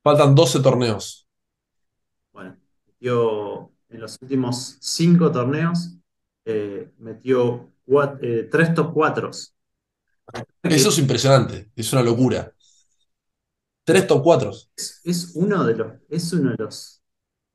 Faltan 0.08 0.36
12 0.36 0.60
torneos. 0.68 1.08
Bueno, 2.32 2.58
metió 2.88 3.72
en 3.90 4.00
los 4.02 4.18
últimos 4.22 4.78
cinco 4.82 5.32
torneos, 5.32 5.98
eh, 6.46 6.92
metió 6.98 7.72
cuat- 7.86 8.20
eh, 8.22 8.48
tres 8.52 8.74
top 8.74 8.94
cuatros. 8.94 9.56
Eso 10.64 10.90
es 10.90 10.98
impresionante, 11.00 11.72
es 11.76 11.92
una 11.94 12.04
locura. 12.04 12.54
Tres 13.84 14.08
top 14.08 14.24
4. 14.24 14.52
Es, 15.04 15.32
uno 15.36 15.66
de 15.66 15.76
los, 15.76 15.94
es 16.10 16.34
uno 16.34 16.52
de 16.52 16.58
los 16.58 17.02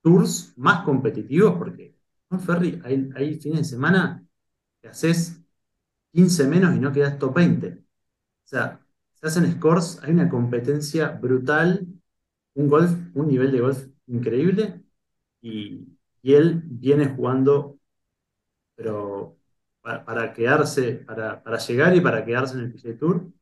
tours 0.02 0.52
más 0.56 0.84
competitivos 0.84 1.56
porque 1.56 1.96
con 2.28 2.40
Ferry 2.40 2.80
hay, 2.84 3.10
hay 3.14 3.34
fines 3.40 3.60
de 3.60 3.64
semana 3.64 4.26
que 4.80 4.88
haces 4.88 5.40
15 6.12 6.48
menos 6.48 6.74
y 6.74 6.80
no 6.80 6.92
quedas 6.92 7.18
top 7.18 7.34
20. 7.36 7.68
O 7.68 7.82
sea, 8.44 8.80
se 9.14 9.26
hacen 9.26 9.52
scores, 9.52 9.98
hay 10.02 10.12
una 10.12 10.28
competencia 10.28 11.10
brutal, 11.10 11.86
un 12.54 12.68
golf, 12.68 12.92
un 13.14 13.28
nivel 13.28 13.52
de 13.52 13.60
golf 13.60 13.86
increíble 14.06 14.82
y, 15.40 15.86
y 16.22 16.34
él 16.34 16.62
viene 16.64 17.08
jugando, 17.14 17.78
pero 18.74 19.38
para, 20.04 20.32
quedarse, 20.32 20.94
para, 20.94 21.42
para 21.42 21.58
llegar 21.58 21.94
y 21.94 22.00
para 22.00 22.24
quedarse 22.24 22.54
en 22.54 22.60
el 22.64 22.72
PGA 22.72 22.98
Tour, 22.98 23.32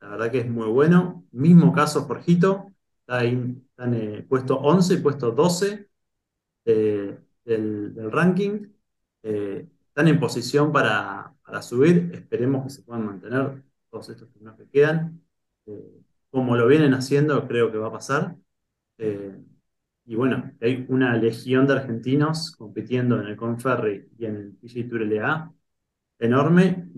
la 0.00 0.08
verdad 0.08 0.30
que 0.30 0.40
es 0.40 0.48
muy 0.48 0.66
bueno. 0.68 1.26
Mismo 1.32 1.72
caso 1.72 2.02
Jorgito, 2.04 2.72
está 3.00 3.18
ahí, 3.18 3.62
eh, 3.78 4.24
puesto 4.28 4.56
11 4.58 4.94
y 4.94 4.96
puesto 4.98 5.30
12 5.32 5.88
eh, 6.64 7.18
del, 7.44 8.10
ranking. 8.10 8.66
Eh, 9.22 9.68
están 9.88 10.08
en 10.08 10.18
posición 10.20 10.72
para, 10.72 11.34
para 11.44 11.60
subir, 11.62 12.10
esperemos 12.14 12.64
que 12.64 12.70
se 12.70 12.82
puedan 12.82 13.06
mantener 13.06 13.62
todos 13.90 14.08
estos 14.08 14.30
torneos 14.32 14.56
que 14.56 14.68
quedan. 14.68 15.22
Como 16.30 16.56
lo 16.56 16.66
vienen 16.66 16.94
haciendo, 16.94 17.46
creo 17.46 17.70
que 17.70 17.78
va 17.78 17.88
a 17.88 17.92
pasar. 17.92 18.36
Y 20.06 20.14
bueno, 20.16 20.52
hay 20.60 20.86
una 20.88 21.16
legión 21.16 21.66
de 21.66 21.74
argentinos 21.74 22.52
compitiendo 22.56 23.20
en 23.20 23.26
el 23.28 23.36
Conferri 23.36 24.08
y 24.18 24.26
en 24.26 24.36
el 24.36 24.52
PGA 24.54 24.88
Tour 24.88 25.02
LA 25.02 25.54
enorme 26.20 26.88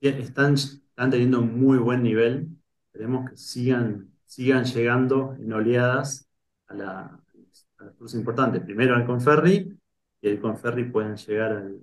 y 0.00 0.08
están, 0.08 0.54
están 0.54 1.10
teniendo 1.10 1.40
un 1.40 1.60
muy 1.60 1.78
buen 1.78 2.02
nivel. 2.02 2.48
Esperemos 2.86 3.30
que 3.30 3.36
sigan, 3.36 4.12
sigan 4.26 4.64
llegando 4.64 5.34
en 5.38 5.52
oleadas 5.52 6.28
a, 6.68 6.74
la, 6.74 7.00
a 7.78 7.84
los 7.98 8.14
importantes. 8.14 8.62
Primero 8.62 8.94
al 8.94 9.06
Conferri 9.06 9.78
y 10.20 10.28
el 10.28 10.40
Conferri 10.40 10.84
puedan 10.90 11.16
llegar 11.16 11.52
al 11.52 11.80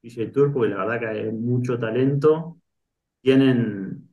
PGA 0.00 0.32
Tour 0.32 0.52
porque 0.52 0.70
la 0.70 0.84
verdad 0.84 1.00
que 1.00 1.06
hay 1.06 1.32
mucho 1.32 1.78
talento. 1.78 2.58
Tienen, 3.20 4.08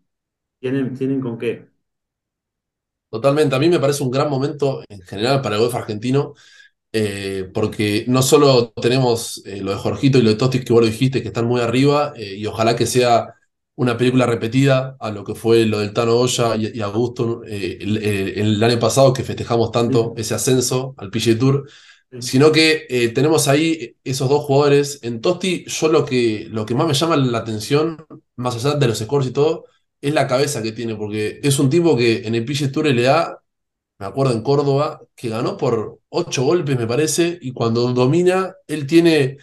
tienen, 0.59 0.93
tienen 0.95 1.22
con 1.22 1.38
qué. 1.38 1.70
Totalmente, 3.09 3.55
a 3.55 3.59
mí 3.59 3.70
me 3.70 3.80
parece 3.80 4.03
un 4.03 4.11
gran 4.11 4.30
momento 4.30 4.82
en 4.89 5.01
general 5.01 5.41
para 5.41 5.55
el 5.55 5.61
golf 5.61 5.76
argentino. 5.76 6.34
Eh, 6.97 7.51
porque 7.53 8.05
no 8.07 8.21
solo 8.21 8.71
tenemos 8.71 9.41
eh, 9.45 9.59
lo 9.61 9.71
de 9.71 9.77
Jorgito 9.77 10.17
y 10.17 10.21
lo 10.21 10.29
de 10.29 10.37
Tosti 10.37 10.63
que 10.63 10.71
vos 10.71 10.81
lo 10.81 10.87
dijiste, 10.87 11.21
que 11.21 11.27
están 11.27 11.45
muy 11.45 11.59
arriba, 11.59 12.13
eh, 12.15 12.35
y 12.37 12.45
ojalá 12.45 12.77
que 12.77 12.85
sea 12.85 13.33
una 13.75 13.97
película 13.97 14.25
repetida 14.25 14.95
a 15.01 15.11
lo 15.11 15.25
que 15.25 15.35
fue 15.35 15.65
lo 15.65 15.79
del 15.79 15.91
Tano 15.91 16.15
Goya 16.15 16.55
y, 16.55 16.77
y 16.77 16.81
Augusto 16.81 17.43
el, 17.43 17.97
el, 17.97 18.63
año 18.63 18.79
pasado, 18.79 19.11
que 19.11 19.23
festejamos 19.25 19.73
tanto 19.73 20.13
ese 20.15 20.35
ascenso 20.35 20.95
al 20.97 21.09
PGA 21.11 21.37
Tour, 21.37 21.69
sino 22.21 22.53
que 22.53 23.11
tenemos 23.13 23.49
ahí 23.49 23.97
esos 24.05 24.29
dos 24.29 24.45
jugadores. 24.45 24.99
En 25.03 25.19
Tosti, 25.19 25.65
yo 25.67 25.89
lo 25.89 26.05
que, 26.05 26.47
lo 26.49 26.65
que 26.65 26.75
más 26.75 26.87
me 26.87 26.93
llama 26.93 27.17
la 27.17 27.39
atención, 27.39 28.05
más 28.37 28.55
allá 28.55 28.75
de 28.77 28.87
los 28.87 28.99
scores 28.99 29.27
y 29.27 29.31
todo, 29.31 29.65
es 29.99 30.13
la 30.13 30.27
cabeza 30.27 30.63
que 30.63 30.71
tiene, 30.71 30.95
porque 30.95 31.41
es 31.43 31.59
un 31.59 31.69
tipo 31.69 31.97
que 31.97 32.25
en 32.25 32.35
el 32.35 32.45
PGA 32.45 32.71
Tour 32.71 32.85
le 32.85 33.01
da 33.01 33.41
me 33.99 34.05
acuerdo 34.05 34.33
en 34.33 34.41
Córdoba, 34.41 35.01
que 35.15 35.29
ganó 35.29 35.57
por 35.57 35.99
ocho 36.09 36.43
golpes, 36.43 36.77
me 36.77 36.87
parece, 36.87 37.37
y 37.41 37.51
cuando 37.53 37.91
domina, 37.93 38.55
él 38.67 38.87
tiene, 38.87 39.37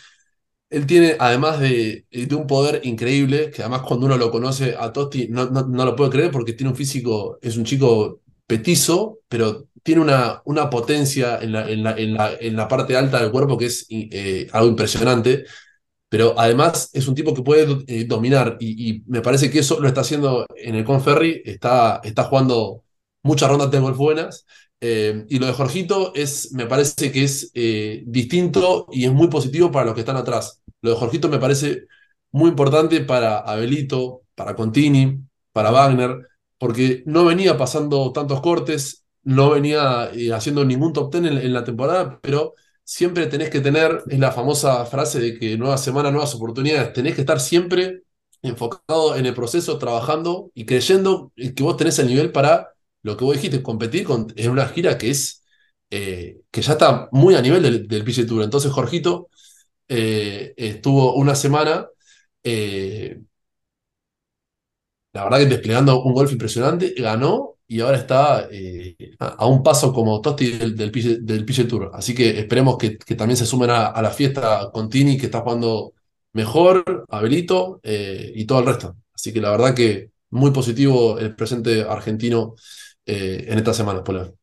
él 0.70 0.86
tiene 0.86 1.16
además 1.18 1.60
de, 1.60 2.06
de 2.10 2.34
un 2.34 2.46
poder 2.46 2.80
increíble, 2.84 3.50
que 3.50 3.62
además 3.62 3.82
cuando 3.82 4.06
uno 4.06 4.16
lo 4.18 4.30
conoce 4.30 4.76
a 4.78 4.92
Totti 4.92 5.28
no, 5.28 5.46
no, 5.46 5.84
lo 5.84 5.96
puede 5.96 6.10
creer 6.10 6.30
porque 6.30 6.52
tiene 6.54 6.70
un 6.70 6.76
físico, 6.76 7.38
es 7.42 7.56
un 7.56 7.64
chico 7.64 8.20
petizo, 8.46 9.20
pero 9.28 9.68
tiene 9.82 10.00
una, 10.02 10.42
una 10.44 10.70
potencia 10.70 11.38
en 11.40 11.52
la, 11.52 11.68
en, 11.70 11.82
la, 11.82 11.92
en, 11.98 12.14
la, 12.14 12.32
en 12.40 12.56
la 12.56 12.68
parte 12.68 12.96
alta 12.96 13.20
del 13.20 13.30
cuerpo 13.32 13.58
que 13.58 13.66
es 13.66 13.86
eh, 13.90 14.48
algo 14.52 14.68
impresionante 14.68 15.44
pero 16.12 16.38
además 16.38 16.90
es 16.92 17.08
un 17.08 17.14
tipo 17.14 17.32
que 17.32 17.40
puede 17.40 17.84
eh, 17.86 18.04
dominar 18.04 18.58
y, 18.60 19.02
me 19.06 19.22
parece 19.22 19.50
que 19.50 19.60
eso 19.60 19.80
lo 19.80 19.88
está 19.88 20.02
haciendo 20.02 20.44
en 20.56 20.74
el 20.74 20.84
Conferry, 20.84 21.40
está, 21.42 22.02
está 22.04 22.24
jugando 22.24 22.84
muchas 23.22 23.48
rondas 23.48 23.70
de 23.70 23.78
buenas. 23.80 24.46
Eh, 24.80 25.24
y 25.28 25.38
lo 25.38 25.46
de 25.46 25.52
Jorgito 25.52 26.12
es, 26.14 26.52
me 26.52 26.66
parece 26.66 27.12
que 27.12 27.24
es 27.24 27.50
eh, 27.54 28.02
distinto 28.06 28.86
y 28.90 29.04
es 29.04 29.12
muy 29.12 29.28
positivo 29.28 29.70
para 29.70 29.86
los 29.86 29.94
que 29.94 30.00
están 30.00 30.16
atrás. 30.16 30.60
Lo 30.80 30.90
de 30.90 30.96
Jorgito 30.96 31.28
me 31.28 31.38
parece 31.38 31.86
muy 32.32 32.50
importante 32.50 33.00
para 33.02 33.38
Abelito, 33.38 34.22
para 34.34 34.56
Contini, 34.56 35.20
para 35.52 35.70
Wagner, 35.70 36.28
porque 36.58 37.02
no 37.06 37.24
venía 37.24 37.56
pasando 37.56 38.12
tantos 38.12 38.40
cortes, 38.40 39.04
no 39.22 39.50
venía 39.50 40.10
eh, 40.14 40.32
haciendo 40.32 40.64
ningún 40.64 40.92
top 40.92 41.12
ten 41.12 41.26
en, 41.26 41.52
la 41.52 41.64
temporada, 41.64 42.18
pero 42.20 42.54
siempre 42.84 43.26
tenés 43.26 43.50
que 43.50 43.60
tener, 43.60 44.02
es 44.08 44.18
la 44.18 44.32
famosa 44.32 44.84
frase 44.86 45.20
de 45.20 45.38
que 45.38 45.56
nueva 45.56 45.78
semana, 45.78 46.10
nuevas 46.10 46.34
oportunidades, 46.34 46.92
tenés 46.92 47.14
que 47.14 47.20
estar 47.20 47.40
siempre 47.40 48.02
enfocado 48.42 49.16
en 49.16 49.26
el 49.26 49.34
proceso, 49.34 49.78
trabajando 49.78 50.50
y 50.54 50.66
creyendo 50.66 51.32
que 51.36 51.62
vos 51.62 51.76
tenés 51.76 51.98
el 52.00 52.08
nivel 52.08 52.32
para 52.32 52.71
lo 53.02 53.16
que 53.16 53.24
vos 53.24 53.34
dijiste, 53.34 53.62
competir 53.62 54.04
con, 54.04 54.32
en 54.36 54.50
una 54.50 54.66
gira 54.68 54.98
que 54.98 55.10
es 55.10 55.42
eh, 55.94 56.40
que 56.50 56.62
ya 56.62 56.72
está 56.72 57.08
muy 57.12 57.34
a 57.34 57.42
nivel 57.42 57.62
del, 57.62 57.86
del 57.86 58.26
Tour. 58.26 58.42
Entonces, 58.44 58.72
Jorgito 58.72 59.28
eh, 59.88 60.54
estuvo 60.56 61.14
una 61.16 61.34
semana, 61.34 61.86
eh, 62.42 63.20
la 65.12 65.24
verdad 65.24 65.38
que 65.40 65.46
desplegando 65.46 66.02
un 66.02 66.14
golf 66.14 66.32
impresionante, 66.32 66.94
ganó 66.96 67.56
y 67.66 67.80
ahora 67.80 67.98
está 67.98 68.48
a, 69.18 69.46
un 69.46 69.62
paso 69.62 69.92
como 69.92 70.20
Tosti 70.22 70.52
del, 70.52 70.76
del, 70.76 71.68
Tour. 71.68 71.90
Así 71.94 72.14
que 72.14 72.38
esperemos 72.40 72.78
que, 72.78 72.96
también 73.14 73.36
se 73.36 73.46
sumen 73.46 73.70
a, 73.70 74.00
la 74.00 74.10
fiesta 74.10 74.70
con 74.72 74.88
Tini, 74.88 75.18
que 75.18 75.26
está 75.26 75.40
jugando 75.42 75.92
mejor, 76.32 77.04
Abelito 77.10 77.80
y 77.84 78.44
todo 78.46 78.60
el 78.60 78.66
resto. 78.66 78.96
Así 79.14 79.32
que 79.32 79.40
la 79.40 79.50
verdad 79.50 79.74
que 79.74 80.10
muy 80.30 80.50
positivo 80.52 81.18
el 81.18 81.36
presente 81.36 81.82
argentino 81.82 82.54
eh, 83.06 83.44
en 83.48 83.58
esta 83.58 83.74
semana, 83.74 84.04
Polar. 84.04 84.34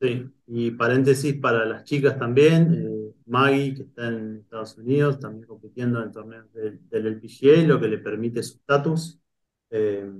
Sí, 0.00 0.24
y 0.46 0.70
paréntesis 0.70 1.34
para 1.40 1.66
las 1.66 1.84
chicas 1.84 2.18
también, 2.18 2.72
eh, 2.86 3.14
Maggie, 3.26 3.74
que 3.74 3.82
está 3.82 4.08
en 4.08 4.38
Estados 4.38 4.78
Unidos, 4.78 5.18
también 5.20 5.46
compitiendo 5.46 6.02
en 6.02 6.10
torneos 6.10 6.50
del, 6.54 6.88
del 6.88 7.06
LPGA, 7.06 7.66
lo 7.66 7.78
que 7.80 7.88
le 7.88 7.98
permite 7.98 8.42
su 8.42 8.56
estatus. 8.56 9.20
Eh, 9.70 10.10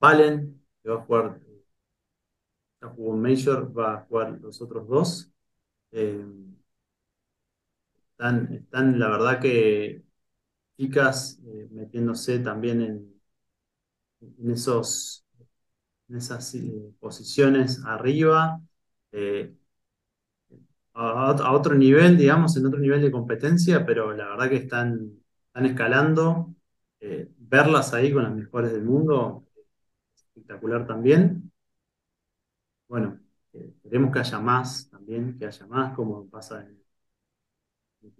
Valen, 0.00 0.38
que 0.82 0.88
va 0.90 0.96
a 0.96 1.04
jugar, 1.04 1.40
ya 2.80 2.88
jugó 2.88 3.10
un 3.10 3.20
Major, 3.22 3.76
va 3.78 3.94
a 3.94 4.00
jugar 4.06 4.38
los 4.40 4.60
otros 4.62 4.88
dos. 4.88 5.30
están, 8.12 8.52
están, 8.54 8.98
la 8.98 9.08
verdad 9.10 9.40
que 9.40 10.02
chicas 10.78 11.40
metiéndose 11.72 12.40
también 12.40 12.82
en 12.82 14.50
esos 14.50 15.25
en 16.08 16.16
esas 16.16 16.54
eh, 16.54 16.92
posiciones 17.00 17.82
arriba, 17.84 18.60
eh, 19.12 19.54
a, 20.94 21.52
otro 21.52 21.74
nivel, 21.74 22.16
digamos, 22.16 22.56
en 22.56 22.66
otro 22.66 22.78
nivel 22.80 23.02
de 23.02 23.10
competencia, 23.10 23.84
pero 23.84 24.12
la 24.12 24.28
verdad 24.28 24.48
que 24.48 24.56
están, 24.56 25.10
están 25.48 25.66
escalando. 25.66 26.54
Eh, 27.00 27.30
verlas 27.38 27.92
ahí 27.94 28.12
con 28.12 28.22
las 28.24 28.34
mejores 28.34 28.72
del 28.72 28.82
mundo, 28.84 29.46
espectacular 30.16 30.86
también. 30.86 31.52
Bueno, 32.88 33.20
queremos 33.82 34.12
que 34.12 34.18
haya 34.20 34.38
más 34.40 34.88
también, 34.90 35.38
que 35.38 35.46
haya 35.46 35.66
más, 35.66 35.94
como 35.94 36.28
pasa 36.28 36.62
en 36.62 36.80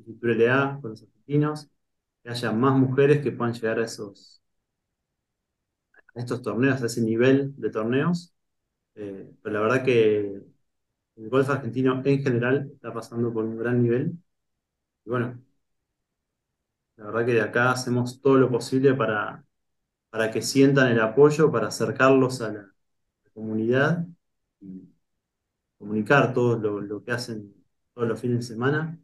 el 0.06 0.40
LA 0.40 0.78
con 0.80 0.90
los 0.90 1.02
argentinos, 1.02 1.68
que 2.22 2.30
haya 2.30 2.52
más 2.52 2.78
mujeres 2.78 3.22
que 3.22 3.32
puedan 3.32 3.54
llegar 3.54 3.78
a 3.78 3.84
esos, 3.84 4.42
estos 6.16 6.42
torneos, 6.42 6.82
a 6.82 6.86
ese 6.86 7.02
nivel 7.02 7.54
de 7.56 7.70
torneos. 7.70 8.34
Eh, 8.94 9.32
pero 9.42 9.54
la 9.56 9.60
verdad 9.62 9.84
que 9.84 10.42
el 11.16 11.28
golf 11.30 11.48
argentino 11.50 12.02
en 12.04 12.22
general 12.22 12.70
está 12.74 12.92
pasando 12.92 13.32
por 13.32 13.44
un 13.44 13.58
gran 13.58 13.82
nivel. 13.82 14.18
Y 15.04 15.10
bueno, 15.10 15.40
la 16.96 17.06
verdad 17.06 17.26
que 17.26 17.32
de 17.34 17.40
acá 17.42 17.70
hacemos 17.72 18.20
todo 18.20 18.36
lo 18.36 18.50
posible 18.50 18.94
para, 18.94 19.44
para 20.10 20.30
que 20.30 20.42
sientan 20.42 20.92
el 20.92 21.00
apoyo, 21.00 21.52
para 21.52 21.68
acercarlos 21.68 22.40
a 22.42 22.52
la, 22.52 22.72
comunidad 23.34 24.06
y 24.60 24.88
comunicar 25.78 26.34
todo 26.34 26.58
lo, 26.58 26.80
lo, 26.80 27.04
que 27.04 27.12
hacen 27.12 27.54
todos 27.94 28.08
los 28.08 28.20
fines 28.20 28.38
de 28.40 28.54
semana. 28.54 28.98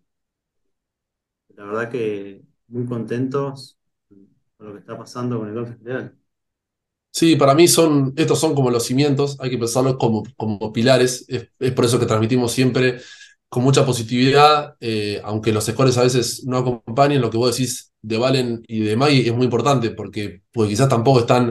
La 1.54 1.64
verdad 1.64 1.90
que 1.90 2.44
muy 2.68 2.86
contentos 2.86 3.78
con 4.56 4.66
lo 4.66 4.72
que 4.74 4.80
está 4.80 4.96
pasando 4.98 5.38
con 5.38 5.48
el 5.48 5.54
golf 5.54 5.70
en 5.70 5.78
general. 5.78 6.21
Sí, 7.14 7.36
para 7.36 7.54
mí 7.54 7.68
son, 7.68 8.14
estos 8.16 8.40
son 8.40 8.54
como 8.54 8.70
los 8.70 8.86
cimientos, 8.86 9.36
hay 9.38 9.50
que 9.50 9.58
pensarlos 9.58 9.96
como, 9.98 10.22
como 10.36 10.72
pilares, 10.72 11.26
es, 11.28 11.72
por 11.72 11.84
eso 11.84 12.00
que 12.00 12.06
transmitimos 12.06 12.52
siempre 12.52 13.00
con 13.50 13.62
mucha 13.62 13.84
positividad, 13.84 14.76
eh, 14.80 15.20
aunque 15.22 15.52
los 15.52 15.66
scores 15.66 15.98
a 15.98 16.02
veces 16.04 16.44
no 16.46 16.56
acompañen, 16.56 17.20
lo 17.20 17.28
que 17.28 17.36
vos 17.36 17.54
decís 17.54 17.92
de 18.00 18.16
Valen 18.16 18.62
y 18.66 18.80
de 18.80 18.96
Maggie 18.96 19.26
es 19.28 19.34
muy 19.34 19.44
importante, 19.44 19.90
porque 19.90 20.42
pues, 20.52 20.70
quizás 20.70 20.88
tampoco 20.88 21.20
están 21.20 21.50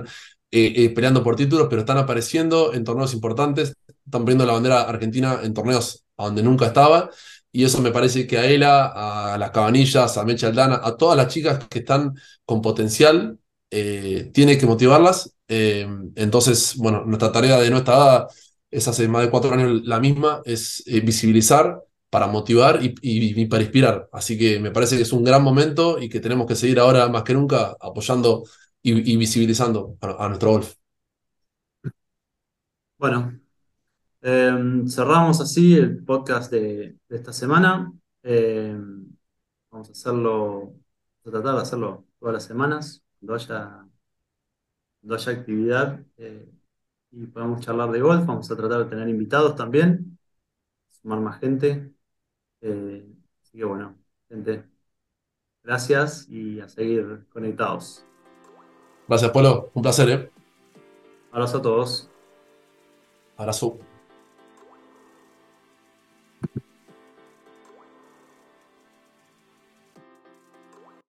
eh, 0.50 0.74
eh, 0.78 0.90
peleando 0.90 1.24
por 1.24 1.36
títulos, 1.36 1.68
pero 1.70 1.82
están 1.82 2.00
apareciendo 2.00 2.74
en 2.74 2.84
torneos 2.84 3.14
importantes, 3.14 3.76
están 3.88 4.22
poniendo 4.24 4.48
la 4.48 4.54
bandera 4.54 4.82
argentina 4.82 5.42
en 5.44 5.54
torneos 5.54 6.04
a 6.18 6.26
donde 6.26 6.42
nunca 6.42 6.66
estaba, 6.66 7.12
y 7.52 7.66
eso 7.66 7.80
me 7.82 7.92
parece 7.92 8.26
que 8.26 8.40
a 8.40 8.46
Ela, 8.46 9.34
a 9.34 9.38
las 9.38 9.52
Cabanillas, 9.52 10.18
a 10.18 10.26
Mecha 10.26 10.48
Aldana, 10.48 10.82
a 10.84 10.98
todas 10.98 11.18
las 11.18 11.28
chicas 11.28 11.68
que 11.70 11.80
están 11.80 12.16
con 12.46 12.62
potencial, 12.64 13.38
tiene 13.72 14.58
que 14.58 14.66
motivarlas 14.66 15.34
eh, 15.54 15.86
entonces, 16.16 16.78
bueno, 16.78 17.04
nuestra 17.06 17.30
tarea 17.30 17.60
de 17.60 17.70
nuestra 17.70 17.96
edad 17.96 18.28
es 18.70 18.88
hace 18.88 19.10
más 19.10 19.24
de 19.24 19.30
cuatro 19.30 19.52
años 19.54 19.82
la 19.84 20.00
misma, 20.00 20.42
es 20.46 20.82
eh, 20.88 21.02
visibilizar 21.02 21.84
para 22.10 22.28
motivar 22.28 22.80
y, 22.82 23.46
para 23.48 23.64
inspirar. 23.64 24.08
Así 24.14 24.38
que 24.38 24.62
me 24.62 24.72
parece 24.72 24.96
que 24.96 25.02
es 25.02 25.12
un 25.12 25.26
gran 25.26 25.44
momento 25.44 26.00
y 26.00 26.08
que 26.08 26.22
tenemos 26.22 26.48
que 26.48 26.56
seguir 26.56 26.80
ahora 26.80 27.10
más 27.10 27.24
que 27.24 27.34
nunca 27.34 27.76
apoyando 27.82 28.44
y, 28.82 29.18
visibilizando 29.18 29.98
a, 30.00 30.30
nuestro 30.30 30.52
golf. 30.52 30.74
Bueno, 32.98 33.38
em, 34.22 34.88
cerramos 34.88 35.42
así 35.42 35.76
el 35.76 36.02
podcast 36.06 36.50
de, 36.50 36.96
esta 37.10 37.34
semana. 37.34 37.92
Em, 38.24 39.06
vamos 39.70 39.90
a 39.90 39.92
hacerlo, 39.92 40.76
a 41.26 41.30
tratar 41.30 41.56
de 41.56 41.62
hacerlo 41.62 42.06
todas 42.20 42.34
las 42.36 42.46
semanas, 42.46 43.01
cuando 43.22 43.36
haya 43.36 43.86
cuando 45.00 45.16
haya 45.16 45.32
actividad 45.32 46.00
eh, 46.18 46.52
y 47.12 47.26
podamos 47.28 47.62
charlar 47.62 47.92
de 47.92 48.02
golf. 48.02 48.26
Vamos 48.26 48.50
a 48.52 48.56
tratar 48.56 48.80
de 48.80 48.90
tener 48.90 49.08
invitados 49.10 49.56
también, 49.56 50.18
sumar 50.90 51.20
más 51.20 51.40
gente. 51.40 51.92
Eh, 52.62 53.06
así 53.42 53.58
que 53.58 53.66
bueno, 53.66 53.96
gente, 54.30 54.64
gracias 55.64 56.28
y 56.30 56.60
a 56.60 56.68
seguir 56.68 57.26
conectados. 57.30 58.06
Gracias, 59.08 59.32
Polo. 59.32 59.72
Un 59.74 59.82
placer, 59.82 60.10
¿eh? 60.10 60.32
Abrazo 61.32 61.58
a 61.58 61.62
todos. 61.62 62.10
Abrazo. 63.38 63.91